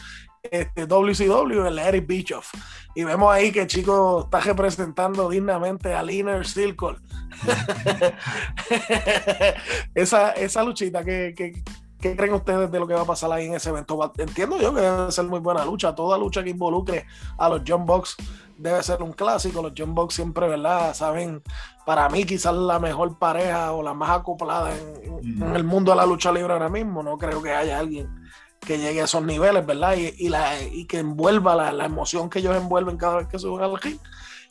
este, 0.51 0.85
WCW, 0.85 1.65
el 1.65 1.79
Eric 1.79 2.07
Bischoff. 2.07 2.51
Y 2.97 3.03
vemos 3.03 3.31
ahí 3.31 3.51
que 3.51 3.61
el 3.61 3.67
chico 3.67 4.21
está 4.23 4.39
representando 4.39 5.29
dignamente 5.29 5.93
al 5.93 6.09
Inner 6.09 6.47
Circle. 6.47 6.97
esa, 9.93 10.31
esa 10.31 10.63
luchita, 10.63 11.03
¿qué, 11.03 11.35
¿qué, 11.37 12.15
creen 12.15 12.33
ustedes 12.33 12.71
de 12.71 12.79
lo 12.79 12.87
que 12.87 12.95
va 12.95 13.01
a 13.01 13.05
pasar 13.05 13.31
ahí 13.31 13.45
en 13.45 13.53
ese 13.53 13.69
evento? 13.69 14.11
Entiendo 14.17 14.59
yo 14.59 14.73
que 14.73 14.81
debe 14.81 15.11
ser 15.11 15.25
muy 15.25 15.39
buena 15.39 15.63
lucha. 15.63 15.93
Toda 15.93 16.17
lucha 16.17 16.43
que 16.43 16.49
involucre 16.49 17.05
a 17.37 17.47
los 17.49 17.61
John 17.67 17.85
Box 17.85 18.15
debe 18.57 18.81
ser 18.81 19.03
un 19.03 19.13
clásico. 19.13 19.61
Los 19.61 19.73
John 19.77 19.93
Box 19.93 20.15
siempre, 20.15 20.47
¿verdad? 20.47 20.95
Saben, 20.95 21.43
para 21.85 22.09
mí 22.09 22.23
quizás 22.23 22.55
la 22.55 22.79
mejor 22.79 23.19
pareja 23.19 23.73
o 23.73 23.83
la 23.83 23.93
más 23.93 24.09
acoplada 24.09 24.75
en, 24.75 25.55
el 25.55 25.63
mundo 25.63 25.91
de 25.91 25.97
la 25.97 26.05
lucha 26.07 26.31
libre 26.31 26.51
ahora 26.51 26.69
mismo. 26.69 27.03
No 27.03 27.19
creo 27.19 27.43
que 27.43 27.53
haya 27.53 27.77
alguien 27.77 28.26
que 28.59 28.77
llegue 28.77 29.01
a 29.01 29.05
esos 29.05 29.23
niveles, 29.23 29.65
¿verdad? 29.65 29.95
Y, 29.95 30.29
la, 30.29 30.61
y 30.61 30.85
que 30.85 30.99
envuelva 30.99 31.55
la, 31.55 31.71
la, 31.71 31.85
emoción 31.85 32.29
que 32.29 32.39
ellos 32.39 32.55
envuelven 32.55 32.97
cada 32.97 33.17
vez 33.17 33.27
que 33.27 33.39
suben 33.39 33.63
al 33.63 33.79
ring. 33.79 33.99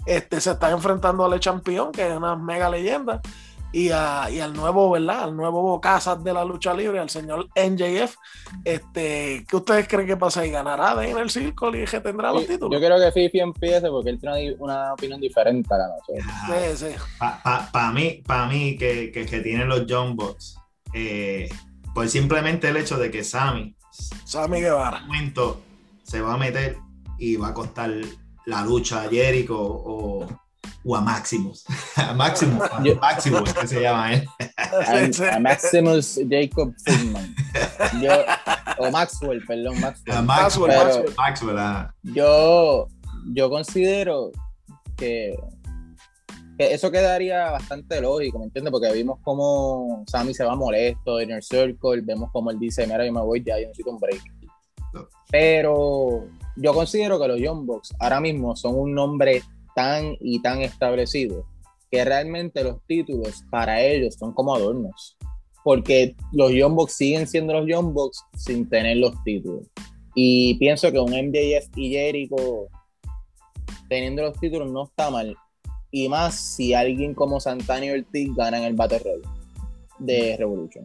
Este, 0.07 0.41
se 0.41 0.53
está 0.53 0.71
enfrentando 0.71 1.25
al 1.25 1.41
Champion, 1.41 1.93
que 1.93 2.09
es 2.09 2.17
una 2.17 2.37
mega 2.37 2.71
leyenda 2.71 3.21
y, 3.77 3.91
al 3.91 4.55
nuevo, 4.55 4.91
¿verdad? 4.91 5.25
Al 5.25 5.37
nuevo 5.37 5.61
Bocazas 5.61 6.25
de 6.25 6.33
la 6.33 6.45
lucha 6.45 6.73
libre, 6.73 6.99
al 6.99 7.11
señor 7.11 7.49
NJF. 7.55 8.17
Este, 8.65 9.45
¿Qué 9.47 9.57
ustedes 9.57 9.87
creen 9.87 10.07
que 10.07 10.17
pasa 10.17 10.41
ahí? 10.41 10.51
¿Ganará 10.51 10.95
de 10.95 11.11
en 11.11 11.19
el 11.19 11.29
circo 11.29 11.75
y 11.77 11.85
que 11.85 12.01
tendrá 12.01 12.33
los 12.33 12.47
títulos? 12.47 12.73
Yo 12.73 12.79
quiero 12.79 12.97
que 12.99 13.13
Fifi 13.13 13.41
empiece 13.41 13.89
porque 13.89 14.11
él 14.11 14.19
tiene 14.19 14.57
una 14.59 14.95
opinión 14.95 15.21
diferente 15.21 15.69
a 15.75 15.79
la 15.79 15.89
nuestra. 15.89 16.77
Sí, 16.77 16.87
sí. 16.87 16.95
Para 17.71 17.93
mí, 17.93 18.23
para 18.27 18.47
mí 18.47 18.79
que, 18.79 19.13
que, 19.13 19.41
tienen 19.41 19.69
los 19.69 19.85
John 19.87 20.17
Box, 20.17 20.57
eh, 20.95 21.49
pues 21.95 22.13
simplemente 22.13 22.69
el 22.69 22.79
hecho 22.79 22.97
de 22.97 23.11
que 23.11 23.23
Sammy, 23.25 23.76
Sammy 24.25 24.61
Guevara, 24.61 25.01
momento 25.01 25.63
se 26.03 26.21
va 26.21 26.35
a 26.35 26.37
meter 26.37 26.79
y 27.19 27.37
va 27.37 27.49
a 27.49 27.55
costar 27.55 27.91
la 28.47 28.65
lucha 28.65 29.03
a 29.03 29.09
Jericho 29.09 29.57
o 29.59 30.27
o 30.87 30.97
a 30.97 31.01
Maximus. 31.01 31.65
a 31.97 32.15
Maximus, 32.15 32.63
Maximus, 33.01 33.53
que 33.53 33.67
se 33.67 33.81
llama 33.81 34.15
él. 34.15 34.29
a, 35.33 35.39
Maximus 35.41 36.21
Jacob 36.29 36.73
Friedman. 36.85 37.35
o 38.79 38.91
Maxwell, 38.91 39.45
perdón, 39.47 39.81
Maxwell. 39.81 40.23
Maxwell, 40.25 41.15
Maxwell, 41.17 41.59
ah. 41.59 41.93
Yo, 42.05 42.87
yo 43.35 43.51
considero 43.51 44.31
que, 44.97 45.37
eso 46.59 46.91
quedaría 46.91 47.51
bastante 47.51 48.01
lógico, 48.01 48.39
¿me 48.39 48.47
entiendes? 48.47 48.71
Porque 48.71 48.93
vimos 48.93 49.19
cómo 49.23 50.05
Sammy 50.07 50.35
se 50.35 50.45
va 50.45 50.57
molesto, 50.57 51.21
Inner 51.21 51.43
Circle, 51.43 52.01
vemos 52.03 52.31
cómo 52.33 52.51
él 52.51 52.59
dice, 52.59 52.87
mira, 52.87 53.05
yo 53.05 53.13
me 53.13 53.21
voy 53.21 53.43
ya, 53.45 53.59
yo 53.59 53.69
necesito 53.69 53.91
un 53.91 53.99
break. 53.99 54.23
Pero 55.31 56.27
yo 56.57 56.73
considero 56.73 57.21
que 57.21 57.29
los 57.29 57.41
Young 57.41 57.67
Bucks 57.67 57.95
ahora 58.01 58.21
mismo 58.21 58.57
son 58.57 58.79
un 58.79 58.95
nombre 58.95 59.43
tan 59.75 60.17
y 60.21 60.41
tan 60.41 60.63
establecido 60.63 61.45
que 61.91 62.05
realmente 62.05 62.65
los 62.65 62.83
títulos 62.87 63.45
para 63.51 63.83
ellos 63.83 64.15
son 64.15 64.33
como 64.33 64.55
adornos. 64.55 65.17
Porque 65.63 66.15
los 66.33 66.53
Young 66.53 66.75
Bucks 66.75 66.95
siguen 66.95 67.27
siendo 67.27 67.53
los 67.53 67.67
Young 67.67 67.93
Bucks 67.93 68.23
sin 68.37 68.69
tener 68.69 68.97
los 68.99 69.13
títulos. 69.25 69.67
Y 70.15 70.55
pienso 70.55 70.91
que 70.91 70.99
un 70.99 71.11
MJF 71.11 71.77
y 71.77 71.91
Jericho 71.91 72.69
teniendo 73.89 74.23
los 74.23 74.39
títulos 74.39 74.71
no 74.71 74.85
está 74.85 75.11
mal. 75.11 75.37
Y 75.97 76.11
más 76.11 76.35
si 76.35 76.75
alguien 76.75 77.15
como 77.15 77.41
Santana 77.41 77.87
y 77.87 77.91
Ortiz 77.91 78.29
ganan 78.37 78.65
el 78.65 78.75
Battle 78.75 78.99
Royale 78.99 79.23
de 79.99 80.37
Revolution. 80.39 80.85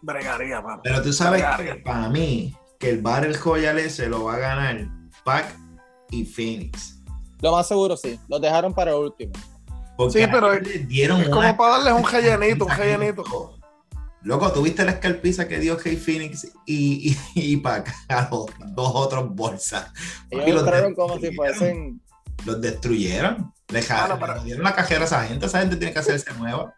Bregaría, 0.00 0.64
Pero 0.82 1.02
tú 1.02 1.12
sabes 1.12 1.44
para 1.84 2.08
mí 2.08 2.56
que 2.78 2.88
el 2.88 3.02
Battle 3.02 3.34
Royale 3.34 3.90
se 3.90 4.08
lo 4.08 4.24
va 4.24 4.36
a 4.36 4.38
ganar 4.38 4.88
Pac 5.22 5.54
y 6.10 6.24
Phoenix. 6.24 7.02
Lo 7.42 7.52
más 7.52 7.68
seguro 7.68 7.94
sí. 7.98 8.18
Los 8.26 8.40
dejaron 8.40 8.72
para 8.72 8.92
el 8.92 9.00
último. 9.00 9.34
sí, 10.08 10.24
pero 10.32 10.54
es 10.54 11.28
como 11.28 11.56
para 11.58 11.72
darles 11.72 11.92
un 11.92 12.06
gellenito, 12.06 12.64
un 12.64 12.70
gellenito. 12.70 13.22
Loco, 14.22 14.50
¿tuviste 14.50 14.82
la 14.82 14.92
escalpiza 14.92 15.46
que 15.46 15.58
dio 15.58 15.76
Hey 15.78 15.96
Phoenix 15.96 16.50
y, 16.64 17.10
y, 17.34 17.52
y 17.52 17.56
Pac 17.58 17.94
a 18.08 18.30
los 18.30 18.46
dos 18.74 18.92
otros 18.94 19.28
bolsas? 19.34 19.92
Ellos 20.30 20.60
entraron 20.60 20.94
como 20.94 21.18
si 21.18 21.34
fuesen... 21.34 22.00
Los 22.46 22.60
destruyeron. 22.60 23.52
Le, 23.68 23.82
dieron 24.44 24.64
la 24.64 24.74
cajera 24.74 25.02
a 25.02 25.04
esa 25.04 25.24
gente. 25.24 25.46
Esa 25.46 25.60
gente 25.60 25.76
tiene 25.76 25.92
que 25.92 25.98
hacerse 25.98 26.32
nueva. 26.34 26.74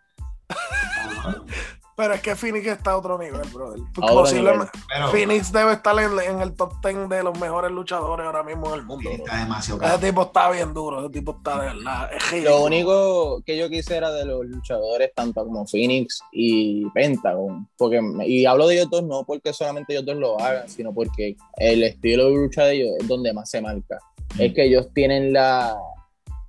Pero 1.99 2.15
es 2.15 2.21
que 2.21 2.37
Phoenix 2.37 2.65
está 2.65 2.93
a 2.93 2.99
otro 2.99 3.19
nivel, 3.19 3.43
brother. 3.53 3.81
Posiblemente 3.93 4.71
Phoenix 5.11 5.51
debe 5.51 5.73
estar 5.73 5.99
en, 5.99 6.41
el 6.41 6.55
top 6.55 6.75
10 6.81 7.09
de 7.09 7.25
los 7.25 7.37
mejores 7.41 7.73
luchadores 7.73 8.25
ahora 8.25 8.45
mismo 8.45 8.69
en 8.69 8.75
el 8.75 8.87
mundo. 8.87 9.11
está 9.11 9.39
demasiado 9.39 9.83
Ese 9.83 10.07
tipo 10.07 10.23
está 10.23 10.49
bien 10.49 10.73
duro, 10.73 11.01
ese 11.01 11.11
tipo 11.11 11.33
está 11.37 11.61
de 11.61 11.75
verdad. 11.75 12.09
Lo 12.45 12.63
único 12.63 13.43
que 13.45 13.59
yo 13.59 13.69
quisiera 13.69 14.13
de 14.13 14.27
los 14.27 14.47
luchadores, 14.47 15.11
tanto 15.13 15.45
como 15.45 15.67
Phoenix 15.67 16.21
y 16.31 16.89
Pentagon, 16.91 17.69
porque, 17.77 18.01
y 18.25 18.47
hablo 18.47 18.69
de 18.69 18.77
ellos 18.77 18.91
dos 18.91 19.03
no 19.03 19.25
porque 19.25 19.53
solamente 19.53 19.93
ellos 19.93 20.07
dos 20.07 20.19
lo 20.19 20.41
hagan, 20.41 20.69
sino 20.69 20.95
porque 20.95 21.37
el 21.57 21.83
estilo 21.83 22.27
de 22.27 22.31
lucha 22.31 22.63
de 22.63 22.75
ellos 22.77 22.91
es 23.01 23.09
donde 23.09 23.33
más 23.33 23.51
se 23.51 23.61
marca. 23.61 23.99
Es 24.39 24.55
que 24.55 24.65
ellos 24.67 24.89
tienen 24.95 25.33
la, 25.33 25.77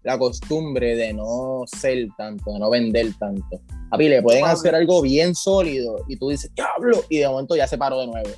la 0.03 0.17
costumbre 0.17 0.95
de 0.95 1.13
no 1.13 1.63
ser 1.65 2.07
tanto, 2.17 2.53
de 2.53 2.59
no 2.59 2.69
vender 2.69 3.13
tanto. 3.17 3.61
A 3.91 3.97
le 3.97 4.21
pueden 4.21 4.45
hacer 4.45 4.75
algo 4.75 5.01
bien 5.01 5.33
sólido 5.33 5.97
y 6.07 6.15
tú 6.17 6.29
dices, 6.29 6.51
diablo, 6.53 7.03
y 7.09 7.17
de 7.17 7.27
momento 7.27 7.55
ya 7.55 7.67
se 7.67 7.77
paró 7.77 7.99
de 7.99 8.07
nuevo. 8.07 8.29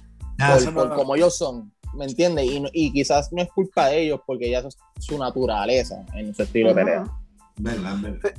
por, 0.73 0.95
como 0.95 1.15
ellos 1.15 1.37
son, 1.37 1.73
¿me 1.93 2.05
entiendes? 2.05 2.45
Y, 2.73 2.91
quizás 2.93 3.31
no 3.33 3.41
es 3.41 3.49
culpa 3.51 3.87
de 3.87 4.03
ellos 4.03 4.21
porque 4.25 4.49
ya 4.49 4.59
es 4.59 4.77
su 4.99 5.17
naturaleza 5.17 6.05
en 6.15 6.33
su 6.33 6.43
estilo 6.43 6.69
de 6.69 6.75
pelea. 6.75 7.03
Verdad, 7.57 7.95
verdad. 8.01 8.31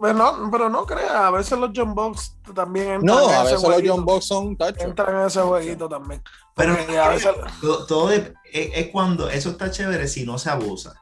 Pero 0.00 0.48
pero 0.50 0.68
no 0.68 0.86
creas, 0.86 1.10
a 1.10 1.30
veces 1.30 1.58
los 1.58 1.70
John 1.74 1.94
Box 1.94 2.36
también 2.54 2.86
entran 2.86 3.04
no, 3.04 3.28
a 3.28 3.42
veces 3.42 3.62
los 3.62 3.82
John 3.84 4.04
Box 4.04 4.26
son 4.26 4.56
tacho. 4.56 4.84
Entran 4.84 5.16
en 5.16 5.26
ese 5.26 5.40
jueguito 5.40 5.88
también. 5.88 6.22
Pero 6.54 6.76
a 7.02 7.08
veces... 7.08 7.30
todo, 7.60 8.10
es, 8.10 8.32
es, 8.52 8.88
cuando 8.88 9.28
eso 9.28 9.50
está 9.50 9.70
chévere 9.70 10.06
si 10.06 10.24
no 10.24 10.38
se 10.38 10.50
abusa. 10.50 10.94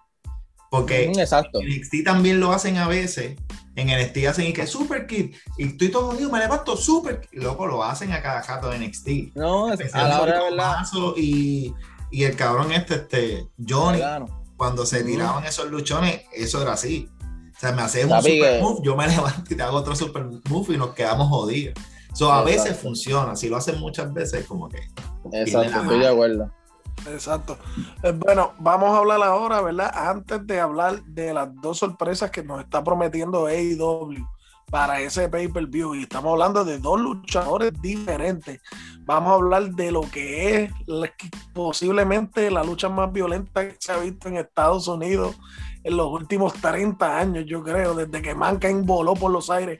Porque 0.70 1.04
Exacto. 1.04 1.60
en 1.60 1.68
NXT 1.68 2.04
también 2.04 2.40
lo 2.40 2.52
hacen 2.52 2.78
a 2.78 2.88
veces. 2.88 3.36
En 3.76 3.88
NXT 3.88 4.26
hacen 4.28 4.46
y 4.46 4.52
que 4.52 4.66
Super 4.66 5.06
Kid. 5.06 5.34
Y 5.58 5.68
estoy 5.68 5.90
todo 5.90 6.10
jodido, 6.10 6.30
me 6.30 6.38
levanto 6.38 6.76
Super 6.76 7.20
Kid. 7.20 7.42
Loco, 7.42 7.66
lo 7.66 7.84
hacen 7.84 8.12
a 8.12 8.22
cada 8.22 8.42
jato 8.42 8.70
de 8.70 8.78
NXT. 8.78 9.36
No, 9.36 9.72
es 9.72 9.94
a 9.94 10.08
la 10.08 10.22
hora 10.22 10.38
de 10.38 10.50
verdad. 10.50 10.76
Y, 11.16 11.74
y, 12.10 12.24
el 12.24 12.34
cabrón 12.34 12.72
este, 12.72 12.94
este, 12.94 13.48
Johnny, 13.66 14.00
cuando 14.56 14.86
se 14.86 15.04
tiraban 15.04 15.44
esos 15.44 15.70
luchones, 15.70 16.22
eso 16.32 16.62
era 16.62 16.72
así. 16.72 17.08
O 17.56 17.58
sea, 17.58 17.72
me 17.72 17.82
haces 17.82 18.04
un 18.04 18.22
super 18.22 18.60
move, 18.60 18.80
yo 18.82 18.96
me 18.96 19.06
levanto 19.08 19.52
y 19.52 19.56
te 19.56 19.62
hago 19.62 19.78
otro 19.78 19.96
super 19.96 20.24
move 20.48 20.74
y 20.74 20.76
nos 20.76 20.90
quedamos 20.90 21.28
jodidos. 21.28 21.74
So, 22.12 22.32
a 22.32 22.42
veces 22.42 22.78
funciona, 22.78 23.36
si 23.36 23.48
lo 23.48 23.56
hacen 23.56 23.78
muchas 23.78 24.12
veces, 24.12 24.46
como 24.46 24.68
que. 24.68 24.78
Exacto, 25.32 25.80
estoy 25.80 25.98
de 25.98 26.08
acuerdo. 26.08 26.50
Exacto. 27.06 27.58
Eh, 28.02 28.12
bueno, 28.12 28.54
vamos 28.58 28.94
a 28.94 28.98
hablar 28.98 29.22
ahora, 29.22 29.60
¿verdad? 29.60 29.90
Antes 29.94 30.46
de 30.46 30.60
hablar 30.60 31.02
de 31.04 31.34
las 31.34 31.48
dos 31.60 31.78
sorpresas 31.78 32.30
que 32.30 32.42
nos 32.42 32.60
está 32.60 32.82
prometiendo 32.82 33.46
AEW 33.46 34.26
para 34.70 35.00
ese 35.00 35.28
pay-per-view. 35.28 35.94
Y 35.94 36.02
estamos 36.02 36.32
hablando 36.32 36.64
de 36.64 36.78
dos 36.78 37.00
luchadores 37.00 37.72
diferentes. 37.80 38.60
Vamos 39.00 39.32
a 39.32 39.34
hablar 39.34 39.70
de 39.70 39.92
lo 39.92 40.00
que 40.02 40.64
es 40.64 40.72
posiblemente 41.52 42.50
la 42.50 42.64
lucha 42.64 42.88
más 42.88 43.12
violenta 43.12 43.68
que 43.68 43.76
se 43.78 43.92
ha 43.92 43.98
visto 43.98 44.28
en 44.28 44.38
Estados 44.38 44.88
Unidos 44.88 45.36
en 45.86 45.96
los 45.96 46.08
últimos 46.08 46.52
30 46.54 47.16
años, 47.16 47.44
yo 47.46 47.62
creo, 47.62 47.94
desde 47.94 48.20
que 48.20 48.34
Mankind 48.34 48.84
voló 48.84 49.14
por 49.14 49.30
los 49.30 49.50
aires 49.50 49.78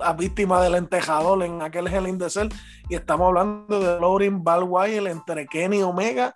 a 0.00 0.12
víctima 0.12 0.60
del 0.60 0.74
entejador 0.74 1.44
en 1.44 1.62
aquel 1.62 1.86
Hell 1.86 2.08
in 2.08 2.18
the 2.18 2.28
Cell. 2.28 2.48
Y 2.88 2.96
estamos 2.96 3.28
hablando 3.28 3.78
de 3.78 4.00
Lauren 4.00 4.42
Balwire 4.42 5.08
entre 5.08 5.46
Kenny 5.46 5.82
Omega 5.82 6.34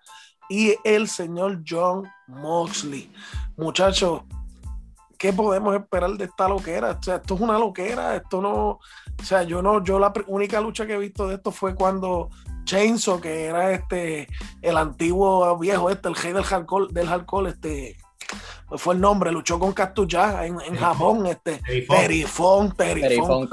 y 0.49 0.77
el 0.85 1.09
señor 1.09 1.65
John 1.69 2.05
Moxley. 2.29 3.13
Muchachos, 3.57 4.23
¿qué 5.19 5.33
podemos 5.33 5.75
esperar 5.75 6.13
de 6.13 6.27
esta 6.27 6.49
loquera? 6.49 6.93
O 6.93 7.03
sea, 7.03 7.17
esto 7.17 7.35
es 7.35 7.41
una 7.41 7.59
loquera, 7.59 8.15
esto 8.15 8.41
no, 8.41 8.55
o 8.55 9.25
sea, 9.25 9.43
yo 9.43 9.61
no, 9.61 9.83
yo 9.83 9.99
la 9.99 10.13
única 10.29 10.61
lucha 10.61 10.87
que 10.87 10.95
he 10.95 10.99
visto 10.99 11.27
de 11.27 11.35
esto 11.35 11.51
fue 11.51 11.75
cuando 11.75 12.31
Chainsaw, 12.63 13.21
que 13.21 13.47
era 13.47 13.73
este, 13.73 14.29
el 14.63 14.77
antiguo 14.77 15.59
viejo 15.59 15.91
este, 15.91 16.07
el 16.07 16.15
rey 16.15 16.33
del 16.33 16.45
hardcore, 16.45 16.93
del 16.93 17.09
este, 17.49 17.97
fue 18.77 18.95
el 18.95 19.01
nombre, 19.01 19.31
luchó 19.31 19.59
con 19.59 19.73
Castuya 19.73 20.47
en, 20.47 20.61
en 20.61 20.77
Japón, 20.77 21.27
este, 21.27 21.61
Perifón, 21.89 22.73
Perifón. 22.73 23.49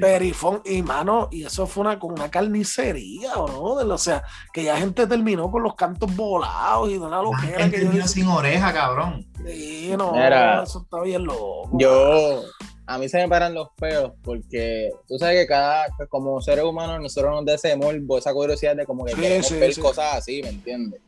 Perifón 0.00 0.60
y 0.64 0.82
mano, 0.82 1.28
y 1.30 1.44
eso 1.44 1.66
fue 1.66 1.82
una 1.82 1.98
con 1.98 2.12
una 2.12 2.30
carnicería, 2.30 3.32
bro. 3.34 3.62
O 3.62 3.98
sea, 3.98 4.22
que 4.52 4.64
ya 4.64 4.76
gente 4.76 5.06
terminó 5.06 5.50
con 5.50 5.62
los 5.62 5.74
cantos 5.74 6.14
volados 6.14 6.90
y 6.90 6.94
de 6.94 6.98
una 6.98 7.22
loquera 7.22 7.70
que 7.70 7.88
yo. 7.90 8.06
sin 8.06 8.26
oreja, 8.28 8.72
cabrón. 8.72 9.26
Sí, 9.46 9.94
no, 9.96 10.14
eso 10.62 10.82
está 10.82 11.00
bien 11.02 11.24
loco. 11.24 11.70
Yo, 11.72 12.42
a 12.86 12.98
mí 12.98 13.08
se 13.08 13.18
me 13.18 13.28
paran 13.28 13.52
los 13.52 13.68
pelos 13.76 14.12
porque 14.22 14.90
tú 15.08 15.18
sabes 15.18 15.40
que 15.40 15.46
cada, 15.48 15.86
como 16.08 16.40
seres 16.40 16.64
humanos, 16.64 17.00
nosotros 17.00 17.32
nos 17.32 17.44
deseamos 17.44 17.94
esa 18.18 18.32
curiosidad 18.32 18.76
de 18.76 18.86
como 18.86 19.04
que 19.04 19.14
queremos 19.14 19.50
ver 19.50 19.78
cosas 19.80 20.14
así, 20.14 20.42
¿me 20.42 20.50
entiendes? 20.50 21.00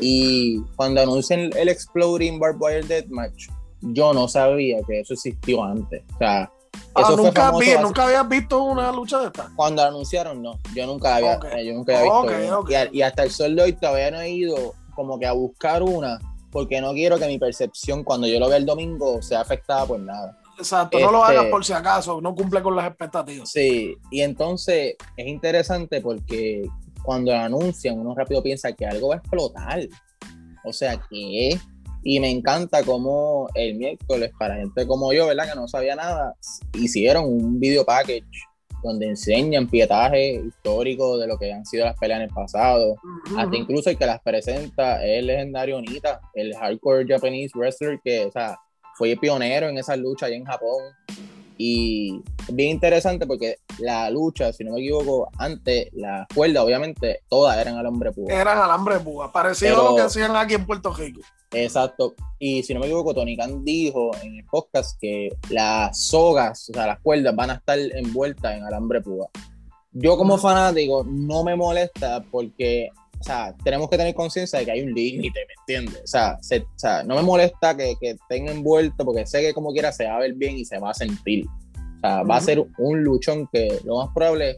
Y 0.00 0.60
cuando 0.76 1.02
anuncian 1.02 1.50
el 1.56 1.68
Exploding 1.68 2.38
Barbed 2.38 2.60
Wire 2.60 2.86
Deathmatch, 2.86 3.48
yo 3.80 4.12
no 4.14 4.28
sabía 4.28 4.78
que 4.86 5.00
eso 5.00 5.14
existió 5.14 5.64
antes. 5.64 6.02
O 6.14 6.18
sea, 6.18 6.52
ah, 6.94 7.00
eso 7.00 7.16
nunca, 7.16 7.50
vi, 7.58 7.72
nunca 7.80 8.04
habías 8.04 8.28
visto 8.28 8.62
una 8.62 8.92
lucha 8.92 9.18
de 9.20 9.26
esta. 9.26 9.50
Cuando 9.56 9.82
anunciaron, 9.82 10.40
no. 10.40 10.58
Yo 10.74 10.86
nunca 10.86 11.16
había, 11.16 11.38
yo 11.62 11.74
nunca 11.74 11.98
había 11.98 12.56
visto. 12.58 12.92
Y, 12.92 12.98
y, 12.98 13.02
hasta 13.02 13.24
el 13.24 13.30
sol 13.30 13.56
de 13.56 13.62
hoy 13.62 13.72
todavía 13.72 14.12
no 14.12 14.20
he 14.20 14.30
ido 14.30 14.74
como 14.94 15.18
que 15.18 15.26
a 15.26 15.32
buscar 15.32 15.82
una, 15.82 16.20
porque 16.50 16.80
no 16.80 16.92
quiero 16.92 17.18
que 17.18 17.26
mi 17.26 17.38
percepción 17.38 18.04
cuando 18.04 18.28
yo 18.28 18.38
lo 18.38 18.48
vea 18.48 18.58
el 18.58 18.66
domingo 18.66 19.20
sea 19.20 19.40
afectada 19.40 19.84
por 19.84 19.98
nada. 19.98 20.38
Exacto, 20.58 20.98
no 20.98 21.10
lo 21.10 21.24
hagas 21.24 21.42
este, 21.44 21.50
por 21.50 21.64
si 21.64 21.72
acaso, 21.72 22.20
no 22.20 22.34
cumple 22.34 22.62
con 22.62 22.76
las 22.76 22.86
expectativas. 22.86 23.50
Sí, 23.50 23.96
y 24.10 24.20
entonces 24.20 24.94
es 25.16 25.26
interesante 25.26 26.00
porque 26.00 26.68
cuando 27.02 27.32
lo 27.32 27.38
anuncian, 27.38 27.98
uno 27.98 28.14
rápido 28.14 28.42
piensa 28.42 28.72
que 28.72 28.86
algo 28.86 29.08
va 29.08 29.16
a 29.16 29.18
explotar. 29.18 29.80
O 30.64 30.72
sea, 30.72 30.96
que 31.10 31.58
y 32.06 32.20
me 32.20 32.30
encanta 32.30 32.82
cómo 32.82 33.48
el 33.54 33.76
miércoles, 33.76 34.30
para 34.38 34.56
gente 34.56 34.86
como 34.86 35.12
yo, 35.12 35.26
¿verdad? 35.26 35.48
Que 35.50 35.58
no 35.58 35.66
sabía 35.66 35.96
nada, 35.96 36.34
hicieron 36.74 37.24
un 37.24 37.58
video 37.58 37.84
package 37.84 38.24
donde 38.82 39.06
enseñan 39.06 39.66
pietaje 39.66 40.34
histórico 40.34 41.16
de 41.16 41.26
lo 41.26 41.38
que 41.38 41.50
han 41.50 41.64
sido 41.64 41.86
las 41.86 41.98
peleas 41.98 42.18
en 42.18 42.28
el 42.28 42.34
pasado. 42.34 42.96
Hasta 43.36 43.56
incluso 43.56 43.88
el 43.88 43.96
que 43.96 44.04
las 44.04 44.20
presenta 44.20 45.02
es 45.02 45.20
el 45.20 45.26
legendario 45.28 45.78
Onita, 45.78 46.20
el 46.34 46.54
hardcore 46.54 47.06
Japanese 47.08 47.52
wrestler 47.56 47.98
que, 48.04 48.26
o 48.26 48.30
sea, 48.30 48.58
fue 48.96 49.16
pionero 49.16 49.68
en 49.68 49.78
esa 49.78 49.96
lucha 49.96 50.26
allá 50.26 50.36
en 50.36 50.44
Japón. 50.44 50.82
Y 51.56 52.20
bien 52.48 52.70
interesante 52.70 53.26
porque 53.26 53.58
la 53.78 54.10
lucha, 54.10 54.52
si 54.52 54.64
no 54.64 54.72
me 54.72 54.80
equivoco, 54.80 55.30
antes 55.38 55.88
la 55.92 56.26
cuerda, 56.34 56.64
obviamente, 56.64 57.20
todas 57.28 57.56
eran 57.58 57.76
alambre 57.76 58.10
púa. 58.10 58.32
Eran 58.32 58.58
alambre 58.58 58.98
púa, 58.98 59.30
parecido 59.30 59.80
a 59.80 59.90
lo 59.90 59.96
que 59.96 60.02
hacían 60.02 60.34
aquí 60.34 60.54
en 60.54 60.66
Puerto 60.66 60.92
Rico. 60.92 61.20
Exacto. 61.52 62.14
Y 62.40 62.62
si 62.64 62.74
no 62.74 62.80
me 62.80 62.86
equivoco, 62.86 63.14
Tony 63.14 63.36
Khan 63.36 63.64
dijo 63.64 64.10
en 64.22 64.36
el 64.36 64.44
podcast 64.46 64.98
que 65.00 65.30
las 65.50 66.06
sogas, 66.06 66.68
o 66.70 66.72
sea, 66.72 66.86
las 66.86 67.00
cuerdas 67.00 67.34
van 67.36 67.50
a 67.50 67.54
estar 67.54 67.78
envueltas 67.78 68.56
en 68.56 68.64
alambre 68.64 69.00
púa. 69.00 69.28
Yo 69.92 70.16
como 70.16 70.38
fanático 70.38 71.06
no 71.08 71.44
me 71.44 71.54
molesta 71.54 72.24
porque 72.32 72.88
o 73.24 73.26
sea, 73.26 73.54
tenemos 73.64 73.88
que 73.88 73.96
tener 73.96 74.14
conciencia 74.14 74.58
de 74.58 74.66
que 74.66 74.72
hay 74.72 74.82
un 74.82 74.92
límite, 74.92 75.40
¿me 75.48 75.54
entiendes? 75.60 76.02
O 76.04 76.06
sea, 76.06 76.36
o 76.38 76.78
sea, 76.78 77.02
no 77.04 77.14
me 77.14 77.22
molesta 77.22 77.74
que, 77.74 77.94
que 77.98 78.10
estén 78.10 78.50
envueltos 78.50 79.02
porque 79.02 79.24
sé 79.24 79.40
que 79.40 79.54
como 79.54 79.72
quiera 79.72 79.92
se 79.92 80.04
va 80.04 80.16
a 80.16 80.18
ver 80.18 80.34
bien 80.34 80.58
y 80.58 80.66
se 80.66 80.78
va 80.78 80.90
a 80.90 80.94
sentir. 80.94 81.46
O 81.46 82.00
sea, 82.00 82.22
va 82.22 82.36
a 82.36 82.40
ser 82.42 82.62
un 82.76 83.02
luchón 83.02 83.48
que 83.50 83.80
lo 83.82 83.96
más 83.96 84.10
probable 84.14 84.50
es 84.50 84.56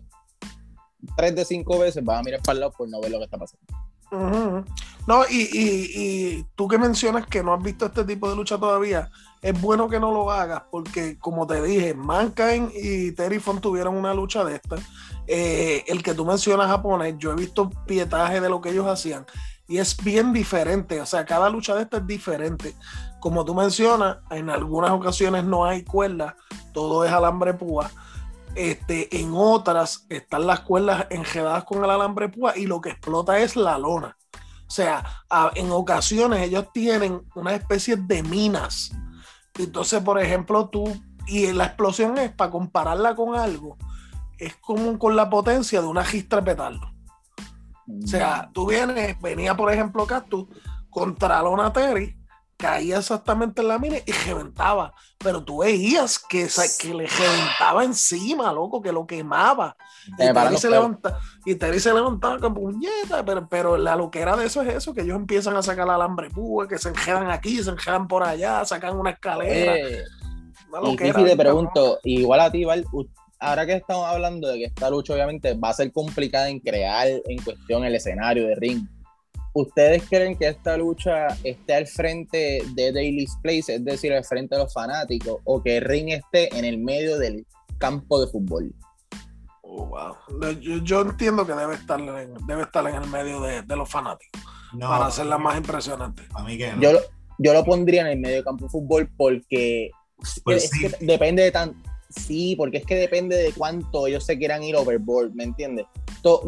tres 1.16 1.36
de 1.36 1.44
cinco 1.44 1.78
veces 1.78 2.02
va 2.02 2.18
a 2.18 2.22
mirar 2.24 2.40
para 2.42 2.54
el 2.54 2.60
lado 2.60 2.72
por 2.76 2.88
no 2.88 3.00
ver 3.00 3.12
lo 3.12 3.18
que 3.18 3.24
está 3.26 3.38
pasando. 3.38 4.64
No, 5.06 5.22
y, 5.30 5.42
y, 5.52 5.90
y, 5.94 6.46
tú 6.56 6.66
que 6.66 6.78
mencionas 6.78 7.24
que 7.28 7.44
no 7.44 7.54
has 7.54 7.62
visto 7.62 7.86
este 7.86 8.02
tipo 8.02 8.28
de 8.28 8.34
lucha 8.34 8.58
todavía, 8.58 9.10
es 9.42 9.60
bueno 9.60 9.88
que 9.88 10.00
no 10.00 10.10
lo 10.10 10.32
hagas 10.32 10.64
porque, 10.72 11.16
como 11.20 11.46
te 11.46 11.62
dije, 11.62 11.94
Mankind 11.94 12.72
y 12.74 13.12
Terry 13.12 13.38
Font 13.38 13.60
tuvieron 13.60 13.96
una 13.96 14.12
lucha 14.12 14.44
de 14.44 14.56
esta 14.56 14.76
eh, 15.26 15.84
el 15.88 16.02
que 16.02 16.14
tú 16.14 16.24
mencionas 16.24 16.68
japonés, 16.68 17.14
yo 17.18 17.32
he 17.32 17.36
visto 17.36 17.70
pietaje 17.86 18.40
de 18.40 18.48
lo 18.48 18.60
que 18.60 18.70
ellos 18.70 18.86
hacían 18.86 19.26
y 19.68 19.78
es 19.78 19.96
bien 19.96 20.32
diferente, 20.32 21.00
o 21.00 21.06
sea, 21.06 21.24
cada 21.24 21.50
lucha 21.50 21.74
de 21.74 21.82
esta 21.82 21.96
es 21.96 22.06
diferente. 22.06 22.74
Como 23.18 23.44
tú 23.44 23.54
mencionas, 23.54 24.18
en 24.30 24.48
algunas 24.48 24.92
ocasiones 24.92 25.44
no 25.44 25.64
hay 25.64 25.82
cuerdas, 25.82 26.34
todo 26.72 27.04
es 27.04 27.10
alambre 27.10 27.54
púa. 27.54 27.90
Este, 28.54 29.20
en 29.20 29.32
otras 29.34 30.06
están 30.08 30.46
las 30.46 30.60
cuerdas 30.60 31.06
enredadas 31.10 31.64
con 31.64 31.84
el 31.84 31.90
alambre 31.90 32.28
púa 32.28 32.56
y 32.56 32.66
lo 32.66 32.80
que 32.80 32.90
explota 32.90 33.38
es 33.40 33.56
la 33.56 33.76
lona. 33.76 34.16
O 34.66 34.70
sea, 34.70 35.04
en 35.54 35.70
ocasiones 35.70 36.40
ellos 36.42 36.66
tienen 36.72 37.22
una 37.34 37.54
especie 37.54 37.96
de 37.96 38.22
minas. 38.22 38.92
Entonces, 39.58 40.00
por 40.02 40.20
ejemplo, 40.20 40.68
tú, 40.68 40.84
y 41.26 41.52
la 41.52 41.66
explosión 41.66 42.18
es 42.18 42.30
para 42.32 42.50
compararla 42.50 43.14
con 43.16 43.36
algo, 43.36 43.76
es 44.38 44.56
como 44.56 44.98
con 44.98 45.16
la 45.16 45.28
potencia 45.30 45.80
de 45.80 45.86
una 45.86 46.04
gistra 46.04 46.42
petardo. 46.42 46.92
O 48.02 48.06
sea, 48.06 48.48
mm. 48.48 48.52
tú 48.52 48.66
vienes, 48.66 49.20
venía 49.20 49.56
por 49.56 49.72
ejemplo 49.72 50.06
Cactus 50.06 50.46
contra 50.90 51.42
Lona 51.42 51.72
Terry, 51.72 52.16
caía 52.56 52.98
exactamente 52.98 53.60
en 53.60 53.68
la 53.68 53.78
mina 53.78 53.96
y 54.04 54.12
reventaba. 54.12 54.94
Pero 55.18 55.44
tú 55.44 55.58
veías 55.58 56.18
que, 56.18 56.48
que 56.80 56.94
le 56.94 57.06
reventaba 57.06 57.84
encima, 57.84 58.52
loco, 58.52 58.80
que 58.80 58.92
lo 58.92 59.06
quemaba. 59.06 59.76
Y 60.18 60.32
Terry, 60.32 60.56
se 60.56 60.70
levanta, 60.70 61.18
y 61.44 61.54
Terry 61.54 61.80
se 61.80 61.92
levantaba 61.92 62.38
con 62.38 62.54
puñeta, 62.54 63.24
pero, 63.24 63.48
pero 63.48 63.76
la 63.76 63.96
loquera 63.96 64.36
de 64.36 64.46
eso 64.46 64.62
es 64.62 64.74
eso, 64.74 64.94
que 64.94 65.02
ellos 65.02 65.16
empiezan 65.16 65.56
a 65.56 65.62
sacar 65.62 65.88
alambre 65.88 66.30
púa, 66.30 66.66
que 66.68 66.78
se 66.78 66.88
enjedan 66.88 67.30
aquí, 67.30 67.62
se 67.62 67.70
enjedan 67.70 68.08
por 68.08 68.22
allá, 68.22 68.64
sacan 68.64 68.96
una 68.96 69.10
escalera. 69.10 69.76
y 70.82 70.96
te 70.96 71.36
pregunto, 71.36 71.98
igual 72.04 72.40
a 72.40 72.50
ti, 72.50 72.64
Val, 72.64 72.84
ahora 73.38 73.66
que 73.66 73.74
estamos 73.74 74.06
hablando 74.06 74.48
de 74.48 74.58
que 74.58 74.64
esta 74.66 74.90
lucha 74.90 75.14
obviamente 75.14 75.54
va 75.54 75.70
a 75.70 75.74
ser 75.74 75.92
complicada 75.92 76.48
en 76.48 76.60
crear 76.60 77.08
en 77.08 77.42
cuestión 77.42 77.84
el 77.84 77.94
escenario 77.94 78.46
de 78.46 78.54
ring, 78.54 78.86
¿ustedes 79.52 80.02
creen 80.08 80.36
que 80.36 80.48
esta 80.48 80.76
lucha 80.76 81.28
esté 81.44 81.74
al 81.74 81.86
frente 81.86 82.62
de 82.74 82.92
Daily's 82.92 83.36
Place, 83.42 83.74
es 83.74 83.84
decir, 83.84 84.12
al 84.12 84.24
frente 84.24 84.54
de 84.54 84.62
los 84.62 84.72
fanáticos, 84.72 85.40
o 85.44 85.62
que 85.62 85.78
el 85.78 85.84
ring 85.84 86.10
esté 86.10 86.56
en 86.56 86.64
el 86.64 86.78
medio 86.78 87.18
del 87.18 87.46
campo 87.78 88.20
de 88.20 88.30
fútbol? 88.30 88.74
Oh, 89.62 89.86
wow. 89.86 90.52
yo, 90.60 91.00
entiendo 91.02 91.46
que 91.46 91.52
debe 91.52 91.74
estar 91.74 92.00
en, 92.00 92.34
debe 92.46 92.62
estar 92.62 92.86
en 92.86 92.94
el 92.94 93.08
medio 93.08 93.40
de, 93.40 93.76
los 93.76 93.90
fanáticos 93.90 94.42
para 94.78 95.06
hacerla 95.06 95.38
más 95.38 95.56
impresionante. 95.56 96.22
A 96.34 96.42
mí 96.42 96.56
que 96.56 96.72
yo, 96.80 96.90
yo 97.38 97.52
lo 97.52 97.64
pondría 97.64 98.02
en 98.02 98.06
el 98.08 98.18
medio 98.18 98.36
del 98.36 98.44
campo 98.44 98.64
de 98.64 98.70
fútbol 98.70 99.10
porque 99.16 99.90
pues 100.44 100.70
depende 101.00 101.42
de 101.42 101.50
tan 101.50 101.74
sí, 102.08 102.54
porque 102.56 102.78
es 102.78 102.86
que 102.86 102.96
depende 102.96 103.36
de 103.36 103.52
cuánto 103.52 104.06
ellos 104.06 104.24
se 104.24 104.38
quieran 104.38 104.62
ir 104.62 104.76
overboard, 104.76 105.32
¿me 105.32 105.44
entiendes? 105.44 105.86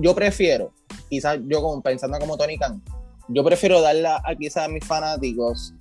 Yo 0.00 0.14
prefiero, 0.14 0.72
quizás 1.09 1.38
yo 1.46 1.62
como, 1.62 1.80
pensando 1.82 2.18
como 2.18 2.36
Tony 2.36 2.59
Khan, 2.59 2.82
yo 3.28 3.44
prefiero 3.44 3.80
darle 3.80 4.09
a 4.09 4.22
quizás 4.38 4.64
a 4.64 4.68
mis 4.68 4.84
fanáticos 4.84 5.74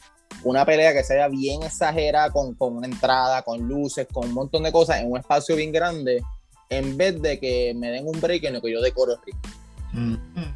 una 0.43 0.65
pelea 0.65 0.93
que 0.93 1.03
sea 1.03 1.27
bien 1.27 1.63
exagerada, 1.63 2.31
con, 2.31 2.53
con, 2.55 2.77
una 2.77 2.87
entrada, 2.87 3.41
con 3.41 3.67
luces, 3.67 4.07
con 4.11 4.27
un 4.27 4.33
montón 4.33 4.63
de 4.63 4.71
cosas 4.71 5.01
en 5.01 5.11
un 5.11 5.17
espacio 5.17 5.55
bien 5.55 5.71
grande, 5.71 6.21
en 6.69 6.97
vez 6.97 7.21
de 7.21 7.39
que 7.39 7.73
me 7.75 7.91
den 7.91 8.07
un 8.07 8.19
break 8.19 8.43
en 8.43 8.53
lo 8.53 8.61
que 8.61 8.71
yo 8.71 8.81
decoro 8.81 9.13
el 9.13 9.19
ritmo. 9.25 9.57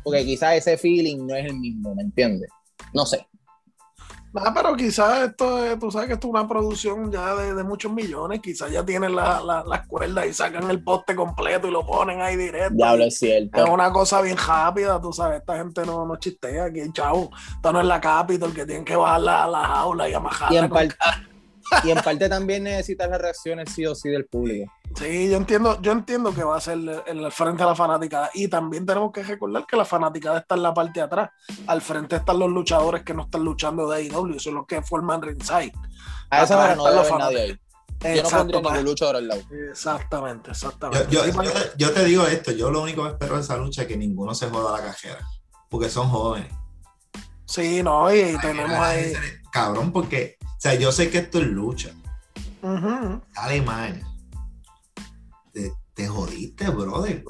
Porque 0.03 0.26
quizás 0.26 0.55
ese 0.55 0.78
feeling 0.78 1.26
no 1.26 1.36
es 1.36 1.45
el 1.45 1.57
mismo, 1.57 1.95
¿me 1.95 2.03
entiendes? 2.03 2.49
No 2.93 3.05
sé. 3.05 3.26
Ah, 4.34 4.53
pero 4.55 4.75
quizás 4.75 5.29
esto, 5.29 5.65
es, 5.65 5.77
tú 5.77 5.91
sabes 5.91 6.07
que 6.07 6.13
esto 6.13 6.27
es 6.27 6.32
una 6.32 6.47
producción 6.47 7.11
ya 7.11 7.36
de, 7.36 7.63
muchos 7.63 7.91
millones, 7.91 8.39
quizás 8.41 8.71
ya 8.71 8.86
tienen 8.86 9.13
las 9.13 9.43
la, 9.43 9.86
cuerdas 9.88 10.25
y 10.25 10.34
sacan 10.34 10.69
el 10.69 10.82
poste 10.84 11.15
completo 11.15 11.67
y 11.67 11.71
lo 11.71 11.86
ponen 11.86 12.21
ahí 12.21 12.38
directo. 12.38 12.75
Ya 12.77 12.93
es 12.93 13.17
cierto. 13.17 13.61
Es 13.63 13.69
una 13.69 13.91
cosa 13.91 14.21
bien 14.21 14.38
rápida, 14.38 15.01
tú 15.01 15.11
sabes, 15.11 15.39
esta 15.39 15.57
gente 15.57 15.86
no, 15.86 16.05
no 16.05 16.15
chistea 16.15 16.65
aquí, 16.65 16.82
chavo. 16.93 17.29
Esto 17.55 17.73
no 17.73 17.82
es 17.82 17.86
la 17.86 17.99
Capitol 17.99 18.53
que 18.53 18.65
tienen 18.65 18.86
que 18.86 18.95
bajar 18.95 19.21
la, 19.21 19.47
la 19.47 19.65
jaula 19.65 20.07
y 20.07 20.13
amajarla. 20.13 20.55
Y 20.55 20.63
en, 20.63 20.69
y 21.84 21.91
en 21.91 21.97
parte 21.99 22.28
también 22.30 22.63
necesitas 22.63 23.09
las 23.09 23.22
reacciones 23.22 23.72
sí 23.72 23.86
o 23.86 23.95
sí 23.95 24.09
del 24.09 24.26
público. 24.26 24.72
Sí, 24.95 25.30
yo 25.30 25.38
entiendo, 25.38 25.82
yo 25.82 25.91
entiendo 25.91 26.34
que 26.34 26.43
va 26.43 26.57
a 26.57 26.61
ser 26.61 26.78
el, 27.07 27.32
frente 27.32 27.63
a 27.63 27.67
la 27.67 27.76
fanática. 27.76 28.30
Y 28.34 28.47
también 28.47 28.86
tenemos 28.86 29.11
que 29.11 29.24
recordar 29.24 29.65
que 29.65 29.78
la 29.78 29.86
fanática 29.86 30.38
está 30.38 30.55
en 30.55 30.63
la 30.63 30.74
parte 30.74 30.99
de 30.99 31.05
atrás. 31.05 31.30
Al 31.67 31.82
frente 31.82 32.17
están 32.17 32.39
los 32.39 32.49
luchadores 32.49 33.03
que 33.03 33.13
no 33.13 33.24
están 33.24 33.43
luchando 33.43 33.89
de 33.89 34.09
AEW, 34.09 34.39
son 34.39 34.55
los 34.55 34.67
que 34.67 34.82
forman 34.82 35.22
ringside. 35.22 35.74
A 36.30 36.43
esa 36.43 36.57
hora 36.57 36.76
no 36.76 36.86
debe 36.86 36.99
haber 36.99 37.15
nadie 37.15 37.39
ahí. 37.39 37.59
Yo 38.15 38.24
no 38.24 38.30
pondría 38.30 38.61
ningún 38.61 38.86
luchador 38.86 39.15
al 39.17 39.28
lado. 39.28 39.41
Exactamente, 39.69 40.51
exactamente. 40.51 41.07
Yo, 41.78 41.91
te 41.91 42.03
digo 42.03 42.26
esto, 42.26 42.51
yo 42.51 42.72
lo 42.72 42.82
único 42.82 43.03
que 43.03 43.11
espero 43.11 43.36
de 43.36 43.41
esa 43.41 43.57
lucha 43.57 43.84
es 43.84 43.88
que 43.88 43.95
ninguno 43.95 44.34
se 44.34 44.49
joda 44.49 44.78
la 44.78 44.84
cajera, 44.84 45.19
porque 45.69 45.89
son 45.89 46.09
jóvenes. 46.09 46.51
Sí, 47.45 47.84
no, 47.84 48.13
y, 48.13 48.38
tenemos 48.41 48.78
ahí... 48.78 49.13
Cabrón, 49.52 49.91
porque, 49.91 50.38
o 50.41 50.60
sea, 50.60 50.76
yo 50.76 50.91
sé 50.91 51.10
que 51.10 51.20
esto 51.20 51.39
es 51.39 51.47
lucha. 51.47 51.91
Dale 52.62 53.62
mal 53.62 54.12
te, 55.93 56.08
jodiste, 56.08 56.70
brother. 56.70 57.24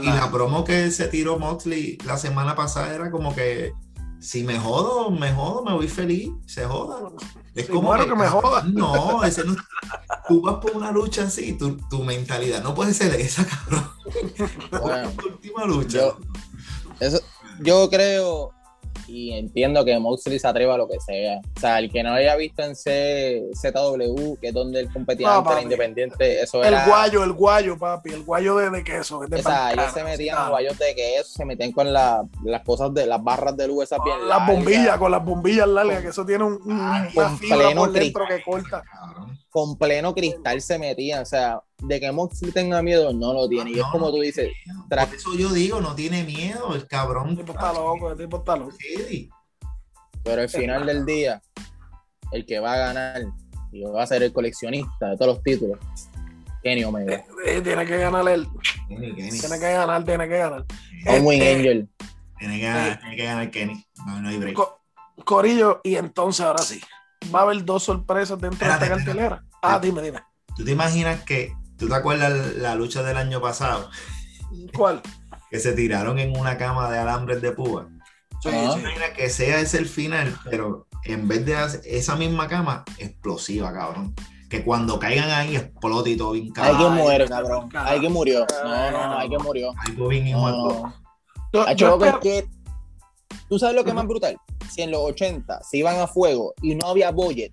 y 0.00 0.06
la 0.06 0.30
promo 0.30 0.64
que 0.64 0.90
se 0.90 1.08
tiró 1.08 1.38
Moxley 1.38 1.98
la 2.04 2.16
semana 2.16 2.54
pasada 2.54 2.94
era 2.94 3.10
como 3.10 3.34
que 3.34 3.72
si 4.20 4.44
me 4.44 4.58
jodo, 4.58 5.10
me 5.10 5.32
jodo, 5.32 5.64
me 5.64 5.72
voy 5.72 5.88
feliz, 5.88 6.30
se 6.46 6.64
joda. 6.64 7.10
Es 7.56 7.68
como 7.68 7.92
que, 7.96 8.14
me 8.14 8.28
joda. 8.28 8.62
No, 8.62 9.24
ese 9.24 9.44
no, 9.44 9.56
tú 10.28 10.40
vas 10.42 10.56
por 10.56 10.76
una 10.76 10.92
lucha 10.92 11.24
así, 11.24 11.54
tu, 11.54 11.76
tu 11.88 12.04
mentalidad 12.04 12.62
no 12.62 12.72
puede 12.72 12.94
ser 12.94 13.12
esa, 13.20 13.44
cabrón. 13.44 13.90
Bueno, 14.80 15.10
última 15.26 15.64
lucha. 15.64 15.98
Yo, 15.98 16.18
eso, 17.00 17.20
yo 17.60 17.90
creo, 17.90 18.52
y 19.12 19.32
entiendo 19.34 19.84
que 19.84 19.98
Moxley 19.98 20.38
se 20.38 20.48
atreva 20.48 20.74
a 20.74 20.78
lo 20.78 20.88
que 20.88 20.98
sea. 20.98 21.40
O 21.56 21.60
sea, 21.60 21.78
el 21.78 21.92
que 21.92 22.02
no 22.02 22.14
haya 22.14 22.34
visto 22.34 22.62
en 22.62 22.74
ZW, 22.74 24.36
que 24.40 24.48
es 24.48 24.54
donde 24.54 24.80
él 24.80 24.90
competía 24.90 25.36
ante 25.36 25.62
independiente, 25.62 26.40
eso 26.40 26.64
era. 26.64 26.82
El 26.82 26.88
guayo, 26.88 27.22
el 27.22 27.32
guayo, 27.34 27.78
papi, 27.78 28.10
el 28.10 28.24
guayo 28.24 28.56
de, 28.56 28.82
queso. 28.82 29.20
De 29.20 29.40
o 29.40 29.42
sea, 29.42 29.72
ellos 29.72 29.92
se 29.92 30.02
metían 30.02 30.48
guayos 30.48 30.78
de 30.78 30.94
queso, 30.94 31.30
se 31.30 31.44
metían 31.44 31.72
con 31.72 31.92
la, 31.92 32.24
las 32.42 32.62
cosas 32.62 32.94
de 32.94 33.04
las 33.04 33.22
barras 33.22 33.54
de 33.54 33.68
luz 33.68 33.84
esas 33.84 33.98
bien 34.02 34.26
Las 34.26 34.46
bombillas, 34.46 34.96
con 34.96 35.10
las 35.10 35.22
bombillas 35.22 35.68
largas, 35.68 36.00
que 36.00 36.08
eso 36.08 36.24
tiene 36.24 36.44
un, 36.44 36.54
un 36.64 37.08
con 37.14 37.38
pleno 37.38 37.86
dentro 37.88 38.26
que 38.26 38.42
corta. 38.42 38.82
Con 39.50 39.76
pleno 39.76 40.14
cristal 40.14 40.62
se 40.62 40.78
metían, 40.78 41.22
o 41.22 41.26
sea, 41.26 41.60
de 41.82 42.00
que 42.00 42.12
Moxley 42.12 42.52
tenga 42.52 42.82
miedo, 42.82 43.12
no 43.12 43.32
lo 43.32 43.48
tiene. 43.48 43.72
y 43.72 43.78
es 43.78 43.86
como 43.90 44.10
tú 44.10 44.20
dices. 44.20 44.50
Por 44.88 44.98
eso 44.98 45.34
yo 45.36 45.52
digo, 45.52 45.80
no 45.80 45.94
tiene 45.94 46.24
miedo, 46.24 46.74
el 46.74 46.86
cabrón. 46.86 47.30
El 47.30 47.38
tipo 47.38 47.52
está 47.52 47.72
loco, 47.72 48.10
el 48.10 48.18
tipo 48.18 48.36
está 48.38 48.56
loco. 48.56 48.76
Pero 50.24 50.42
al 50.42 50.48
final 50.48 50.86
del 50.86 51.04
día, 51.04 51.42
el 52.30 52.46
que 52.46 52.60
va 52.60 52.74
a 52.74 52.78
ganar 52.78 53.22
y 53.72 53.82
va 53.82 54.02
a 54.02 54.06
ser 54.06 54.22
el 54.22 54.32
coleccionista 54.32 55.10
de 55.10 55.16
todos 55.16 55.34
los 55.34 55.42
títulos, 55.42 55.78
Kenny 56.62 56.84
Omega. 56.84 57.16
Eh, 57.16 57.24
eh, 57.46 57.60
tiene 57.62 57.86
que 57.86 57.98
ganar 57.98 58.28
él. 58.28 58.46
Tiene 58.86 59.14
que 59.58 59.72
ganar, 59.72 60.04
tiene 60.04 60.28
que 60.28 60.38
ganar. 60.38 60.64
Un 61.06 61.26
Win 61.26 61.42
este, 61.42 61.56
Angel. 61.56 61.88
Tiene 62.38 62.60
que 62.60 62.66
ganar, 62.66 63.00
tiene 63.00 63.16
que 63.16 63.24
ganar 63.24 63.50
Kenny. 63.50 63.86
No, 64.06 64.20
no 64.20 64.28
hay 64.28 64.38
break. 64.38 64.58
Corillo, 65.24 65.80
y 65.82 65.96
entonces 65.96 66.44
ahora 66.44 66.62
sí. 66.62 66.80
Va 67.34 67.40
a 67.40 67.42
haber 67.42 67.64
dos 67.64 67.84
sorpresas 67.84 68.40
dentro 68.40 68.66
de 68.66 68.74
esta 68.74 68.88
cartelera. 68.88 69.44
Ah, 69.62 69.78
dime, 69.78 70.02
dime. 70.02 70.20
¿Tú 70.56 70.64
te 70.64 70.72
imaginas 70.72 71.22
que 71.22 71.54
¿Tú 71.82 71.88
te 71.88 71.96
acuerdas 71.96 72.54
la 72.58 72.76
lucha 72.76 73.02
del 73.02 73.16
año 73.16 73.40
pasado? 73.40 73.90
¿Cuál? 74.72 75.02
Que 75.50 75.58
se 75.58 75.72
tiraron 75.72 76.18
en 76.18 76.34
una 76.34 76.56
cama 76.56 76.88
de 76.90 76.96
alambres 76.96 77.42
de 77.42 77.52
púa. 77.52 77.88
Sí, 78.40 78.48
que 79.14 79.28
sea 79.28 79.60
ese 79.60 79.76
el 79.78 79.86
final, 79.86 80.34
pero 80.48 80.86
en 81.04 81.28
vez 81.28 81.44
de 81.44 81.54
esa 81.84 82.16
misma 82.16 82.48
cama, 82.48 82.84
explosiva, 82.96 83.70
cabrón. 83.70 84.14
Que 84.48 84.64
cuando 84.64 84.98
caigan 84.98 85.28
ahí 85.28 85.56
explote 85.56 86.10
y 86.10 86.16
todo 86.16 86.32
bien 86.32 86.52
cabrón. 86.52 86.76
Alguien 86.76 86.94
muere, 86.94 87.28
cabrón. 87.28 87.68
Alguien 87.74 88.12
murió. 88.12 88.46
No, 88.64 88.90
no, 88.92 89.08
no, 89.08 89.18
alguien 89.18 89.42
murió. 89.42 89.74
Algo 89.86 90.08
bien 90.08 90.28
igual. 90.28 90.54
que, 92.22 92.46
¿Tú 93.48 93.58
sabes 93.58 93.76
lo 93.76 93.84
que 93.84 93.90
es 93.90 93.96
más 93.96 94.06
brutal? 94.06 94.38
Si 94.70 94.80
en 94.80 94.90
los 94.92 95.00
80 95.00 95.60
se 95.64 95.76
iban 95.76 95.98
a 95.98 96.06
fuego 96.06 96.54
y 96.62 96.76
no 96.76 96.86
había 96.86 97.10
budget, 97.10 97.52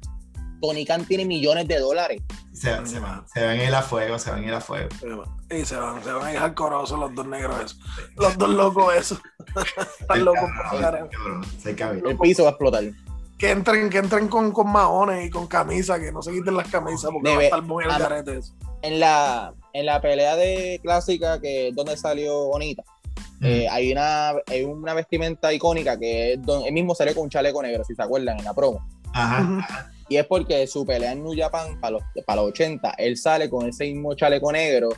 Tony 0.61 0.85
Khan 0.85 1.05
tiene 1.05 1.25
millones 1.25 1.67
de 1.67 1.79
dólares. 1.79 2.21
Se, 2.59 2.69
van, 2.71 2.85
se, 2.85 2.99
van, 2.99 3.25
se 3.25 3.39
van 3.39 3.57
a 3.57 3.63
ir 3.63 3.73
a 3.73 3.81
fuego, 3.81 4.19
se 4.19 4.31
van 4.31 4.43
a 4.43 4.47
ir 4.47 4.53
a 4.53 4.59
fuego. 4.59 4.89
Y 5.49 5.63
se 5.63 5.77
van, 5.77 6.03
se 6.03 6.11
van 6.11 6.25
a 6.25 6.33
ir 6.33 6.39
al 6.39 6.53
corozo 6.53 6.97
los 6.97 7.15
dos 7.15 7.25
negros 7.25 7.55
esos. 7.63 7.79
Los 8.17 8.37
dos 8.37 8.49
locos 8.49 8.93
esos. 8.95 9.21
Están 10.01 10.25
locos 10.25 10.49
El 11.63 12.17
piso 12.17 12.43
va 12.43 12.49
a 12.49 12.51
explotar. 12.51 12.83
Que 13.37 13.51
entren, 13.51 13.89
que 13.89 13.99
entren 13.99 14.27
con, 14.27 14.51
con 14.51 14.69
maones 14.69 15.25
y 15.25 15.29
con 15.29 15.47
camisas, 15.47 15.99
que 15.99 16.11
no 16.11 16.21
se 16.21 16.33
quiten 16.33 16.57
las 16.57 16.67
camisas 16.67 17.09
porque 17.13 17.33
va 17.33 17.39
a 17.39 17.43
estar 17.45 17.61
muy 17.61 17.85
el 17.85 17.91
garete 17.91 18.39
eso. 18.39 18.53
En 18.81 18.99
la, 18.99 19.53
en 19.71 19.85
la 19.85 20.01
pelea 20.01 20.35
de 20.35 20.81
clásica, 20.83 21.39
que 21.39 21.69
es 21.69 21.75
donde 21.75 21.95
salió 21.95 22.47
Bonita, 22.47 22.83
eh, 23.41 23.67
hay, 23.71 23.93
una, 23.93 24.31
hay 24.47 24.63
una 24.65 24.93
vestimenta 24.93 25.53
icónica 25.53 25.97
que 25.97 26.33
es 26.33 26.41
donde, 26.41 26.67
él 26.67 26.73
mismo 26.73 26.93
salió 26.93 27.15
con 27.15 27.23
un 27.23 27.29
chaleco 27.29 27.63
negro, 27.63 27.85
si 27.85 27.95
se 27.95 28.03
acuerdan, 28.03 28.37
en 28.37 28.43
la 28.43 28.53
promo. 28.53 28.85
Ajá. 29.13 29.91
Y 30.09 30.17
es 30.17 30.25
porque 30.25 30.65
su 30.65 30.85
pelea 30.85 31.11
en 31.11 31.23
New 31.23 31.35
Japan 31.37 31.79
para 31.79 31.91
los, 31.91 32.03
para 32.25 32.41
los 32.41 32.51
80, 32.51 32.95
él 32.97 33.15
sale 33.15 33.47
con 33.47 33.67
ese 33.67 33.85
mismo 33.85 34.15
chaleco 34.15 34.51
negro, 34.51 34.89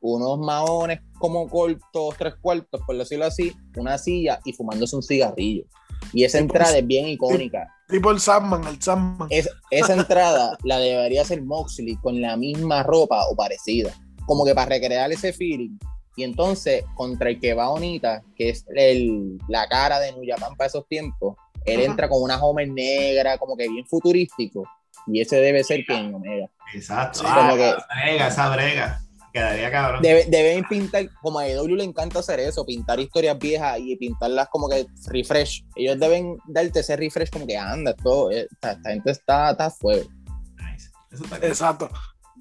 unos 0.00 0.38
maones 0.38 1.00
como 1.18 1.48
cortos, 1.48 2.14
tres 2.18 2.34
cuartos, 2.40 2.80
por 2.86 2.96
decirlo 2.96 3.24
así, 3.24 3.54
una 3.76 3.96
silla 3.96 4.40
y 4.44 4.52
fumándose 4.52 4.94
un 4.94 5.02
cigarrillo. 5.02 5.64
Y 6.12 6.24
esa 6.24 6.38
entrada 6.38 6.78
es 6.78 6.86
bien 6.86 7.08
icónica. 7.08 7.66
Tipo 7.88 8.10
el 8.10 8.20
Sandman, 8.20 8.64
el 8.66 8.80
Sandman. 8.80 9.28
esa 9.30 9.92
entrada 9.94 10.56
la 10.62 10.78
debería 10.78 11.22
hacer 11.22 11.42
Moxley 11.42 11.96
con 11.96 12.20
la 12.20 12.36
misma 12.36 12.82
ropa 12.82 13.26
o 13.30 13.34
parecida. 13.34 13.92
Como 14.26 14.44
que 14.44 14.54
para 14.54 14.68
recrear 14.68 15.10
ese 15.10 15.32
feeling. 15.32 15.78
Y 16.18 16.24
entonces, 16.24 16.84
contra 16.96 17.30
el 17.30 17.38
que 17.38 17.54
va 17.54 17.70
Onita, 17.70 18.24
que 18.34 18.48
es 18.48 18.66
el, 18.74 19.38
la 19.46 19.68
cara 19.68 20.00
de 20.00 20.10
New 20.10 20.24
Japan 20.26 20.56
para 20.56 20.66
esos 20.66 20.84
tiempos, 20.88 21.36
él 21.64 21.80
entra 21.80 22.08
con 22.08 22.20
una 22.20 22.42
Homer 22.42 22.68
negra, 22.68 23.38
como 23.38 23.56
que 23.56 23.68
bien 23.68 23.86
futurístico. 23.86 24.64
Y 25.06 25.20
ese 25.20 25.36
debe 25.36 25.62
ser 25.62 25.86
Kenny 25.86 26.12
Omega. 26.12 26.48
Exacto. 26.74 27.22
como 27.22 27.54
que, 27.54 27.72
brega, 28.02 28.26
esa 28.26 28.48
brega. 28.48 29.00
Quedaría 29.32 29.70
cabrón. 29.70 30.02
deben 30.02 30.64
pintar, 30.64 31.08
como 31.22 31.38
a 31.38 31.46
EW 31.46 31.76
le 31.76 31.84
encanta 31.84 32.18
hacer 32.18 32.40
eso, 32.40 32.66
pintar 32.66 32.98
historias 32.98 33.38
viejas 33.38 33.78
y 33.78 33.94
pintarlas 33.94 34.48
como 34.48 34.68
que 34.68 34.88
refresh. 35.06 35.64
Ellos 35.76 36.00
deben 36.00 36.36
darte 36.48 36.80
ese 36.80 36.96
refresh 36.96 37.30
como 37.30 37.46
que 37.46 37.56
anda, 37.56 37.94
todo, 37.94 38.32
eh, 38.32 38.48
esta, 38.50 38.76
gente 38.84 39.12
está, 39.12 39.52
está 39.52 39.70
fuego. 39.70 40.10
Exacto. 41.42 41.88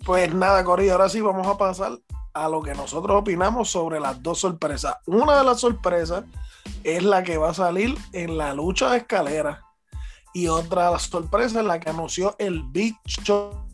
Pues 0.04 0.34
nada, 0.34 0.64
Corillo, 0.64 0.94
ahora 0.94 1.10
sí 1.10 1.22
vamos 1.22 1.46
a 1.46 1.56
pasar 1.56 1.92
a 2.44 2.50
lo 2.50 2.62
que 2.62 2.74
nosotros 2.74 3.22
opinamos 3.22 3.70
sobre 3.70 4.00
las 4.00 4.22
dos 4.22 4.40
sorpresas. 4.40 4.96
Una 5.06 5.38
de 5.38 5.44
las 5.44 5.60
sorpresas 5.60 6.24
es 6.84 7.04
la 7.04 7.24
que 7.24 7.38
va 7.38 7.50
a 7.50 7.54
salir 7.54 7.98
en 8.14 8.38
la 8.38 8.54
lucha 8.54 8.92
de 8.92 8.98
escalera. 8.98 9.64
Y 10.34 10.48
otra 10.48 10.86
de 10.86 10.92
las 10.92 11.04
sorpresas 11.04 11.56
es 11.56 11.66
la 11.66 11.80
que 11.80 11.90
anunció 11.90 12.36
el 12.40 12.64
Big 12.64 12.96
Show. 13.06 13.66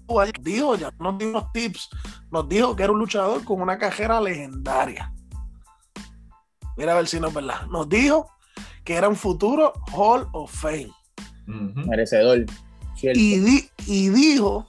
Dijo, 0.42 0.76
ya 0.76 0.92
nos 1.00 1.18
dio 1.18 1.30
unos 1.30 1.52
tips. 1.52 1.90
Nos 2.32 2.48
dijo 2.48 2.76
que 2.76 2.84
era 2.84 2.92
un 2.92 3.00
luchador 3.00 3.44
con 3.44 3.62
una 3.62 3.78
cajera 3.78 4.22
legendaria. 4.22 5.14
Mira 6.78 6.94
a 6.94 6.96
ver 6.96 7.08
si 7.08 7.20
no 7.20 7.28
es 7.28 7.34
verdad. 7.34 7.66
Nos 7.68 7.90
dijo 7.90 8.28
que 8.84 8.96
era 8.96 9.10
un 9.10 9.16
futuro 9.16 9.74
Hall 9.94 10.28
of 10.34 10.52
Fame. 10.52 10.92
Merecedor. 11.46 12.46
Y, 13.02 13.70
y 13.86 14.10
dijo 14.10 14.68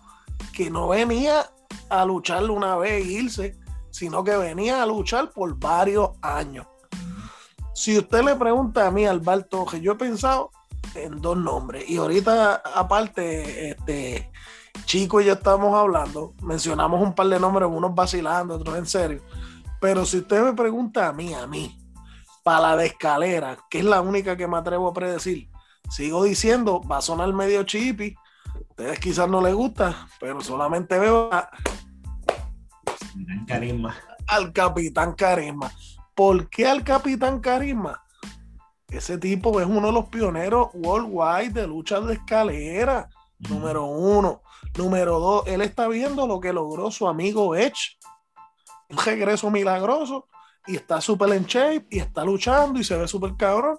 que 0.52 0.70
no 0.70 0.88
venía 0.88 1.50
a 1.90 2.04
lucharle 2.04 2.50
una 2.50 2.76
vez 2.76 3.04
e 3.04 3.12
irse, 3.12 3.58
sino 3.94 4.24
que 4.24 4.36
venía 4.36 4.82
a 4.82 4.86
luchar 4.86 5.30
por 5.30 5.56
varios 5.56 6.10
años. 6.20 6.66
Si 7.74 7.96
usted 7.96 8.24
le 8.24 8.34
pregunta 8.34 8.88
a 8.88 8.90
mí, 8.90 9.06
Alberto, 9.06 9.64
que 9.64 9.80
yo 9.80 9.92
he 9.92 9.94
pensado 9.94 10.50
en 10.96 11.20
dos 11.20 11.36
nombres, 11.36 11.88
y 11.88 11.96
ahorita 11.96 12.56
aparte, 12.74 13.70
este 13.70 14.32
Chico 14.84 15.20
y 15.20 15.26
yo 15.26 15.34
estamos 15.34 15.72
hablando, 15.76 16.34
mencionamos 16.42 17.00
un 17.00 17.14
par 17.14 17.28
de 17.28 17.38
nombres, 17.38 17.68
unos 17.70 17.94
vacilando, 17.94 18.56
otros 18.56 18.76
en 18.76 18.86
serio, 18.86 19.22
pero 19.80 20.04
si 20.04 20.18
usted 20.18 20.42
me 20.42 20.54
pregunta 20.54 21.06
a 21.06 21.12
mí, 21.12 21.32
a 21.32 21.46
mí, 21.46 21.78
para 22.42 22.70
la 22.70 22.76
de 22.76 22.86
escalera, 22.86 23.58
que 23.70 23.78
es 23.78 23.84
la 23.84 24.00
única 24.00 24.36
que 24.36 24.48
me 24.48 24.56
atrevo 24.56 24.88
a 24.88 24.92
predecir, 24.92 25.48
sigo 25.88 26.24
diciendo, 26.24 26.82
va 26.82 26.96
a 26.96 27.00
sonar 27.00 27.32
medio 27.32 27.62
chippy, 27.62 28.16
ustedes 28.70 28.98
quizás 28.98 29.28
no 29.28 29.40
les 29.40 29.54
gusta, 29.54 30.08
pero 30.18 30.40
solamente 30.40 30.98
veo 30.98 31.32
a, 31.32 31.48
Carisma. 33.46 33.94
al 34.26 34.52
Capitán 34.52 35.14
Carisma. 35.14 35.72
¿Por 36.14 36.48
qué 36.48 36.66
al 36.66 36.84
Capitán 36.84 37.40
Carisma? 37.40 38.02
Ese 38.88 39.18
tipo 39.18 39.60
es 39.60 39.66
uno 39.66 39.88
de 39.88 39.92
los 39.92 40.06
pioneros 40.06 40.68
worldwide 40.74 41.52
de 41.52 41.66
lucha 41.66 42.00
de 42.00 42.14
escalera. 42.14 43.08
Número 43.38 43.84
uno. 43.84 44.42
Número 44.76 45.18
dos, 45.18 45.46
él 45.46 45.60
está 45.62 45.88
viendo 45.88 46.26
lo 46.26 46.40
que 46.40 46.52
logró 46.52 46.90
su 46.90 47.06
amigo 47.08 47.54
Edge. 47.54 47.98
Un 48.88 48.98
regreso 48.98 49.50
milagroso 49.50 50.28
y 50.66 50.76
está 50.76 51.00
súper 51.00 51.32
en 51.32 51.44
shape 51.44 51.86
y 51.90 51.98
está 51.98 52.24
luchando 52.24 52.78
y 52.78 52.84
se 52.84 52.96
ve 52.96 53.06
súper 53.06 53.34
cabrón 53.36 53.78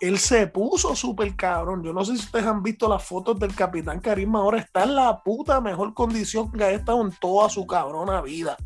él 0.00 0.18
se 0.18 0.46
puso 0.46 0.94
súper 0.94 1.34
cabrón. 1.36 1.82
Yo 1.82 1.92
no 1.92 2.04
sé 2.04 2.16
si 2.16 2.24
ustedes 2.24 2.46
han 2.46 2.62
visto 2.62 2.88
las 2.88 3.04
fotos 3.04 3.38
del 3.38 3.54
Capitán 3.54 4.00
Carisma. 4.00 4.40
Ahora 4.40 4.58
está 4.58 4.84
en 4.84 4.94
la 4.94 5.22
puta 5.22 5.60
mejor 5.60 5.94
condición 5.94 6.50
que 6.50 6.64
ha 6.64 6.70
estado 6.70 7.02
en 7.02 7.12
toda 7.20 7.48
su 7.48 7.66
cabrona 7.66 8.20
vida. 8.20 8.56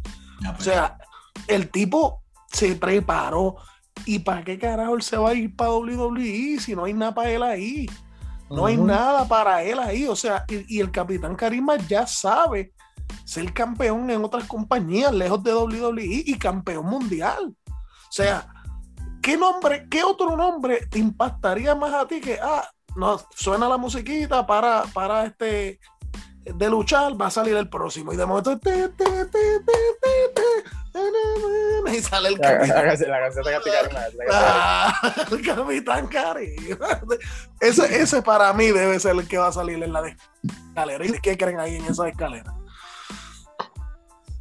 o 0.40 0.52
pues. 0.52 0.64
sea, 0.64 0.98
el 1.46 1.70
tipo 1.70 2.22
se 2.52 2.74
preparó. 2.76 3.56
¿Y 4.06 4.20
para 4.20 4.44
qué 4.44 4.58
carajo 4.58 4.94
él 4.94 5.02
se 5.02 5.16
va 5.16 5.30
a 5.30 5.34
ir 5.34 5.54
para 5.54 5.72
WWE 5.72 6.58
si 6.60 6.74
no 6.74 6.84
hay 6.84 6.94
nada 6.94 7.14
para 7.14 7.30
él 7.30 7.42
ahí? 7.42 7.86
No 8.48 8.64
hay 8.64 8.76
nada 8.76 9.26
para 9.26 9.62
él 9.62 9.78
ahí. 9.78 10.06
O 10.06 10.16
sea, 10.16 10.44
y, 10.48 10.80
el 10.80 10.90
Capitán 10.90 11.34
Carisma 11.34 11.76
ya 11.76 12.06
sabe 12.06 12.72
ser 13.24 13.52
campeón 13.52 14.08
en 14.10 14.24
otras 14.24 14.44
compañías 14.44 15.12
lejos 15.12 15.42
de 15.42 15.52
WWE 15.52 16.22
y 16.26 16.38
campeón 16.38 16.86
mundial. 16.86 17.54
O 17.68 18.10
sea, 18.12 18.48
¿qué 19.22 19.36
nombre, 19.36 19.86
qué 19.90 20.02
otro 20.02 20.36
nombre 20.36 20.86
te 20.90 20.98
impactaría 20.98 21.74
más 21.74 21.92
a 21.94 22.06
ti 22.06 22.20
que, 22.20 22.38
ah, 22.42 22.68
no, 22.96 23.20
suena 23.34 23.68
la 23.68 23.76
musiquita 23.76 24.46
para, 24.46 24.84
para 24.92 25.24
este 25.24 25.80
de 26.54 26.70
luchar, 26.70 27.20
va 27.20 27.26
a 27.26 27.30
salir 27.30 27.56
el 27.56 27.68
próximo. 27.68 28.12
Y 28.12 28.16
de 28.16 28.26
momento, 28.26 28.58
y 31.92 32.02
sale 32.02 32.28
el 32.28 32.38
capitán. 32.38 32.88
el 35.30 35.46
capitán 35.46 36.06
Cari. 36.06 36.56
Ese, 37.60 38.02
ese 38.02 38.22
para 38.22 38.52
mí 38.52 38.66
debe 38.70 38.98
ser 38.98 39.16
el 39.16 39.28
que 39.28 39.38
va 39.38 39.48
a 39.48 39.52
salir 39.52 39.82
en 39.82 39.92
la 39.92 40.02
escalera. 40.42 41.04
¿Y 41.04 41.12
qué 41.20 41.36
creen 41.36 41.60
ahí 41.60 41.76
en 41.76 41.84
esa 41.84 42.08
escalera? 42.08 42.54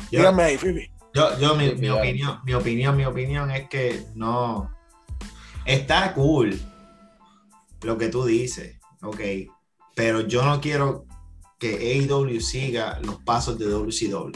Díganme 0.09 0.43
ahí, 0.43 0.57
Fifi. 0.57 0.96
Yo, 1.18 1.39
yo 1.39 1.55
mi, 1.55 1.74
mi, 1.74 1.89
opinión, 1.89 2.39
mi 2.45 2.53
opinión, 2.53 2.95
mi 2.95 3.05
opinión 3.05 3.49
es 3.49 3.68
que 3.68 4.05
no, 4.13 4.70
Está 5.65 6.13
cool 6.13 6.61
lo 7.82 7.97
que 7.97 8.09
tú 8.09 8.24
dices, 8.24 8.80
ok, 9.01 9.20
pero 9.95 10.22
yo 10.22 10.45
no 10.45 10.61
quiero 10.61 11.05
que 11.57 12.05
AEW 12.07 12.39
siga 12.39 12.99
los 13.01 13.15
pasos 13.24 13.57
de 13.57 13.65
WCW. 13.65 14.32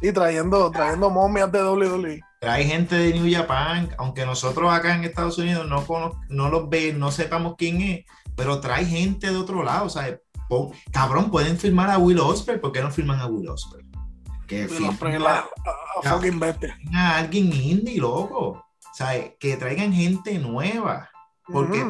Sí, 0.00 0.12
trayendo, 0.12 0.70
trayendo 0.70 1.10
momias 1.10 1.52
de 1.52 1.62
WWE. 1.62 2.20
Trae 2.40 2.64
gente 2.64 2.96
de 2.96 3.12
New 3.12 3.30
Japan, 3.30 3.94
aunque 3.98 4.24
nosotros 4.24 4.72
acá 4.72 4.94
en 4.94 5.04
Estados 5.04 5.36
Unidos 5.36 5.68
no, 5.68 5.84
no 6.30 6.48
los 6.48 6.70
ve, 6.70 6.94
no 6.94 7.12
sepamos 7.12 7.56
quién 7.58 7.82
es, 7.82 8.04
pero 8.34 8.60
trae 8.60 8.86
gente 8.86 9.30
de 9.30 9.36
otro 9.36 9.62
lado, 9.62 9.84
o 9.84 9.90
sea, 9.90 10.18
cabrón, 10.90 11.30
pueden 11.30 11.58
firmar 11.58 11.90
a 11.90 11.98
Will 11.98 12.18
Ospreay, 12.18 12.58
¿por 12.58 12.72
qué 12.72 12.80
no 12.80 12.90
firman 12.90 13.20
a 13.20 13.26
Will 13.26 13.50
Ospreay? 13.50 13.87
Que 14.48 14.66
a, 15.26 15.44
a, 16.94 17.18
alguien 17.18 17.52
indie, 17.52 17.98
loco. 17.98 18.64
Sea, 18.94 19.34
Que 19.38 19.56
traigan 19.56 19.92
gente 19.92 20.38
nueva. 20.38 21.10
Porque, 21.46 21.84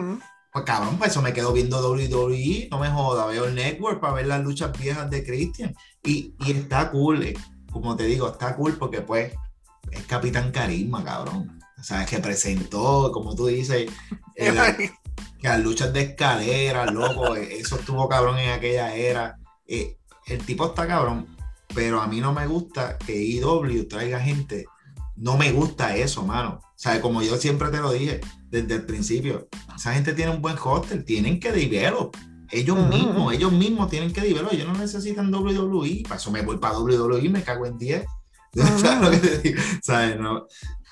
pues 0.52 0.64
cabrón, 0.64 0.98
pues 0.98 1.12
eso 1.12 1.22
me 1.22 1.32
quedo 1.32 1.52
viendo 1.52 1.80
WWE, 1.80 2.68
no 2.70 2.78
me 2.78 2.90
joda, 2.90 3.26
veo 3.26 3.46
el 3.46 3.54
network 3.54 4.00
para 4.00 4.14
ver 4.14 4.26
las 4.26 4.42
luchas 4.42 4.76
viejas 4.78 5.08
de 5.10 5.24
Christian. 5.24 5.74
Y, 6.02 6.34
y 6.40 6.52
está 6.52 6.90
cool, 6.90 7.22
eh, 7.22 7.34
como 7.72 7.96
te 7.96 8.04
digo, 8.04 8.28
está 8.28 8.54
cool 8.56 8.76
porque 8.76 9.00
pues 9.00 9.32
es 9.90 10.02
Capitán 10.04 10.52
Carisma, 10.52 11.04
cabrón. 11.04 11.58
O 11.78 11.82
sea, 11.82 12.04
que 12.04 12.18
presentó, 12.18 13.12
como 13.12 13.34
tú 13.34 13.46
dices, 13.46 13.90
que 14.36 15.48
las 15.48 15.60
luchas 15.60 15.92
de 15.92 16.02
escalera, 16.02 16.86
loco, 16.86 17.36
eh, 17.36 17.56
eso 17.60 17.76
estuvo 17.76 18.08
cabrón 18.08 18.38
en 18.38 18.50
aquella 18.50 18.94
era. 18.94 19.38
Eh, 19.66 19.96
el 20.26 20.44
tipo 20.44 20.66
está 20.66 20.86
cabrón, 20.86 21.26
pero 21.74 22.00
a 22.00 22.06
mí 22.06 22.20
no 22.20 22.32
me 22.32 22.46
gusta 22.46 22.98
que 22.98 23.14
IW 23.14 23.86
traiga 23.88 24.20
gente. 24.20 24.66
No 25.16 25.36
me 25.36 25.52
gusta 25.52 25.96
eso, 25.96 26.22
mano. 26.24 26.60
O 26.62 26.72
sea, 26.76 27.00
como 27.00 27.22
yo 27.22 27.36
siempre 27.36 27.68
te 27.70 27.78
lo 27.78 27.92
dije 27.92 28.20
desde 28.50 28.76
el 28.76 28.86
principio, 28.86 29.48
esa 29.74 29.92
gente 29.92 30.12
tiene 30.12 30.30
un 30.30 30.40
buen 30.40 30.56
hostel, 30.62 31.04
tienen 31.04 31.40
que 31.40 31.52
develop. 31.52 32.16
Ellos 32.50 32.78
mismos, 32.88 33.34
ellos 33.34 33.52
mismos 33.52 33.90
tienen 33.90 34.12
que 34.12 34.22
develop. 34.22 34.52
Ellos 34.52 34.68
no 34.68 34.74
necesitan 34.74 35.32
WWE. 35.32 36.02
Para 36.04 36.16
eso 36.16 36.30
me 36.30 36.42
voy 36.42 36.58
para 36.58 36.78
WWE 36.78 37.24
y 37.24 37.28
me 37.28 37.42
cago 37.42 37.66
en 37.66 37.76
10. 37.78 38.04
¿Sabes 38.78 39.00
lo 39.00 39.10
que 39.10 39.16
te 39.18 39.38
digo? 39.38 39.60
¿Sabes? 39.82 40.18
No. 40.18 40.46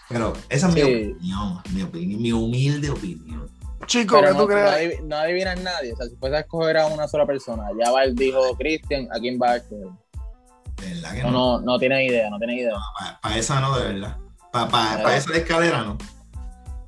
Pero 0.09 0.33
esa 0.49 0.69
es 0.69 0.75
mi 0.75 0.83
opinión, 0.83 1.63
mi 1.73 1.83
opinión, 1.83 2.23
mi 2.23 2.33
humilde 2.33 2.91
opinión. 2.91 3.51
Chico, 3.87 4.21
¿qué 4.21 4.35
tú 4.35 4.47
crees? 4.47 5.03
No, 5.05 5.17
adivinas 5.17 5.61
nadie. 5.61 5.93
O 5.93 5.97
sea, 5.97 6.07
si 6.07 6.17
fuese 6.17 6.37
a 6.37 6.41
escoger 6.41 6.77
a 6.77 6.87
una 6.87 7.09
sola 7.09 7.27
persona, 7.27 7.65
ya 7.79 7.91
va 7.91 8.05
el 8.05 8.15
dijo 8.15 8.57
Christian, 8.57 9.09
¿a 9.13 9.19
quién 9.19 9.39
va 9.41 9.53
a 9.53 9.57
escoger? 9.57 9.89
No, 11.23 11.31
no, 11.31 11.61
no, 11.61 11.79
tiene 11.79 12.05
idea, 12.05 12.31
no 12.31 12.39
tiene 12.39 12.57
idea. 12.57 12.75
para 13.23 13.37
esa 13.37 13.61
no, 13.61 13.79
de 13.79 13.93
verdad. 13.93 14.17
Para 14.51 15.17
esa 15.17 15.37
escalera, 15.37 15.83
¿no? 15.83 15.99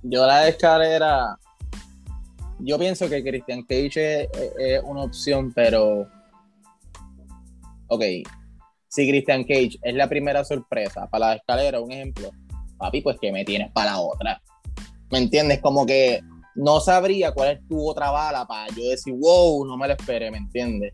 Yo 0.02 0.26
la 0.26 0.48
escalera, 0.48 1.36
yo 2.60 2.78
pienso 2.78 3.08
que 3.08 3.22
Christian 3.22 3.62
Cage 3.62 4.28
es, 4.58 4.82
una 4.84 5.02
opción, 5.02 5.52
pero... 5.52 6.06
Ok, 7.88 8.02
si 8.88 9.08
Christian 9.08 9.44
Cage 9.44 9.78
es 9.82 9.94
la 9.94 10.08
primera 10.08 10.44
sorpresa 10.44 11.06
para 11.08 11.28
la 11.28 11.34
escalera, 11.34 11.80
un 11.80 11.90
ejemplo, 11.92 12.30
papi, 12.78 13.00
pues 13.00 13.18
que 13.20 13.32
me 13.32 13.44
tienes 13.44 13.70
para 13.72 13.92
la 13.92 14.00
otra. 14.00 14.42
¿Me 15.10 15.18
entiendes? 15.18 15.60
Como 15.60 15.86
que 15.86 16.20
no 16.58 16.80
sabría 16.80 17.30
cuál 17.32 17.52
es 17.52 17.68
tu 17.68 17.88
otra 17.88 18.10
bala 18.10 18.44
para 18.44 18.66
yo 18.74 18.82
decir, 18.88 19.14
wow, 19.14 19.64
no 19.64 19.76
me 19.76 19.86
lo 19.86 19.94
esperé, 19.94 20.28
¿me 20.30 20.38
entiendes? 20.38 20.92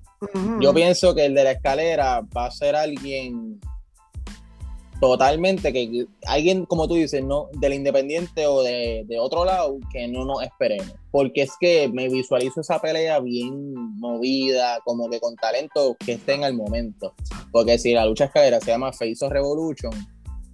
Yo 0.60 0.74
pienso 0.74 1.14
que 1.14 1.24
el 1.24 1.34
de 1.34 1.42
la 1.42 1.52
escalera 1.52 2.20
va 2.36 2.46
a 2.46 2.50
ser 2.50 2.76
alguien 2.76 3.58
totalmente 5.00 5.72
que 5.72 6.06
alguien, 6.26 6.66
como 6.66 6.86
tú 6.86 6.94
dices, 6.94 7.24
no 7.24 7.48
del 7.54 7.74
independiente 7.74 8.46
o 8.46 8.62
de, 8.62 9.06
otro 9.18 9.46
lado, 9.46 9.78
que 9.90 10.06
no 10.06 10.26
nos 10.26 10.42
esperemos. 10.42 10.92
Porque 11.10 11.42
es 11.42 11.52
que 11.58 11.88
me 11.88 12.08
visualizo 12.10 12.60
esa 12.60 12.78
pelea 12.78 13.20
bien 13.20 13.72
movida, 13.98 14.80
como 14.84 15.08
que 15.08 15.18
con 15.18 15.34
talento 15.36 15.96
que 15.98 16.12
esté 16.12 16.34
en 16.34 16.44
el 16.44 16.54
momento. 16.54 17.14
Porque 17.50 17.78
si 17.78 17.94
la 17.94 18.04
lucha 18.04 18.26
escalera 18.26 18.60
se 18.60 18.70
llama 18.70 18.92
Face 18.92 19.24
of 19.24 19.32
Revolution, 19.32 19.92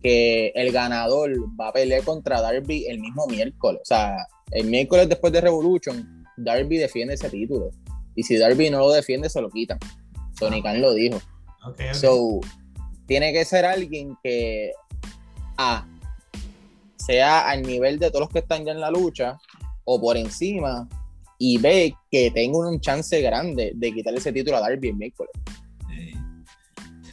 que 0.02 0.52
el 0.54 0.70
ganador 0.70 1.32
va 1.61 1.68
a 1.68 1.72
pelear 1.72 2.04
contra 2.04 2.40
Darby 2.40 2.86
el 2.86 3.00
mismo 3.00 3.26
miércoles. 3.26 3.80
O 3.82 3.86
sea, 3.86 4.16
el 4.53 4.66
miércoles 4.66 5.09
después 5.09 5.32
de 5.32 5.40
Revolution, 5.40 6.24
Darby 6.36 6.78
defiende 6.78 7.14
ese 7.14 7.30
título. 7.30 7.70
Y 8.14 8.22
si 8.22 8.36
Darby 8.36 8.70
no 8.70 8.78
lo 8.80 8.90
defiende, 8.90 9.28
se 9.28 9.40
lo 9.40 9.51
quitan. 9.51 9.78
Tony 10.38 10.62
Khan 10.62 10.80
lo 10.80 10.94
dijo. 10.94 11.20
So, 11.92 12.40
tiene 13.07 13.32
que 13.32 13.44
ser 13.44 13.64
alguien 13.64 14.16
que 14.22 14.72
A 15.57 15.86
sea 16.96 17.48
al 17.48 17.62
nivel 17.62 17.98
de 17.98 18.09
todos 18.09 18.20
los 18.20 18.28
que 18.30 18.40
están 18.40 18.64
ya 18.64 18.72
en 18.72 18.80
la 18.80 18.90
lucha 18.90 19.38
o 19.84 20.01
por 20.01 20.16
encima 20.16 20.88
y 21.38 21.59
B 21.59 21.94
que 22.11 22.30
tenga 22.30 22.59
un 22.59 22.80
chance 22.80 23.20
grande 23.20 23.72
de 23.74 23.92
quitarle 23.92 24.18
ese 24.18 24.32
título 24.32 24.59
a 24.59 24.61
Darby 24.61 24.88
el 24.88 24.96
miércoles. 24.96 25.32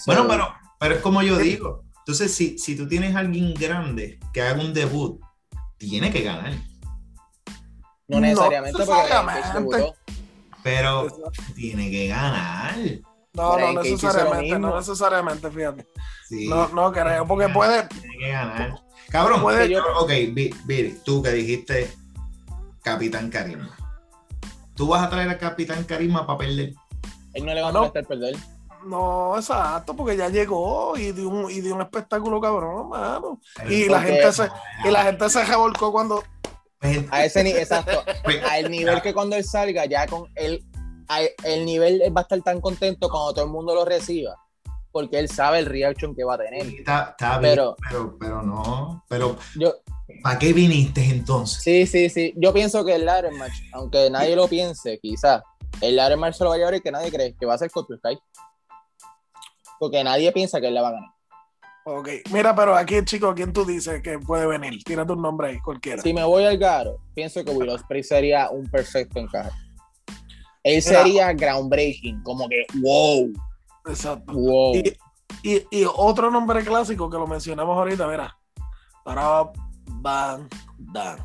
Bueno, 0.06 0.26
pero, 0.28 0.54
pero 0.80 0.96
es 0.96 1.02
como 1.02 1.22
yo 1.22 1.38
digo. 1.38 1.84
Entonces, 2.00 2.34
si, 2.34 2.58
si 2.58 2.76
tú 2.78 2.88
tienes 2.88 3.16
a 3.16 3.20
alguien 3.20 3.54
grande 3.54 4.20
que 4.34 4.42
haga 4.42 4.62
un 4.62 4.74
debut, 4.74 5.20
tiene 5.78 6.12
que 6.12 6.22
ganar. 6.22 6.54
No 8.08 8.20
necesariamente 8.20 8.84
porque 9.62 9.94
Pero 10.64 11.08
tiene 11.56 11.92
que 11.92 12.08
ganar. 12.08 12.76
No, 13.34 13.58
no 13.58 13.84
necesariamente, 13.84 14.60
no 14.60 14.76
necesariamente, 14.76 15.52
fíjate. 15.52 15.88
No, 16.30 16.68
no 16.70 16.92
creo, 16.92 17.28
porque 17.28 17.50
puede. 17.50 17.88
Tiene 17.88 18.18
que 18.18 18.30
ganar. 18.30 18.82
Cabrón, 19.10 19.42
puede. 19.42 19.70
Yo... 19.70 19.82
Ok, 20.00 20.10
Viri, 20.66 21.00
tú 21.04 21.22
que 21.22 21.32
dijiste 21.32 21.92
Capitán 22.82 23.30
Carisma. 23.30 23.76
¿Tú 24.76 24.88
vas 24.88 25.04
a 25.04 25.10
traer 25.10 25.30
a 25.30 25.38
Capitán 25.38 25.84
Carisma 25.84 26.26
para 26.26 26.40
perder? 26.40 26.74
Él 27.34 27.46
no 27.46 27.54
le 27.54 27.62
va 27.62 27.70
a 27.70 27.72
no. 27.72 27.92
perder. 27.92 28.36
No, 28.86 29.36
exacto, 29.36 29.96
porque 29.96 30.16
ya 30.16 30.30
llegó 30.30 30.98
y 30.98 31.12
dio 31.12 31.30
un, 31.30 31.52
y 31.52 31.62
dio 31.62 31.76
un 31.76 31.82
espectáculo 31.82 32.40
cabrón, 32.40 32.90
mano. 32.90 33.42
Y 33.68 33.90
la, 33.90 34.02
gente 34.02 34.32
se, 34.32 34.50
y 34.86 34.90
la 34.90 35.04
gente 35.04 35.30
se 35.30 35.44
revolcó 35.44 35.92
cuando. 35.92 36.24
Pues, 36.80 37.06
a 37.12 37.26
ese 37.26 37.44
nivel, 37.44 37.62
exacto. 37.64 38.04
Pues, 38.24 38.44
a 38.44 38.60
el 38.60 38.72
nivel 38.72 39.02
que 39.02 39.14
cuando 39.14 39.36
él 39.36 39.44
salga, 39.44 39.86
ya 39.86 40.08
con 40.08 40.32
él, 40.36 40.64
el 41.44 41.66
nivel 41.66 42.02
va 42.16 42.22
a 42.22 42.24
estar 42.24 42.42
tan 42.42 42.62
contento 42.62 43.10
cuando 43.10 43.34
todo 43.34 43.46
el 43.46 43.52
mundo 43.52 43.76
lo 43.76 43.86
reciba. 43.86 44.36
Porque 44.92 45.20
él 45.20 45.30
sabe 45.30 45.60
el 45.60 45.66
reaction 45.66 46.16
que 46.16 46.24
va 46.24 46.36
a 46.36 46.38
tener. 46.38 46.66
está, 46.66 47.10
está 47.12 47.40
pero, 47.40 47.76
bien, 47.90 48.18
pero, 48.20 48.42
no. 48.42 49.04
Pero, 49.08 49.38
yo, 49.56 49.76
¿para 50.24 50.40
qué 50.40 50.54
viniste 50.54 51.04
entonces? 51.04 51.62
Sí, 51.62 51.86
sí, 51.86 52.10
sí. 52.10 52.34
Yo 52.38 52.54
pienso 52.54 52.84
que 52.84 52.96
el 52.96 53.06
ladder 53.06 53.32
match, 53.34 53.54
aunque 53.74 54.10
nadie 54.10 54.36
lo 54.36 54.48
piense, 54.48 54.98
quizás, 55.00 55.44
el 55.82 55.98
ladder 55.98 56.18
match 56.18 56.36
se 56.36 56.44
lo 56.44 56.50
va 56.50 56.56
a 56.56 56.60
llevar 56.60 56.76
y 56.76 56.82
que 56.82 56.92
nadie 56.92 57.12
cree 57.12 57.36
que 57.36 57.46
va 57.46 57.54
a 57.54 57.58
ser 57.58 57.70
Scorpio 57.70 57.98
Sky 57.98 58.18
porque 59.80 60.04
nadie 60.04 60.32
piensa 60.32 60.60
que 60.60 60.68
él 60.68 60.74
la 60.74 60.82
va 60.82 60.90
a 60.90 60.94
ganar. 60.94 61.10
Ok, 61.90 62.10
mira, 62.34 62.54
pero 62.54 62.76
aquí, 62.76 63.02
chico, 63.06 63.34
¿quién 63.34 63.54
tú 63.54 63.64
dices 63.64 64.02
que 64.04 64.20
puede 64.20 64.46
venir? 64.46 64.84
Tírate 64.84 65.14
un 65.14 65.22
nombre 65.22 65.48
ahí, 65.48 65.60
cualquiera. 65.62 66.02
Si 66.02 66.14
me 66.14 66.22
voy 66.22 66.44
al 66.44 66.58
Garo, 66.58 66.98
pienso 67.16 67.46
que 67.46 67.52
Will 67.52 67.70
Ospreay 67.70 68.04
sería 68.04 68.50
un 68.50 68.66
perfecto 68.66 69.20
encaje. 69.20 69.52
Él 70.64 70.82
sería 70.82 71.32
groundbreaking, 71.32 72.24
como 72.24 72.50
que 72.50 72.66
wow. 72.82 73.32
Exacto. 73.88 74.34
Y, 75.44 75.66
y, 75.72 75.86
otro 75.96 76.30
nombre 76.30 76.62
clásico 76.66 77.10
que 77.10 77.16
lo 77.16 77.26
mencionamos 77.26 77.78
ahorita, 77.78 78.06
mira. 78.06 78.38
Para 79.06 79.50
Van 79.86 80.50
Dan. 80.78 81.20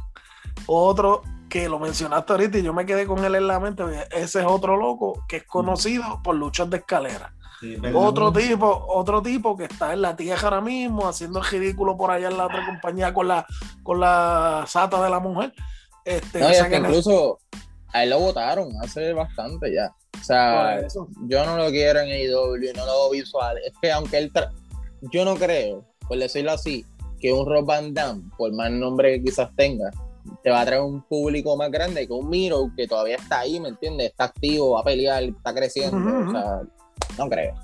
Otro 0.66 1.22
que 1.48 1.68
lo 1.68 1.80
mencionaste 1.80 2.34
ahorita 2.34 2.58
y 2.58 2.62
yo 2.62 2.72
me 2.72 2.86
quedé 2.86 3.04
con 3.04 3.24
él 3.24 3.34
en 3.34 3.48
la 3.48 3.58
mente. 3.58 3.82
Ese 4.12 4.38
es 4.38 4.46
otro 4.46 4.76
loco 4.76 5.24
que 5.26 5.38
es 5.38 5.44
conocido 5.44 6.20
por 6.22 6.36
luchas 6.36 6.70
de 6.70 6.76
escalera 6.76 7.34
otro 7.94 8.32
tipo, 8.32 8.84
otro 8.88 9.22
tipo 9.22 9.56
que 9.56 9.64
está 9.64 9.92
en 9.92 10.02
la 10.02 10.16
tierra 10.16 10.42
ahora 10.44 10.60
mismo 10.60 11.08
haciendo 11.08 11.38
el 11.38 11.44
ridículo 11.44 11.96
por 11.96 12.10
allá 12.10 12.28
en 12.28 12.36
la 12.36 12.46
otra 12.46 12.66
compañía 12.66 13.12
con 13.14 13.28
la 13.28 13.46
con 13.82 14.00
la 14.00 14.64
sata 14.66 15.02
de 15.02 15.10
la 15.10 15.20
mujer. 15.20 15.52
Este, 16.04 16.40
que 16.40 16.76
incluso 16.76 17.38
a 17.92 18.02
él 18.02 18.10
lo 18.10 18.18
votaron 18.18 18.70
hace 18.82 19.12
bastante 19.12 19.72
ya. 19.72 19.94
O 20.20 20.24
sea, 20.24 20.80
yo 21.26 21.46
no 21.46 21.56
lo 21.56 21.70
quiero 21.70 22.00
en 22.00 22.10
AEW, 22.10 22.72
no 22.76 22.86
lo 22.86 23.10
visual. 23.10 23.58
Es 23.66 23.72
que 23.80 23.90
aunque 23.90 24.18
él 24.18 24.32
yo 25.10 25.24
no 25.24 25.34
creo, 25.34 25.84
por 26.06 26.18
decirlo 26.18 26.52
así, 26.52 26.84
que 27.20 27.32
un 27.32 27.46
Rob 27.46 27.64
Van 27.64 27.94
Damme, 27.94 28.22
por 28.36 28.52
más 28.52 28.70
nombre 28.70 29.14
que 29.14 29.24
quizás 29.24 29.50
tenga, 29.56 29.90
te 30.42 30.50
va 30.50 30.60
a 30.60 30.64
traer 30.64 30.82
un 30.82 31.02
público 31.02 31.56
más 31.56 31.70
grande 31.70 32.06
que 32.06 32.12
un 32.12 32.28
Miro 32.28 32.70
que 32.76 32.86
todavía 32.86 33.16
está 33.16 33.40
ahí, 33.40 33.58
¿me 33.60 33.68
entiendes? 33.68 34.10
Está 34.10 34.24
activo, 34.24 34.72
va 34.72 34.80
a 34.80 34.84
pelear, 34.84 35.22
está 35.22 35.54
creciendo. 35.54 36.28
O 36.28 36.30
sea, 36.32 36.60
no 37.18 37.28
creo. 37.28 37.54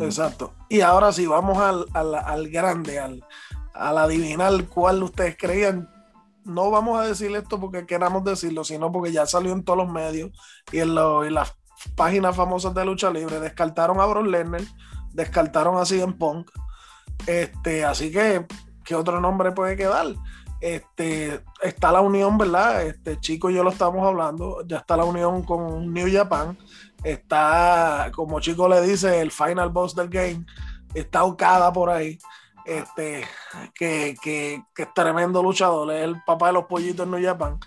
Exacto. 0.00 0.52
Y 0.68 0.80
ahora 0.80 1.12
sí, 1.12 1.26
vamos 1.26 1.58
al, 1.58 1.86
al, 1.94 2.48
grande, 2.48 2.98
al, 2.98 3.24
al 3.74 3.98
adivinar 3.98 4.52
cuál 4.66 5.02
ustedes 5.02 5.36
creían. 5.38 5.88
No 6.44 6.70
vamos 6.70 7.00
a 7.00 7.06
decir 7.06 7.34
esto 7.34 7.58
porque 7.58 7.86
queramos 7.86 8.24
decirlo, 8.24 8.62
sino 8.64 8.92
porque 8.92 9.12
ya 9.12 9.26
salió 9.26 9.52
en 9.52 9.64
todos 9.64 9.78
los 9.78 9.88
medios 9.88 10.30
y 10.70 10.78
en, 10.78 10.94
las 10.94 11.56
páginas 11.96 12.36
famosas 12.36 12.74
de 12.74 12.84
lucha 12.84 13.10
libre. 13.10 13.40
Descartaron 13.40 14.00
a 14.00 14.06
Brock 14.06 14.26
Lesnar, 14.26 14.62
descartaron 15.12 15.78
a 15.78 15.84
CM 15.84 16.14
Punk. 16.14 16.50
Este, 17.26 17.84
así 17.84 18.12
que, 18.12 18.46
¿qué 18.84 18.94
otro 18.94 19.20
nombre 19.20 19.52
puede 19.52 19.76
quedar? 19.76 20.06
Este, 20.60 21.42
está 21.62 21.90
la 21.90 22.00
unión, 22.00 22.38
¿verdad? 22.38 22.86
Este 22.86 23.18
chico 23.18 23.50
y 23.50 23.54
yo 23.54 23.64
lo 23.64 23.70
estamos 23.70 24.06
hablando. 24.06 24.64
Ya 24.66 24.78
está 24.78 24.96
la 24.96 25.04
unión 25.04 25.42
con 25.42 25.92
New 25.92 26.08
Japan 26.12 26.56
está, 27.10 28.10
como 28.14 28.40
Chico 28.40 28.68
le 28.68 28.80
dice, 28.82 29.20
el 29.20 29.30
final 29.30 29.70
boss 29.70 29.94
del 29.94 30.08
game, 30.08 30.44
está 30.94 31.24
Okada 31.24 31.72
por 31.72 31.88
ahí, 31.90 32.18
este, 32.64 33.24
que, 33.74 34.16
que, 34.20 34.62
que, 34.74 34.82
es 34.82 34.94
tremendo 34.94 35.42
luchador, 35.42 35.92
es 35.92 36.02
el 36.02 36.22
papá 36.24 36.48
de 36.48 36.54
los 36.54 36.64
pollitos 36.64 37.06
en 37.06 37.12
New 37.12 37.22
Japan, 37.22 37.58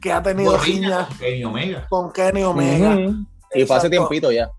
que 0.00 0.12
ha 0.12 0.22
tenido 0.22 0.56
riñas 0.56 1.08
con 1.08 1.18
Kenny 1.18 1.44
Omega. 1.44 1.86
Con 1.88 2.12
Kenny 2.12 2.42
Omega. 2.42 2.96
Y 3.54 3.66
fue 3.66 3.76
hace 3.76 3.90
tiempito 3.90 4.32
ya. 4.32 4.50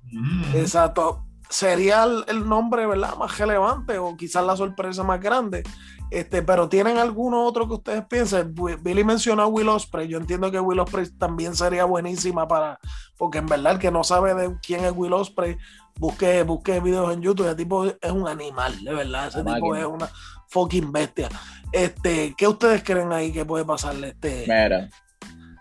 Exacto. 0.54 1.26
Sería 1.50 2.04
el, 2.04 2.24
el, 2.28 2.48
nombre, 2.48 2.86
¿verdad? 2.86 3.18
Más 3.18 3.38
relevante 3.38 3.98
o 3.98 4.16
quizás 4.16 4.46
la 4.46 4.56
sorpresa 4.56 5.04
más 5.04 5.20
grande. 5.20 5.64
Este, 6.12 6.42
pero 6.42 6.68
¿tienen 6.68 6.98
alguno 6.98 7.46
otro 7.46 7.70
que 7.70 7.76
ustedes 7.76 8.06
piensen? 8.06 8.54
Billy 8.82 9.04
mencionó 9.06 9.44
a 9.44 9.48
Will 9.48 9.70
Ospreay. 9.70 10.10
Yo 10.10 10.18
entiendo 10.18 10.52
que 10.52 10.60
Will 10.60 10.80
Ospreay 10.80 11.10
también 11.18 11.56
sería 11.56 11.86
buenísima 11.86 12.50
para, 12.50 12.80
porque 13.18 13.38
en 13.38 13.46
verdad 13.46 13.74
el 13.74 13.80
que 13.80 13.92
no 13.92 14.04
sabe 14.04 14.34
de 14.34 14.54
quién 14.62 14.84
es 14.84 14.92
Will 14.92 15.14
Ospreay, 15.14 15.58
busque, 15.96 16.44
busque 16.44 16.82
videos 16.82 17.14
en 17.14 17.22
YouTube. 17.22 17.48
Ese 17.48 17.56
tipo 17.56 17.86
es 17.86 18.12
un 18.12 18.28
animal, 18.28 18.84
de 18.84 18.94
verdad. 18.94 19.30
Ese 19.30 19.42
tipo 19.42 19.74
es 19.74 19.86
una 19.86 20.10
fucking 20.50 20.92
bestia. 20.92 21.30
Este, 21.72 22.36
¿qué 22.38 22.46
ustedes 22.46 22.84
creen 22.84 23.14
ahí 23.14 23.32
que 23.32 23.46
puede 23.46 23.64
pasarle? 23.64 24.10
Este? 24.10 24.42
Mira, 24.42 24.90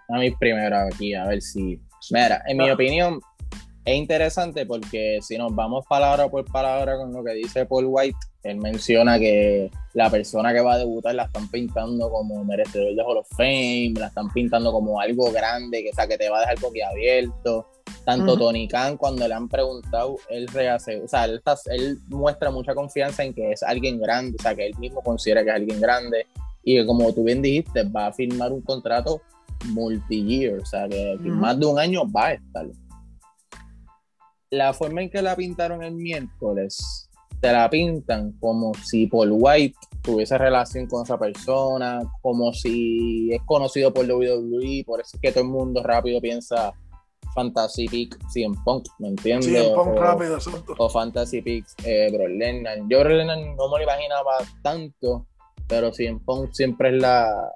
a 0.08 0.18
mí 0.18 0.32
primero 0.32 0.78
aquí, 0.78 1.14
a 1.14 1.26
ver 1.26 1.40
si. 1.42 1.80
Mira, 2.10 2.42
en 2.46 2.56
mi 2.56 2.68
ah. 2.68 2.74
opinión, 2.74 3.20
es 3.84 3.96
interesante 3.96 4.66
porque 4.66 5.20
si 5.22 5.38
nos 5.38 5.54
vamos 5.54 5.86
palabra 5.86 6.28
por 6.28 6.44
palabra 6.44 6.96
con 6.96 7.12
lo 7.12 7.24
que 7.24 7.32
dice 7.32 7.64
Paul 7.64 7.86
White, 7.88 8.18
él 8.42 8.56
menciona 8.58 9.18
que 9.18 9.70
la 9.94 10.10
persona 10.10 10.52
que 10.52 10.60
va 10.60 10.74
a 10.74 10.78
debutar 10.78 11.14
la 11.14 11.24
están 11.24 11.48
pintando 11.50 12.10
como 12.10 12.44
merecedor 12.44 12.94
de 12.94 13.02
Hall 13.02 13.18
of 13.18 13.28
Fame, 13.36 13.94
la 13.98 14.06
están 14.06 14.30
pintando 14.32 14.72
como 14.72 15.00
algo 15.00 15.30
grande, 15.30 15.82
que, 15.82 15.92
sea, 15.92 16.06
que 16.06 16.18
te 16.18 16.28
va 16.28 16.38
a 16.38 16.40
dejar 16.40 16.58
abierto. 16.90 17.66
Tanto 18.04 18.36
Tony 18.36 18.66
Khan, 18.66 18.96
cuando 18.96 19.26
le 19.26 19.34
han 19.34 19.48
preguntado, 19.48 20.16
él 20.30 20.46
rehace, 20.48 21.02
o 21.02 21.08
sea, 21.08 21.24
él, 21.26 21.42
él, 21.66 21.98
muestra 22.08 22.50
mucha 22.50 22.74
confianza 22.74 23.24
en 23.24 23.34
que 23.34 23.52
es 23.52 23.62
alguien 23.62 24.00
grande, 24.00 24.36
o 24.38 24.42
sea, 24.42 24.54
que 24.54 24.66
él 24.66 24.78
mismo 24.78 25.02
considera 25.02 25.42
que 25.42 25.50
es 25.50 25.56
alguien 25.56 25.80
grande. 25.80 26.26
Y 26.62 26.76
que, 26.76 26.86
como 26.86 27.12
tú 27.12 27.24
bien 27.24 27.42
dijiste, 27.42 27.82
va 27.84 28.06
a 28.06 28.12
firmar 28.12 28.52
un 28.52 28.62
contrato 28.62 29.20
multi-year, 29.66 30.60
o 30.60 30.64
sea, 30.64 30.88
que 30.88 31.18
más 31.22 31.58
de 31.58 31.66
un 31.66 31.78
año 31.78 32.10
va 32.10 32.28
a 32.28 32.32
estar 32.32 32.66
la 34.50 34.72
forma 34.72 35.02
en 35.02 35.10
que 35.10 35.22
la 35.22 35.36
pintaron 35.36 35.82
el 35.82 35.94
miércoles, 35.94 37.08
te 37.40 37.52
la 37.52 37.70
pintan 37.70 38.32
como 38.38 38.72
si 38.74 39.06
Paul 39.06 39.30
White 39.32 39.76
tuviese 40.02 40.36
relación 40.36 40.86
con 40.86 41.04
esa 41.04 41.18
persona, 41.18 42.00
como 42.20 42.52
si 42.52 43.32
es 43.32 43.40
conocido 43.46 43.92
por 43.92 44.04
WWE, 44.04 44.84
por 44.84 45.00
eso 45.00 45.16
es 45.16 45.20
que 45.20 45.32
todo 45.32 45.44
el 45.44 45.50
mundo 45.50 45.82
rápido 45.82 46.20
piensa 46.20 46.72
Fantasy 47.34 47.86
Peak 47.86 48.18
CM 48.32 48.56
Punk, 48.64 48.86
¿me 48.98 49.08
entiendes? 49.08 49.46
CM 49.46 49.74
Punk 49.74 49.88
o, 49.88 50.00
rápido, 50.00 50.38
O 50.78 50.88
Fantasy 50.88 51.40
Peak 51.40 51.64
eh, 51.84 52.10
Bro 52.12 52.28
Lennon. 52.28 52.88
Yo 52.90 53.00
Bro 53.00 53.10
Lennon 53.10 53.56
no 53.56 53.68
me 53.70 53.78
lo 53.78 53.82
imaginaba 53.84 54.38
tanto, 54.62 55.26
pero 55.68 55.92
CM 55.92 56.20
Punk 56.20 56.52
siempre 56.52 56.94
es 56.94 57.00
la, 57.00 57.50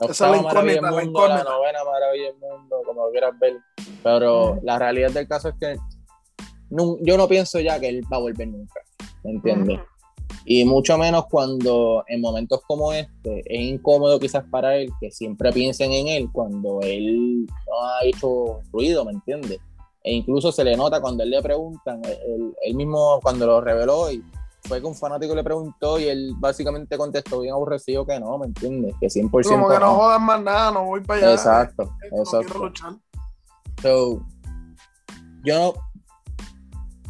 la 0.00 0.06
octava 0.06 0.40
maravilla 0.40 0.80
del 0.80 1.04
mundo, 1.04 1.28
la, 1.28 1.42
novena 1.42 1.84
maravilla 1.84 2.26
del 2.26 2.38
mundo, 2.38 2.82
como 2.86 3.06
lo 3.06 3.10
quieras 3.10 3.38
ver. 3.38 3.58
Pero 4.02 4.54
mm. 4.54 4.58
la 4.62 4.78
realidad 4.78 5.10
del 5.10 5.28
caso 5.28 5.48
es 5.48 5.54
que 5.60 5.76
yo 6.70 7.16
no 7.16 7.28
pienso 7.28 7.60
ya 7.60 7.78
que 7.78 7.88
él 7.88 8.02
va 8.12 8.16
a 8.16 8.20
volver 8.20 8.48
nunca, 8.48 8.80
¿me 9.24 9.32
entiendes? 9.32 9.80
Y 10.44 10.64
mucho 10.64 10.96
menos 10.96 11.26
cuando 11.26 12.04
en 12.06 12.20
momentos 12.20 12.60
como 12.66 12.92
este 12.92 13.42
es 13.46 13.60
incómodo 13.60 14.18
quizás 14.20 14.44
para 14.50 14.76
él 14.76 14.90
que 15.00 15.10
siempre 15.10 15.52
piensen 15.52 15.92
en 15.92 16.08
él 16.08 16.28
cuando 16.32 16.80
él 16.82 17.46
no 17.46 17.84
ha 17.84 18.04
hecho 18.04 18.60
ruido, 18.72 19.04
¿me 19.04 19.12
entiendes? 19.12 19.58
E 20.04 20.12
incluso 20.12 20.52
se 20.52 20.62
le 20.62 20.76
nota 20.76 21.00
cuando 21.00 21.24
él 21.24 21.30
le 21.30 21.42
preguntan, 21.42 22.00
él, 22.04 22.74
mismo 22.74 23.18
cuando 23.20 23.44
lo 23.44 23.60
reveló 23.60 24.10
y 24.10 24.22
fue 24.62 24.80
que 24.80 24.86
un 24.86 24.94
fanático 24.94 25.34
le 25.34 25.42
preguntó 25.42 25.98
y 25.98 26.04
él 26.04 26.32
básicamente 26.36 26.96
contestó 26.96 27.40
bien 27.40 27.54
aborrecido 27.54 28.06
que 28.06 28.20
no, 28.20 28.38
¿me 28.38 28.46
entiendes? 28.46 28.94
Que 29.00 29.08
100% 29.08 29.48
Como 29.48 29.68
que 29.68 29.78
no, 29.80 29.94
jodan 29.94 30.22
más 30.22 30.42
nada, 30.42 30.70
no 30.70 30.84
voy 30.84 31.00
para 31.00 31.20
allá. 31.20 31.32
Exacto, 31.32 31.90
exacto. 32.12 32.72
So, 33.82 34.24
yo 35.44 35.74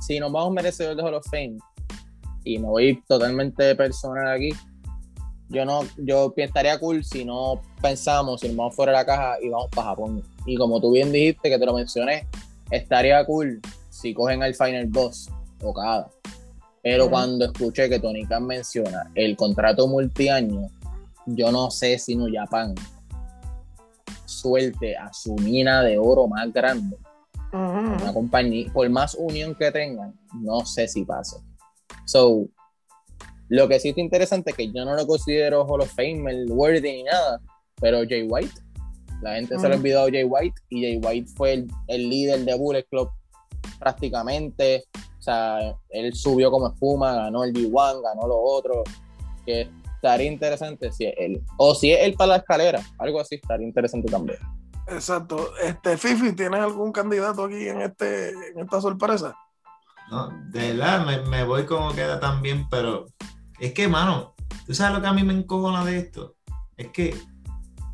si 0.07 0.21
nos 0.21 0.31
vamos 0.31 0.53
merecedor 0.53 0.95
de 0.95 1.03
Hall 1.03 1.15
of 1.15 1.27
Fame, 1.29 1.59
y 2.45 2.59
me 2.59 2.69
voy 2.69 3.03
totalmente 3.09 3.75
personal 3.75 4.29
aquí, 4.29 4.51
yo 5.49 5.65
no, 5.65 5.81
yo 5.97 6.33
estaría 6.37 6.79
cool 6.79 7.05
si 7.05 7.25
no 7.25 7.61
pensamos, 7.83 8.41
si 8.41 8.49
nos 8.49 8.57
vamos 8.57 8.77
fuera 8.77 8.93
de 8.93 8.99
la 8.99 9.05
caja 9.05 9.37
y 9.43 9.49
vamos 9.49 9.69
para 9.75 9.89
Japón. 9.89 10.23
Y 10.45 10.57
como 10.57 10.81
tú 10.81 10.93
bien 10.93 11.11
dijiste, 11.11 11.51
que 11.51 11.59
te 11.59 11.67
lo 11.67 11.75
mencioné, 11.75 12.27
estaría 12.71 13.25
cool 13.27 13.61
si 13.91 14.15
cogen 14.15 14.45
al 14.45 14.55
Final 14.55 14.87
Boss 14.87 15.29
o 15.61 15.75
cada. 15.75 16.09
Pero 16.83 17.11
cuando 17.11 17.47
escuché 17.47 17.89
que 17.89 17.99
Tony 17.99 18.25
Khan 18.27 18.47
menciona 18.47 19.11
el 19.17 19.37
contrato 19.37 19.89
multiaño, 19.89 20.69
yo 21.27 21.51
no 21.51 21.73
sé 21.73 21.99
si 21.99 22.15
no 22.15 22.27
Japan 22.33 22.77
suelte 24.25 24.97
a 24.97 25.13
su 25.13 25.35
mina 25.35 25.83
de 25.83 25.99
oro 25.99 26.29
más 26.29 26.53
grande. 26.53 26.97
Una 27.57 28.13
compañía, 28.13 28.71
por 28.73 28.89
más 28.91 29.15
unión 29.15 29.55
que 29.55 29.71
tengan, 29.71 30.19
no 30.35 30.65
sé 30.65 30.89
si 30.89 31.05
pasa. 31.05 31.39
So, 32.05 32.49
lo 33.49 33.69
que 33.69 33.79
sí 33.81 33.91
es 33.91 33.99
interesante 33.99 34.51
es 34.51 34.57
que 34.57 34.73
yo 34.73 34.85
no 34.85 34.95
lo 34.95 35.07
considero 35.07 35.65
Hall 35.65 35.83
of 35.83 35.93
Fame, 35.95 36.47
worthy 36.49 36.93
ni 36.93 37.03
nada, 37.05 37.41
pero 37.81 38.03
Jay 38.09 38.27
White, 38.29 38.61
la 39.23 39.37
gente 39.37 39.59
se 39.59 39.69
le 39.69 39.75
ha 39.75 39.79
olvidado 39.79 40.09
Jay 40.11 40.25
White 40.25 40.61
y 40.69 40.83
Jay 40.83 41.01
White 41.03 41.31
fue 41.37 41.67
el, 41.89 42.09
líder 42.09 42.41
de 42.45 42.55
Bullet 42.55 42.85
Club 42.85 43.11
prácticamente. 43.79 44.85
O 45.19 45.23
sea, 45.23 45.59
él 45.91 46.15
subió 46.15 46.51
como 46.51 46.69
espuma, 46.69 47.15
ganó 47.15 47.45
el 47.45 47.53
D1, 47.53 48.03
ganó 48.03 48.27
lo 48.27 48.39
otro. 48.41 48.85
Que 49.45 49.69
estaría 49.95 50.31
interesante 50.31 50.93
si 50.93 51.07
es 51.07 51.15
él. 51.17 51.43
O 51.57 51.75
si 51.75 51.93
es 51.93 52.01
él 52.05 52.15
para 52.15 52.33
la 52.33 52.37
escalera, 52.37 52.83
algo 52.99 53.21
así 53.21 53.37
estaría 53.37 53.67
interesante 53.67 54.09
también. 54.11 54.39
Exacto. 54.89 55.53
Este, 55.63 55.97
Fifi, 55.97 56.33
¿tienes 56.33 56.61
algún 56.61 56.93
candidato 56.93 57.45
aquí 57.45 57.69
en 57.69 57.81
este 57.81 58.31
en 58.31 58.61
esta 58.61 58.81
sorpresa? 58.81 59.35
No, 60.11 60.29
de 60.51 60.73
verdad 60.73 61.05
me, 61.05 61.23
me 61.29 61.45
voy 61.45 61.67
como 61.67 61.93
queda 61.95 62.21
también, 62.21 62.69
pero 62.69 63.07
es 63.59 63.73
que, 63.73 63.89
mano, 63.89 64.35
¿tú 64.67 64.75
sabes 64.75 64.95
lo 64.95 65.03
que 65.03 65.09
a 65.09 65.13
mí 65.13 65.25
me 65.25 65.33
encojona 65.33 65.85
de 65.85 65.99
esto? 65.99 66.37
Es 66.77 66.89
que 66.89 67.17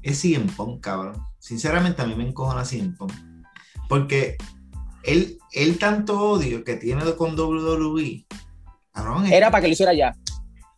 es 0.03 0.21
CM 0.21 0.47
cabrón. 0.81 1.25
Sinceramente, 1.39 2.03
a 2.03 2.07
mí 2.07 2.15
me 2.15 2.27
encojona 2.27 2.65
CM 2.65 2.95
Porque 3.89 4.37
él, 5.05 5.39
él 5.53 5.79
tanto 5.79 6.21
odio 6.21 6.65
que 6.65 6.77
tiene 6.77 7.03
con 7.17 7.39
WWE, 7.39 8.27
cabrón. 8.93 9.27
Era 9.27 9.51
para 9.51 9.63
que 9.63 9.69
lo 9.69 9.73
hiciera 9.73 9.95
ya. 9.95 10.15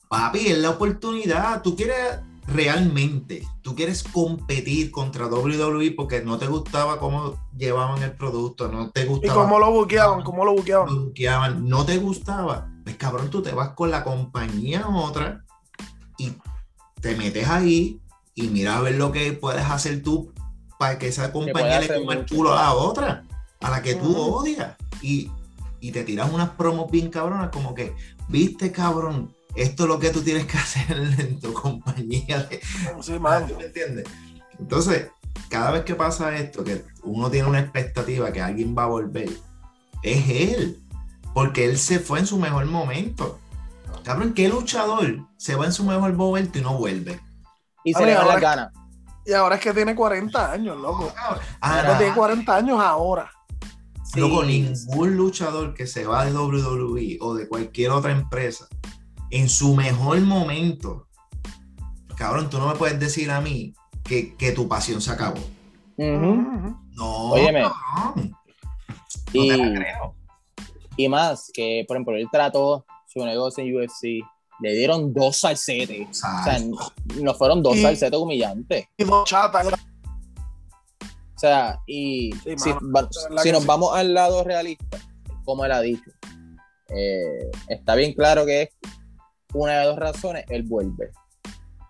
Papi, 0.09 0.49
es 0.49 0.59
la 0.59 0.71
oportunidad. 0.71 1.63
Tú 1.63 1.75
quieres 1.75 2.21
realmente, 2.47 3.47
tú 3.63 3.75
quieres 3.75 4.03
competir 4.03 4.91
contra 4.91 5.27
WWE 5.27 5.93
porque 5.93 6.23
no 6.23 6.39
te 6.39 6.47
gustaba 6.47 6.99
cómo 6.99 7.35
llevaban 7.57 8.03
el 8.03 8.13
producto, 8.13 8.69
no 8.69 8.91
te 8.91 9.05
gustaba. 9.07 9.33
¿Y 9.33 9.37
cómo 9.37 9.59
lo 9.59 9.71
buqueaban? 9.71 10.23
¿Cómo 10.23 10.45
lo 10.45 10.53
buqueaban? 10.53 10.95
Lo 10.95 11.05
buqueaban, 11.07 11.69
no 11.69 11.85
te 11.85 11.99
gustaba 11.99 12.69
pues 12.85 12.97
cabrón, 12.97 13.31
tú 13.31 13.43
te 13.43 13.53
vas 13.53 13.71
con 13.71 13.91
la 13.91 14.05
compañía 14.05 14.87
otra 14.87 15.43
y 16.19 16.35
te 17.01 17.17
metes 17.17 17.49
ahí 17.49 17.99
y 18.35 18.49
mira 18.49 18.77
a 18.77 18.83
ver 18.83 18.97
lo 18.97 19.11
que 19.11 19.33
puedes 19.33 19.65
hacer 19.65 20.03
tú 20.03 20.33
para 20.79 20.99
que 20.99 21.09
esa 21.09 21.33
compañía 21.33 21.81
le 21.81 21.89
coma 21.89 22.13
el 22.13 22.27
culo 22.27 22.53
a 22.53 22.57
la 22.57 22.75
otra, 22.75 23.25
a 23.61 23.71
la 23.71 23.81
que 23.81 23.95
tú 23.95 24.15
odias. 24.17 24.77
Y, 25.01 25.31
te 25.93 26.03
tiras 26.03 26.33
unas 26.33 26.51
promos 26.51 26.91
bien 26.91 27.11
cabronas, 27.11 27.51
como 27.51 27.75
que, 27.75 27.95
viste, 28.29 28.73
cabrón, 28.73 29.35
esto 29.55 29.85
es 29.85 29.89
lo 29.89 29.99
que 29.99 30.11
tú 30.11 30.23
tienes 30.23 30.47
que 30.47 30.59
hacer 30.59 30.97
en 31.19 31.41
tu 31.41 31.53
compañía. 31.53 32.49
Sí, 33.01 33.13
¿Me 33.19 33.65
entiendes? 33.65 34.05
Entonces, 34.59 35.11
cada 35.49 35.71
vez 35.71 35.85
que 35.85 35.95
pasa 35.95 36.35
esto, 36.37 36.65
que 36.65 36.85
uno 37.03 37.31
tiene 37.31 37.49
una 37.49 37.61
expectativa 37.61 38.33
que 38.33 38.43
alguien 38.43 38.75
va 38.77 38.85
a 38.85 38.89
volver, 38.89 39.31
es 40.03 40.29
él. 40.29 40.81
Porque 41.33 41.65
él 41.65 41.79
se 41.79 41.99
fue 41.99 42.21
en 42.21 42.27
su 42.27 42.39
mejor 42.39 42.65
momento. 42.67 43.41
Cabrón, 44.05 44.35
¿qué 44.35 44.49
luchador 44.49 45.27
se 45.37 45.57
va 45.57 45.67
en 45.67 45.73
su 45.73 45.85
mejor 45.85 46.13
momento 46.13 46.59
y 46.59 46.63
no 46.63 46.77
vuelve? 46.77 47.21
Y 47.83 47.93
se 47.93 48.05
le 48.07 48.15
da 48.15 48.25
la 48.25 48.39
gana. 48.39 48.73
Y 49.27 49.33
ahora 49.33 49.57
es 49.57 49.61
que 49.61 49.73
tiene 49.73 49.95
40 49.95 50.53
años, 50.53 50.77
loco. 50.77 51.13
Ahora 51.61 51.99
tiene 51.99 52.15
40 52.15 52.57
años 52.57 52.79
ahora. 52.81 53.31
Loco, 54.15 54.45
ningún 54.45 55.17
luchador 55.17 55.75
que 55.75 55.87
se 55.87 56.07
va 56.07 56.25
de 56.25 56.33
WWE 56.33 57.19
o 57.21 57.35
de 57.35 57.49
cualquier 57.49 57.91
otra 57.91 58.13
empresa 58.13 58.69
en 59.35 59.49
su 59.49 59.75
mejor 59.75 60.21
momento, 60.21 61.09
cabrón, 62.17 62.49
tú 62.49 62.59
no 62.59 62.69
me 62.69 62.77
puedes 62.77 63.01
decir 63.01 63.33
a 63.33 63.41
mí 63.41 63.75
que, 64.05 64.53
tu 64.55 64.69
pasión 64.69 65.01
se 65.01 65.11
acabó. 65.11 65.41
No, 65.97 67.31
Óyeme. 67.33 67.63
No 67.63 68.15
y, 69.33 69.49
creo. 69.49 70.15
Y 70.97 71.09
más 71.09 71.51
que, 71.53 71.85
por 71.89 71.97
ejemplo, 71.97 72.17
él 72.17 72.29
trató 72.31 72.87
su 73.13 73.25
negocio 73.25 73.65
en 73.65 73.77
UFC, 73.77 74.25
le 74.61 74.73
dieron 74.73 75.13
dos 75.13 75.39
salsetes. 75.39 76.09
O 76.11 76.45
sea, 76.45 76.61
no 77.21 77.35
fueron 77.35 77.61
dos 77.61 77.77
salsetes 77.81 78.17
humillantes. 78.17 78.87
Y 78.97 79.03
dos 79.03 79.29
chatas. 79.29 79.67
O 79.67 81.39
sea, 81.39 81.81
y 81.89 82.33
si, 82.57 83.51
nos 83.51 83.67
vamos 83.67 83.97
al 83.97 84.15
lado 84.15 84.45
realista, 84.45 85.01
como 85.45 85.65
él 85.65 85.73
ha 85.73 85.81
dicho, 85.81 86.09
eh, 86.91 87.51
está 87.69 87.97
bien 87.97 88.13
claro 88.13 88.47
que 88.47 88.63
es 88.63 88.69
una 89.55 89.81
de 89.81 89.87
dos 89.87 89.97
razones, 89.97 90.45
él 90.49 90.65
vuelve. 90.65 91.11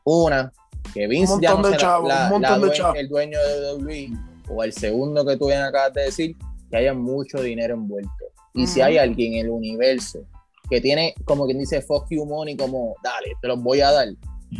Una, 0.04 0.52
que 0.92 1.06
Vince 1.06 1.34
ya 1.40 1.54
no 1.54 1.68
la, 2.06 2.30
el 2.96 3.08
dueño 3.08 3.38
de 3.38 3.72
WWE, 3.74 4.10
o 4.48 4.62
el 4.62 4.72
segundo 4.72 5.24
que 5.24 5.36
tú 5.36 5.46
bien 5.46 5.62
acabas 5.62 5.92
de 5.94 6.02
decir, 6.02 6.36
que 6.70 6.76
haya 6.76 6.94
mucho 6.94 7.40
dinero 7.40 7.74
envuelto. 7.74 8.10
Y 8.54 8.66
si 8.66 8.80
hay 8.80 8.98
alguien 8.98 9.34
en 9.34 9.46
el 9.46 9.50
universo 9.50 10.20
que 10.70 10.80
tiene, 10.80 11.14
como 11.24 11.46
quien 11.46 11.58
dice, 11.58 11.82
fuck 11.82 12.06
you 12.10 12.24
money, 12.24 12.56
como, 12.56 12.94
dale, 13.02 13.32
te 13.40 13.48
los 13.48 13.62
voy 13.62 13.80
a 13.80 13.90
dar, 13.90 14.08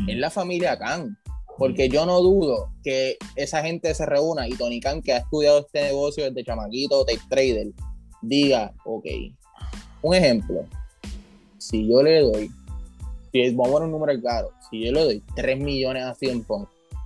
es 0.09 0.17
la 0.17 0.31
familia 0.31 0.79
Khan. 0.79 1.17
Porque 1.57 1.89
yo 1.89 2.05
no 2.05 2.21
dudo 2.21 2.73
que 2.83 3.17
esa 3.37 3.63
gente 3.63 3.95
se 3.95 4.05
reúna 4.05 4.49
y 4.49 4.55
Tony 4.55 4.81
Khan, 4.81 5.01
que 5.03 5.13
ha 5.13 5.19
estudiado 5.19 5.61
este 5.61 5.83
negocio 5.83 6.25
desde 6.25 6.45
chamaquito, 6.45 7.05
tape 7.05 7.21
trader, 7.29 7.69
diga, 8.23 8.75
ok, 8.85 9.07
un 10.03 10.15
ejemplo, 10.15 10.65
si 11.59 11.89
yo 11.89 12.03
le 12.03 12.21
doy, 12.21 12.51
si 13.43 13.51
vamos 13.55 13.69
a 13.69 13.73
poner 13.73 13.87
un 13.87 13.93
número 13.93 14.23
caro, 14.23 14.51
si 14.71 14.85
yo 14.85 14.93
le 14.93 15.01
doy 15.05 15.23
3 15.35 15.59
millones 15.59 16.05
a 16.05 16.15
100 16.15 16.47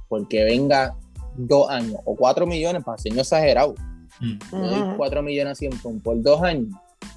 porque 0.08 0.44
venga 0.44 0.94
dos 1.36 1.70
años 1.70 1.96
o 2.04 2.14
4 2.16 2.46
millones, 2.46 2.84
para 2.84 2.98
ser 2.98 3.14
no 3.14 3.20
exagerado, 3.22 3.74
Mm. 4.20 4.38
doy 4.50 4.96
4 4.96 5.22
millones 5.22 5.52
a 5.52 5.54
100 5.54 6.00
por 6.00 6.20
dos 6.22 6.42
años. 6.42 6.74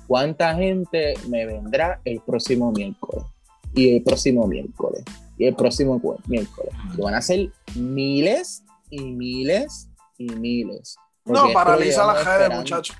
¿Cuánta 0.07 0.55
gente 0.55 1.13
me 1.29 1.45
vendrá 1.45 1.99
el 2.05 2.19
próximo 2.21 2.71
miércoles? 2.71 3.25
Y 3.73 3.95
el 3.95 4.03
próximo 4.03 4.45
miércoles. 4.47 5.03
Y 5.37 5.45
el 5.45 5.55
próximo 5.55 5.99
miércoles. 6.27 6.73
Y 6.97 7.01
van 7.01 7.15
a 7.15 7.21
ser 7.21 7.49
miles 7.75 8.63
y 8.89 9.01
miles 9.03 9.89
y 10.17 10.25
miles. 10.35 10.95
No, 11.25 11.51
paraliza 11.53 12.05
las 12.05 12.25
redes, 12.25 12.55
muchachos. 12.57 12.95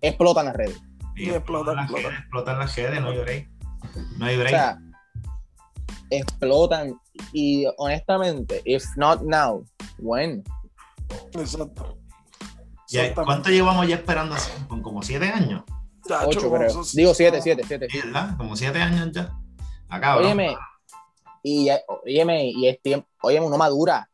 Explotan 0.00 0.46
las 0.46 0.56
redes. 0.56 0.76
explotan, 1.16 1.78
explotan. 1.78 2.14
explotan 2.14 2.58
las 2.58 2.76
redes, 2.76 3.00
no 3.00 3.12
lloré. 3.12 3.48
No 4.18 4.26
hay 4.26 4.36
break. 4.36 4.46
O 4.46 4.50
sea, 4.50 4.78
explotan. 6.10 6.98
Y 7.32 7.66
honestamente, 7.78 8.62
if 8.64 8.84
not 8.96 9.22
now, 9.22 9.64
when? 9.98 10.42
Exacto. 11.34 11.96
¿Cuánto 13.14 13.50
llevamos 13.50 13.86
ya 13.86 13.96
esperando 13.96 14.34
así? 14.34 14.50
¿Con 14.66 14.82
como 14.82 15.02
siete 15.02 15.28
años? 15.28 15.62
Ocho, 16.26 16.50
creo. 16.50 16.82
Digo 16.94 17.14
siete, 17.14 17.42
siete, 17.42 17.62
siete. 17.66 17.88
¿Verdad? 17.92 18.36
Como 18.38 18.56
siete 18.56 18.80
años 18.80 19.10
ya. 19.12 19.30
Acá, 19.90 20.16
Óyeme, 20.16 20.56
y, 21.42 21.68
óyeme, 22.04 22.50
y 22.50 22.68
es 22.68 22.80
tiempo, 22.82 23.06
óyeme, 23.22 23.46
uno 23.46 23.56
madura. 23.56 24.08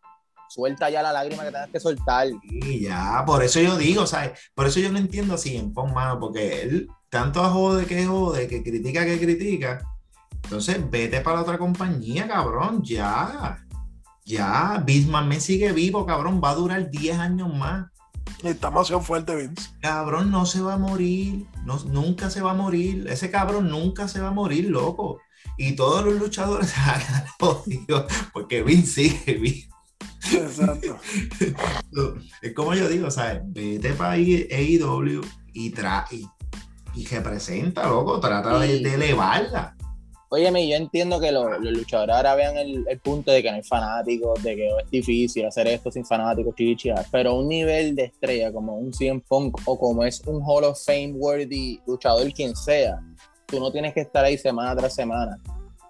Suelta 0.48 0.88
ya 0.88 1.02
la 1.02 1.12
lágrima 1.12 1.42
que 1.42 1.50
tengas 1.50 1.70
que 1.70 1.80
soltar. 1.80 2.28
Y 2.42 2.80
ya, 2.80 3.24
por 3.26 3.42
eso 3.42 3.60
yo 3.60 3.76
digo, 3.76 4.06
¿sabes? 4.06 4.38
Por 4.54 4.66
eso 4.66 4.78
yo 4.78 4.92
no 4.92 4.98
entiendo 4.98 5.34
así 5.34 5.56
en 5.56 5.72
Mano, 5.72 6.20
porque 6.20 6.62
él 6.62 6.88
tanto 7.08 7.42
a 7.42 7.50
jode 7.50 7.86
que 7.86 8.04
jode, 8.04 8.46
que 8.46 8.62
critica 8.62 9.04
que 9.04 9.18
critica. 9.18 9.84
Entonces, 10.44 10.78
vete 10.90 11.20
para 11.20 11.42
otra 11.42 11.58
compañía, 11.58 12.28
cabrón, 12.28 12.82
ya. 12.84 13.58
Ya, 14.24 14.82
Bismarck 14.84 15.26
me 15.26 15.40
sigue 15.40 15.72
vivo, 15.72 16.06
cabrón, 16.06 16.40
va 16.42 16.50
a 16.50 16.54
durar 16.54 16.90
10 16.90 17.18
años 17.18 17.54
más. 17.54 17.86
Está 18.42 18.68
demasiado 18.68 19.02
fuerte, 19.02 19.34
Vince. 19.36 19.70
Cabrón, 19.80 20.30
no 20.30 20.46
se 20.46 20.60
va 20.60 20.74
a 20.74 20.78
morir. 20.78 21.46
No, 21.64 21.78
nunca 21.84 22.30
se 22.30 22.42
va 22.42 22.52
a 22.52 22.54
morir. 22.54 23.06
Ese 23.08 23.30
cabrón 23.30 23.68
nunca 23.68 24.08
se 24.08 24.20
va 24.20 24.28
a 24.28 24.32
morir, 24.32 24.70
loco. 24.70 25.20
Y 25.56 25.76
todos 25.76 26.04
los 26.04 26.14
luchadores 26.14 26.70
se 26.70 26.80
van 26.80 27.00
a 27.00 27.26
porque 28.32 28.62
Vince 28.62 29.08
sigue 29.08 29.34
vivo. 29.34 29.74
Exacto. 30.32 30.98
es 32.42 32.54
como 32.54 32.74
yo 32.74 32.88
digo, 32.88 33.10
¿sabes? 33.10 33.42
Vete 33.46 33.92
para 33.92 34.12
AEW 34.12 35.20
y, 35.52 35.70
tra 35.70 36.06
y, 36.10 36.26
y 36.94 37.06
representa, 37.06 37.86
loco. 37.88 38.20
Trata 38.20 38.58
de 38.58 38.76
elevarla. 38.76 39.73
Óyeme, 40.34 40.66
yo 40.66 40.74
entiendo 40.74 41.20
que 41.20 41.30
los, 41.30 41.60
luchadores 41.60 42.16
ahora 42.16 42.34
vean 42.34 42.56
el, 42.58 42.84
punto 43.04 43.30
de 43.30 43.40
que 43.40 43.50
no 43.50 43.56
hay 43.56 43.62
fanáticos, 43.62 44.42
de 44.42 44.56
que 44.56 44.66
es 44.66 44.90
difícil 44.90 45.46
hacer 45.46 45.68
esto 45.68 45.92
sin 45.92 46.04
fanáticos, 46.04 46.56
chichias, 46.56 47.06
pero 47.12 47.36
un 47.36 47.46
nivel 47.46 47.94
de 47.94 48.06
estrella 48.06 48.52
como 48.52 48.74
un 48.74 48.92
CM 48.92 49.20
Punk 49.28 49.60
o 49.64 49.78
como 49.78 50.02
es 50.02 50.20
un 50.26 50.42
Hall 50.44 50.64
of 50.64 50.84
Fame 50.84 51.12
worthy 51.12 51.80
luchador, 51.86 52.32
quien 52.32 52.56
sea, 52.56 53.00
tú 53.46 53.60
no 53.60 53.70
tienes 53.70 53.94
que 53.94 54.00
estar 54.00 54.24
ahí 54.24 54.36
semana 54.36 54.74
tras 54.74 54.96
semana. 54.96 55.38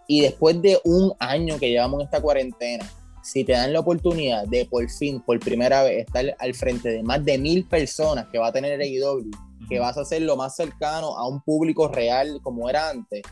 Y 0.06 0.20
después 0.20 0.60
de 0.60 0.78
un 0.84 1.14
año 1.20 1.58
que 1.58 1.70
llevamos 1.70 2.00
en 2.00 2.04
esta 2.04 2.20
cuarentena, 2.20 2.84
si 3.22 3.44
te 3.44 3.52
dan 3.52 3.72
la 3.72 3.80
oportunidad 3.80 4.46
de 4.46 4.66
por 4.66 4.86
fin, 4.90 5.22
por 5.22 5.40
primera 5.40 5.84
vez, 5.84 6.04
estar 6.06 6.22
al 6.38 6.52
frente 6.52 6.90
de 6.90 7.02
más 7.02 7.24
de 7.24 7.38
mil 7.38 7.64
personas 7.64 8.26
que 8.30 8.36
va 8.36 8.48
a 8.48 8.52
tener 8.52 8.78
AEW, 8.78 9.30
que 9.70 9.78
vas 9.78 9.96
a 9.96 10.04
ser 10.04 10.20
lo 10.20 10.36
más 10.36 10.54
cercano 10.54 11.16
a 11.16 11.26
un 11.26 11.40
público 11.40 11.88
real 11.88 12.40
como 12.42 12.68
era 12.68 12.90
antes, 12.90 13.22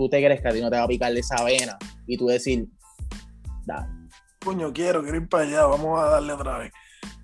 tú 0.00 0.08
te 0.08 0.24
crees 0.24 0.40
que 0.40 0.48
a 0.48 0.52
ti 0.52 0.62
no 0.62 0.70
te 0.70 0.78
va 0.78 0.84
a 0.84 0.88
picar 0.88 1.14
esa 1.14 1.44
vena 1.44 1.76
y 2.06 2.16
tú 2.16 2.28
decir, 2.28 2.66
dale. 3.66 3.86
Coño, 4.42 4.72
quiero, 4.72 5.02
quiero 5.02 5.18
ir 5.18 5.28
para 5.28 5.44
allá, 5.44 5.66
vamos 5.66 6.00
a 6.00 6.04
darle 6.04 6.32
otra 6.32 6.56
vez. 6.56 6.72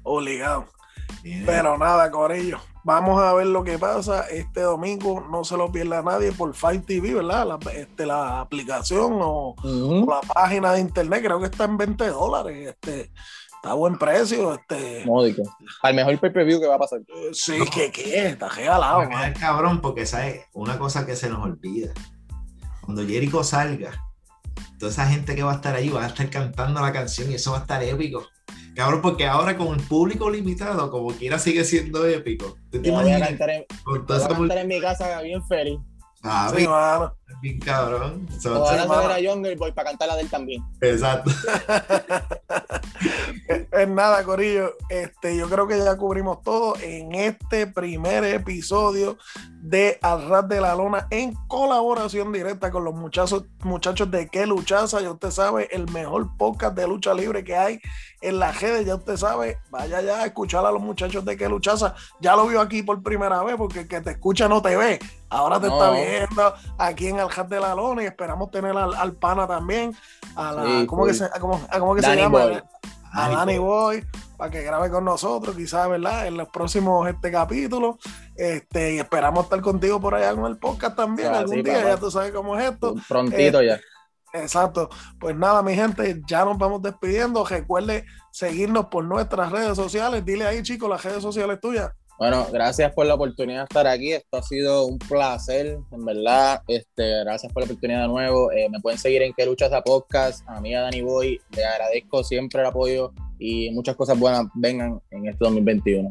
Obligado. 0.02 0.66
Pero 1.46 1.78
nada, 1.78 2.10
Corillo. 2.10 2.58
Vamos 2.84 3.20
a 3.22 3.32
ver 3.32 3.46
lo 3.46 3.64
que 3.64 3.78
pasa 3.78 4.28
este 4.28 4.60
domingo. 4.60 5.22
No 5.22 5.42
se 5.42 5.56
lo 5.56 5.72
pierda 5.72 6.02
nadie 6.02 6.32
por 6.32 6.54
Fight 6.54 6.84
TV, 6.84 7.14
¿verdad? 7.14 7.46
La, 7.46 7.72
este, 7.72 8.04
la 8.04 8.42
aplicación 8.42 9.18
o, 9.22 9.56
la 9.64 10.20
página 10.34 10.74
de 10.74 10.80
internet. 10.80 11.22
Creo 11.24 11.40
que 11.40 11.46
está 11.46 11.64
en 11.64 11.78
20 11.78 12.08
dólares. 12.08 12.68
Este, 12.68 13.10
está 13.54 13.70
a 13.70 13.74
buen 13.74 13.96
precio. 13.96 14.52
Este, 14.52 15.02
Módico. 15.06 15.42
Al 15.82 15.94
mejor 15.94 16.18
pay-per-view 16.18 16.60
que 16.60 16.66
va 16.66 16.74
a 16.74 16.78
pasar. 16.78 17.00
Eh, 17.00 17.30
sí, 17.32 17.58
que 17.74 17.90
qué, 17.90 18.28
está 18.28 18.50
regalado. 18.50 19.00
Es 19.00 19.38
cabrón, 19.38 19.80
porque 19.80 20.04
sabes, 20.04 20.44
una 20.52 20.78
cosa 20.78 21.06
que 21.06 21.16
se 21.16 21.30
nos 21.30 21.42
olvida. 21.42 21.94
Cuando 22.86 23.04
Jericho 23.04 23.42
salga, 23.42 23.90
toda 24.78 24.92
esa 24.92 25.06
gente 25.08 25.34
que 25.34 25.42
va 25.42 25.52
a 25.52 25.56
estar 25.56 25.74
ahí 25.74 25.88
va 25.88 26.04
a 26.04 26.06
estar 26.06 26.30
cantando 26.30 26.80
la 26.80 26.92
canción 26.92 27.30
y 27.30 27.34
eso 27.34 27.50
va 27.50 27.58
a 27.58 27.60
estar 27.62 27.82
épico. 27.82 28.24
Cabrón, 28.76 29.02
porque 29.02 29.26
ahora 29.26 29.56
con 29.56 29.78
el 29.78 29.84
público 29.84 30.30
limitado, 30.30 30.88
como 30.90 31.08
quiera, 31.08 31.38
sigue 31.40 31.64
siendo 31.64 32.06
épico. 32.06 32.56
¿Tú 32.70 32.80
te 32.80 32.90
voy 32.90 33.10
a 33.10 33.18
cantar, 33.18 33.50
en, 33.50 33.64
voy 33.84 33.98
a 34.08 34.28
cantar 34.28 34.58
en 34.58 34.68
mi 34.68 34.80
casa 34.80 35.20
bien 35.22 35.44
feliz. 35.48 35.80
Ah, 36.28 36.52
sí, 36.54 36.66
mano. 36.66 37.14
Bien 37.42 37.60
cabrón. 37.60 38.26
So, 38.40 38.60
van 38.60 38.78
a 38.78 38.86
ver 38.86 39.10
a 39.10 39.20
Younger 39.20 39.56
Boy 39.56 39.72
para 39.72 39.90
cantar 39.90 40.08
la 40.08 40.16
de 40.16 40.22
él 40.22 40.30
también. 40.30 40.64
Exacto. 40.80 41.30
es 43.72 43.88
nada, 43.88 44.24
Corillo. 44.24 44.74
Este, 44.88 45.36
yo 45.36 45.48
creo 45.48 45.66
que 45.66 45.78
ya 45.78 45.96
cubrimos 45.96 46.42
todo 46.42 46.74
en 46.80 47.14
este 47.14 47.66
primer 47.66 48.24
episodio 48.24 49.18
de 49.60 49.98
Al 50.00 50.48
de 50.48 50.60
la 50.60 50.74
Lona 50.74 51.08
en 51.10 51.34
colaboración 51.46 52.32
directa 52.32 52.70
con 52.70 52.84
los 52.84 52.94
muchachos, 52.94 53.44
muchachos 53.64 54.10
de 54.10 54.28
Que 54.28 54.46
Luchaza. 54.46 55.00
Ya 55.00 55.10
usted 55.10 55.30
sabe, 55.30 55.68
el 55.72 55.90
mejor 55.90 56.36
podcast 56.36 56.74
de 56.74 56.86
lucha 56.86 57.12
libre 57.12 57.44
que 57.44 57.56
hay 57.56 57.80
en 58.22 58.38
la 58.38 58.52
redes. 58.52 58.86
Ya 58.86 58.94
usted 58.94 59.16
sabe, 59.16 59.58
vaya 59.70 60.00
ya 60.00 60.20
a 60.20 60.26
escuchar 60.26 60.64
a 60.64 60.70
los 60.70 60.80
muchachos 60.80 61.24
de 61.24 61.36
Que 61.36 61.48
Luchaza. 61.48 61.94
Ya 62.20 62.34
lo 62.34 62.46
vio 62.46 62.60
aquí 62.60 62.82
por 62.82 63.02
primera 63.02 63.42
vez 63.42 63.56
porque 63.56 63.80
el 63.80 63.88
que 63.88 64.00
te 64.00 64.12
escucha 64.12 64.48
no 64.48 64.62
te 64.62 64.76
ve. 64.76 64.98
Ahora 65.28 65.60
te 65.60 65.66
está 65.66 65.90
viendo 65.90 66.54
aquí 66.78 67.08
en 67.08 67.18
el 67.18 67.28
Hat 67.34 67.48
de 67.48 67.60
la 67.60 67.74
Lona 67.74 68.02
y 68.02 68.06
esperamos 68.06 68.50
tener 68.50 68.76
al, 68.76 69.12
pana 69.14 69.46
también. 69.46 69.94
A 70.36 70.52
la, 70.52 70.86
¿Cómo 70.86 71.06
que 71.06 71.14
se, 71.14 71.28
que 71.28 72.02
se 72.02 72.16
llama? 72.16 72.62
A 73.12 73.28
Danny 73.30 73.58
Boy 73.58 74.04
para 74.36 74.50
que 74.50 74.62
grabe 74.62 74.90
con 74.90 75.04
nosotros, 75.04 75.56
quizás, 75.56 75.88
¿verdad? 75.88 76.26
En 76.26 76.36
los 76.36 76.48
próximos 76.48 77.08
este 77.08 77.30
capítulos. 77.30 77.96
Este, 78.36 78.94
y 78.94 78.98
esperamos 78.98 79.44
estar 79.44 79.60
contigo 79.60 80.00
por 80.00 80.14
allá 80.14 80.34
con 80.34 80.46
el 80.46 80.58
podcast 80.58 80.96
también 80.96 81.34
algún 81.34 81.62
día, 81.62 81.82
ya 81.82 81.96
tú 81.96 82.10
sabes 82.10 82.32
cómo 82.32 82.58
es 82.58 82.70
esto. 82.72 82.94
Prontito 83.08 83.62
ya. 83.62 83.74
Eh, 83.74 83.80
exacto. 84.34 84.90
Pues 85.18 85.34
nada, 85.34 85.62
mi 85.62 85.74
gente, 85.74 86.22
ya 86.26 86.44
nos 86.44 86.58
vamos 86.58 86.82
despidiendo. 86.82 87.44
Recuerde 87.44 88.04
seguirnos 88.30 88.86
por 88.86 89.04
nuestras 89.04 89.50
redes 89.50 89.76
sociales. 89.76 90.24
Dile 90.24 90.46
ahí, 90.46 90.62
chicos, 90.62 90.88
las 90.88 91.02
redes 91.02 91.22
sociales 91.22 91.58
tuyas. 91.60 91.90
Bueno, 92.18 92.46
gracias 92.50 92.94
por 92.94 93.04
la 93.04 93.14
oportunidad 93.14 93.58
de 93.58 93.64
estar 93.64 93.86
aquí. 93.86 94.12
Esto 94.12 94.38
ha 94.38 94.42
sido 94.42 94.86
un 94.86 94.98
placer, 94.98 95.78
en 95.90 96.04
verdad. 96.04 96.62
Este, 96.66 97.24
gracias 97.24 97.52
por 97.52 97.62
la 97.62 97.66
oportunidad 97.66 98.02
de 98.02 98.08
nuevo. 98.08 98.50
Eh, 98.52 98.68
me 98.70 98.80
pueden 98.80 98.98
seguir 98.98 99.20
en 99.20 99.34
Que 99.34 99.44
Luchas 99.44 99.70
a 99.72 99.82
Podcast. 99.82 100.42
A 100.48 100.60
mí, 100.60 100.74
a 100.74 100.80
Dani 100.80 101.02
Boy, 101.02 101.38
le 101.50 101.64
agradezco 101.64 102.24
siempre 102.24 102.62
el 102.62 102.68
apoyo 102.68 103.12
y 103.38 103.70
muchas 103.72 103.96
cosas 103.96 104.18
buenas 104.18 104.46
vengan 104.54 104.98
en 105.10 105.26
este 105.26 105.44
2021. 105.44 106.08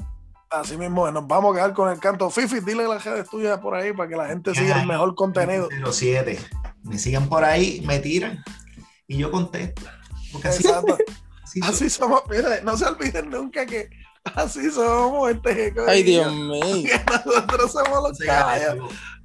Así 0.52 0.78
mismo, 0.78 1.10
nos 1.10 1.28
vamos 1.28 1.54
a 1.54 1.58
quedar 1.58 1.74
con 1.74 1.92
el 1.92 2.00
canto. 2.00 2.30
Fifi, 2.30 2.60
dile 2.60 2.88
las 2.88 3.04
redes 3.04 3.28
tuyas 3.28 3.58
por 3.58 3.74
ahí 3.74 3.92
para 3.92 4.08
que 4.08 4.16
la 4.16 4.28
gente 4.28 4.54
siga 4.54 4.80
el 4.80 4.88
mejor 4.88 5.16
contenido. 5.16 5.70
Los 5.80 5.96
siete. 5.96 6.38
Me 6.84 7.00
sigan 7.00 7.28
por 7.28 7.44
ahí, 7.44 7.82
me 7.84 7.98
tiran 7.98 8.44
y 9.08 9.18
yo 9.18 9.32
contesto. 9.32 9.82
Así 10.44 10.64
somos. 11.90 12.22
Mira, 12.30 12.62
no 12.64 12.78
se 12.78 12.86
olviden 12.86 13.32
nunca 13.32 13.66
que 13.66 13.90
Así 14.36 14.72
somos, 14.72 15.30
este 15.30 15.74
Ay, 15.88 16.04
Dios 16.04 16.34
mío. 16.34 16.90
Nosotros 17.26 17.72
somos 17.72 18.10
los, 18.10 18.20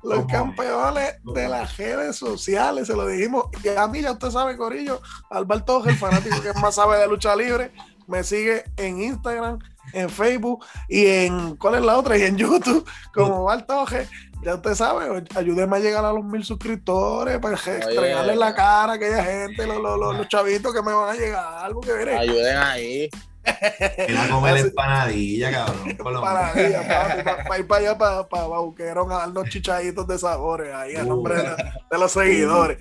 los 0.02 0.26
campeones 0.26 1.14
de 1.24 1.48
las 1.48 1.76
redes 1.76 2.16
sociales, 2.16 2.86
se 2.86 2.94
lo 2.94 3.06
dijimos. 3.06 3.46
Y 3.64 3.68
a 3.68 3.86
mí 3.86 4.02
ya 4.02 4.12
usted 4.12 4.30
sabe, 4.30 4.56
Corillo, 4.56 5.00
Alberto, 5.30 5.84
el 5.86 5.96
fanático 5.96 6.40
que 6.42 6.52
más 6.54 6.74
sabe 6.74 6.98
de 6.98 7.08
lucha 7.08 7.34
libre, 7.34 7.72
me 8.06 8.22
sigue 8.24 8.64
en 8.76 9.00
Instagram, 9.00 9.58
en 9.92 10.10
Facebook 10.10 10.64
y 10.88 11.06
en, 11.06 11.56
¿cuál 11.56 11.76
es 11.76 11.82
la 11.82 11.98
otra? 11.98 12.18
Y 12.18 12.22
en 12.22 12.36
YouTube, 12.36 12.86
como 13.14 13.44
Bartoje. 13.44 14.06
Ya 14.42 14.54
usted 14.54 14.74
sabe, 14.74 15.22
ayúdeme 15.34 15.76
a 15.76 15.80
llegar 15.80 16.02
a 16.02 16.14
los 16.14 16.24
mil 16.24 16.42
suscriptores 16.42 17.38
para 17.40 17.56
entregarle 17.56 18.36
la 18.36 18.54
cara 18.54 18.92
a 18.92 18.94
aquella 18.94 19.22
gente, 19.22 19.66
los, 19.66 19.82
los, 19.82 20.16
los, 20.16 20.28
chavitos 20.28 20.72
que 20.72 20.80
me 20.80 20.94
van 20.94 21.10
a 21.10 21.14
llegar. 21.14 21.64
Algo 21.64 21.82
que 21.82 21.92
veré. 21.92 22.16
Ayuden 22.16 22.56
ahí. 22.56 23.10
Que 23.42 24.16
a 24.16 24.28
comer 24.28 24.56
empanadilla, 24.58 25.50
cabrón. 25.50 25.90
Empanadilla, 25.90 27.44
para 27.48 27.58
ir 27.58 27.66
para 27.66 27.80
allá, 27.80 27.98
para, 27.98 28.28
para 28.28 28.46
Bauquerón, 28.46 29.10
a 29.12 29.16
darnos 29.16 29.48
chichaditos 29.48 30.06
de 30.06 30.18
sabores 30.18 30.74
ahí 30.74 30.96
a 30.96 31.04
nombre 31.04 31.36
de, 31.36 31.56
de 31.90 31.98
los 31.98 32.12
seguidores. 32.12 32.78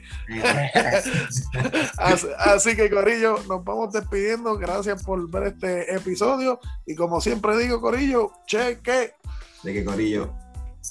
así, 1.97 2.28
así, 2.38 2.76
que, 2.76 2.89
Corillo, 2.89 3.38
nos 3.47 3.64
vamos 3.64 3.91
despidiendo. 3.93 4.57
Gracias 4.57 5.03
por 5.03 5.30
ver 5.30 5.53
este 5.53 5.95
episodio. 5.95 6.60
Y 6.86 6.95
como 6.95 7.22
siempre 7.22 7.57
digo, 7.57 7.80
Corillo, 7.80 8.32
cheque. 8.45 9.14
De 9.64 9.74
que, 9.74 9.86
Corillo. 9.86 10.34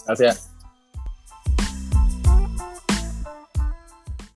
Gracias. 0.07 0.48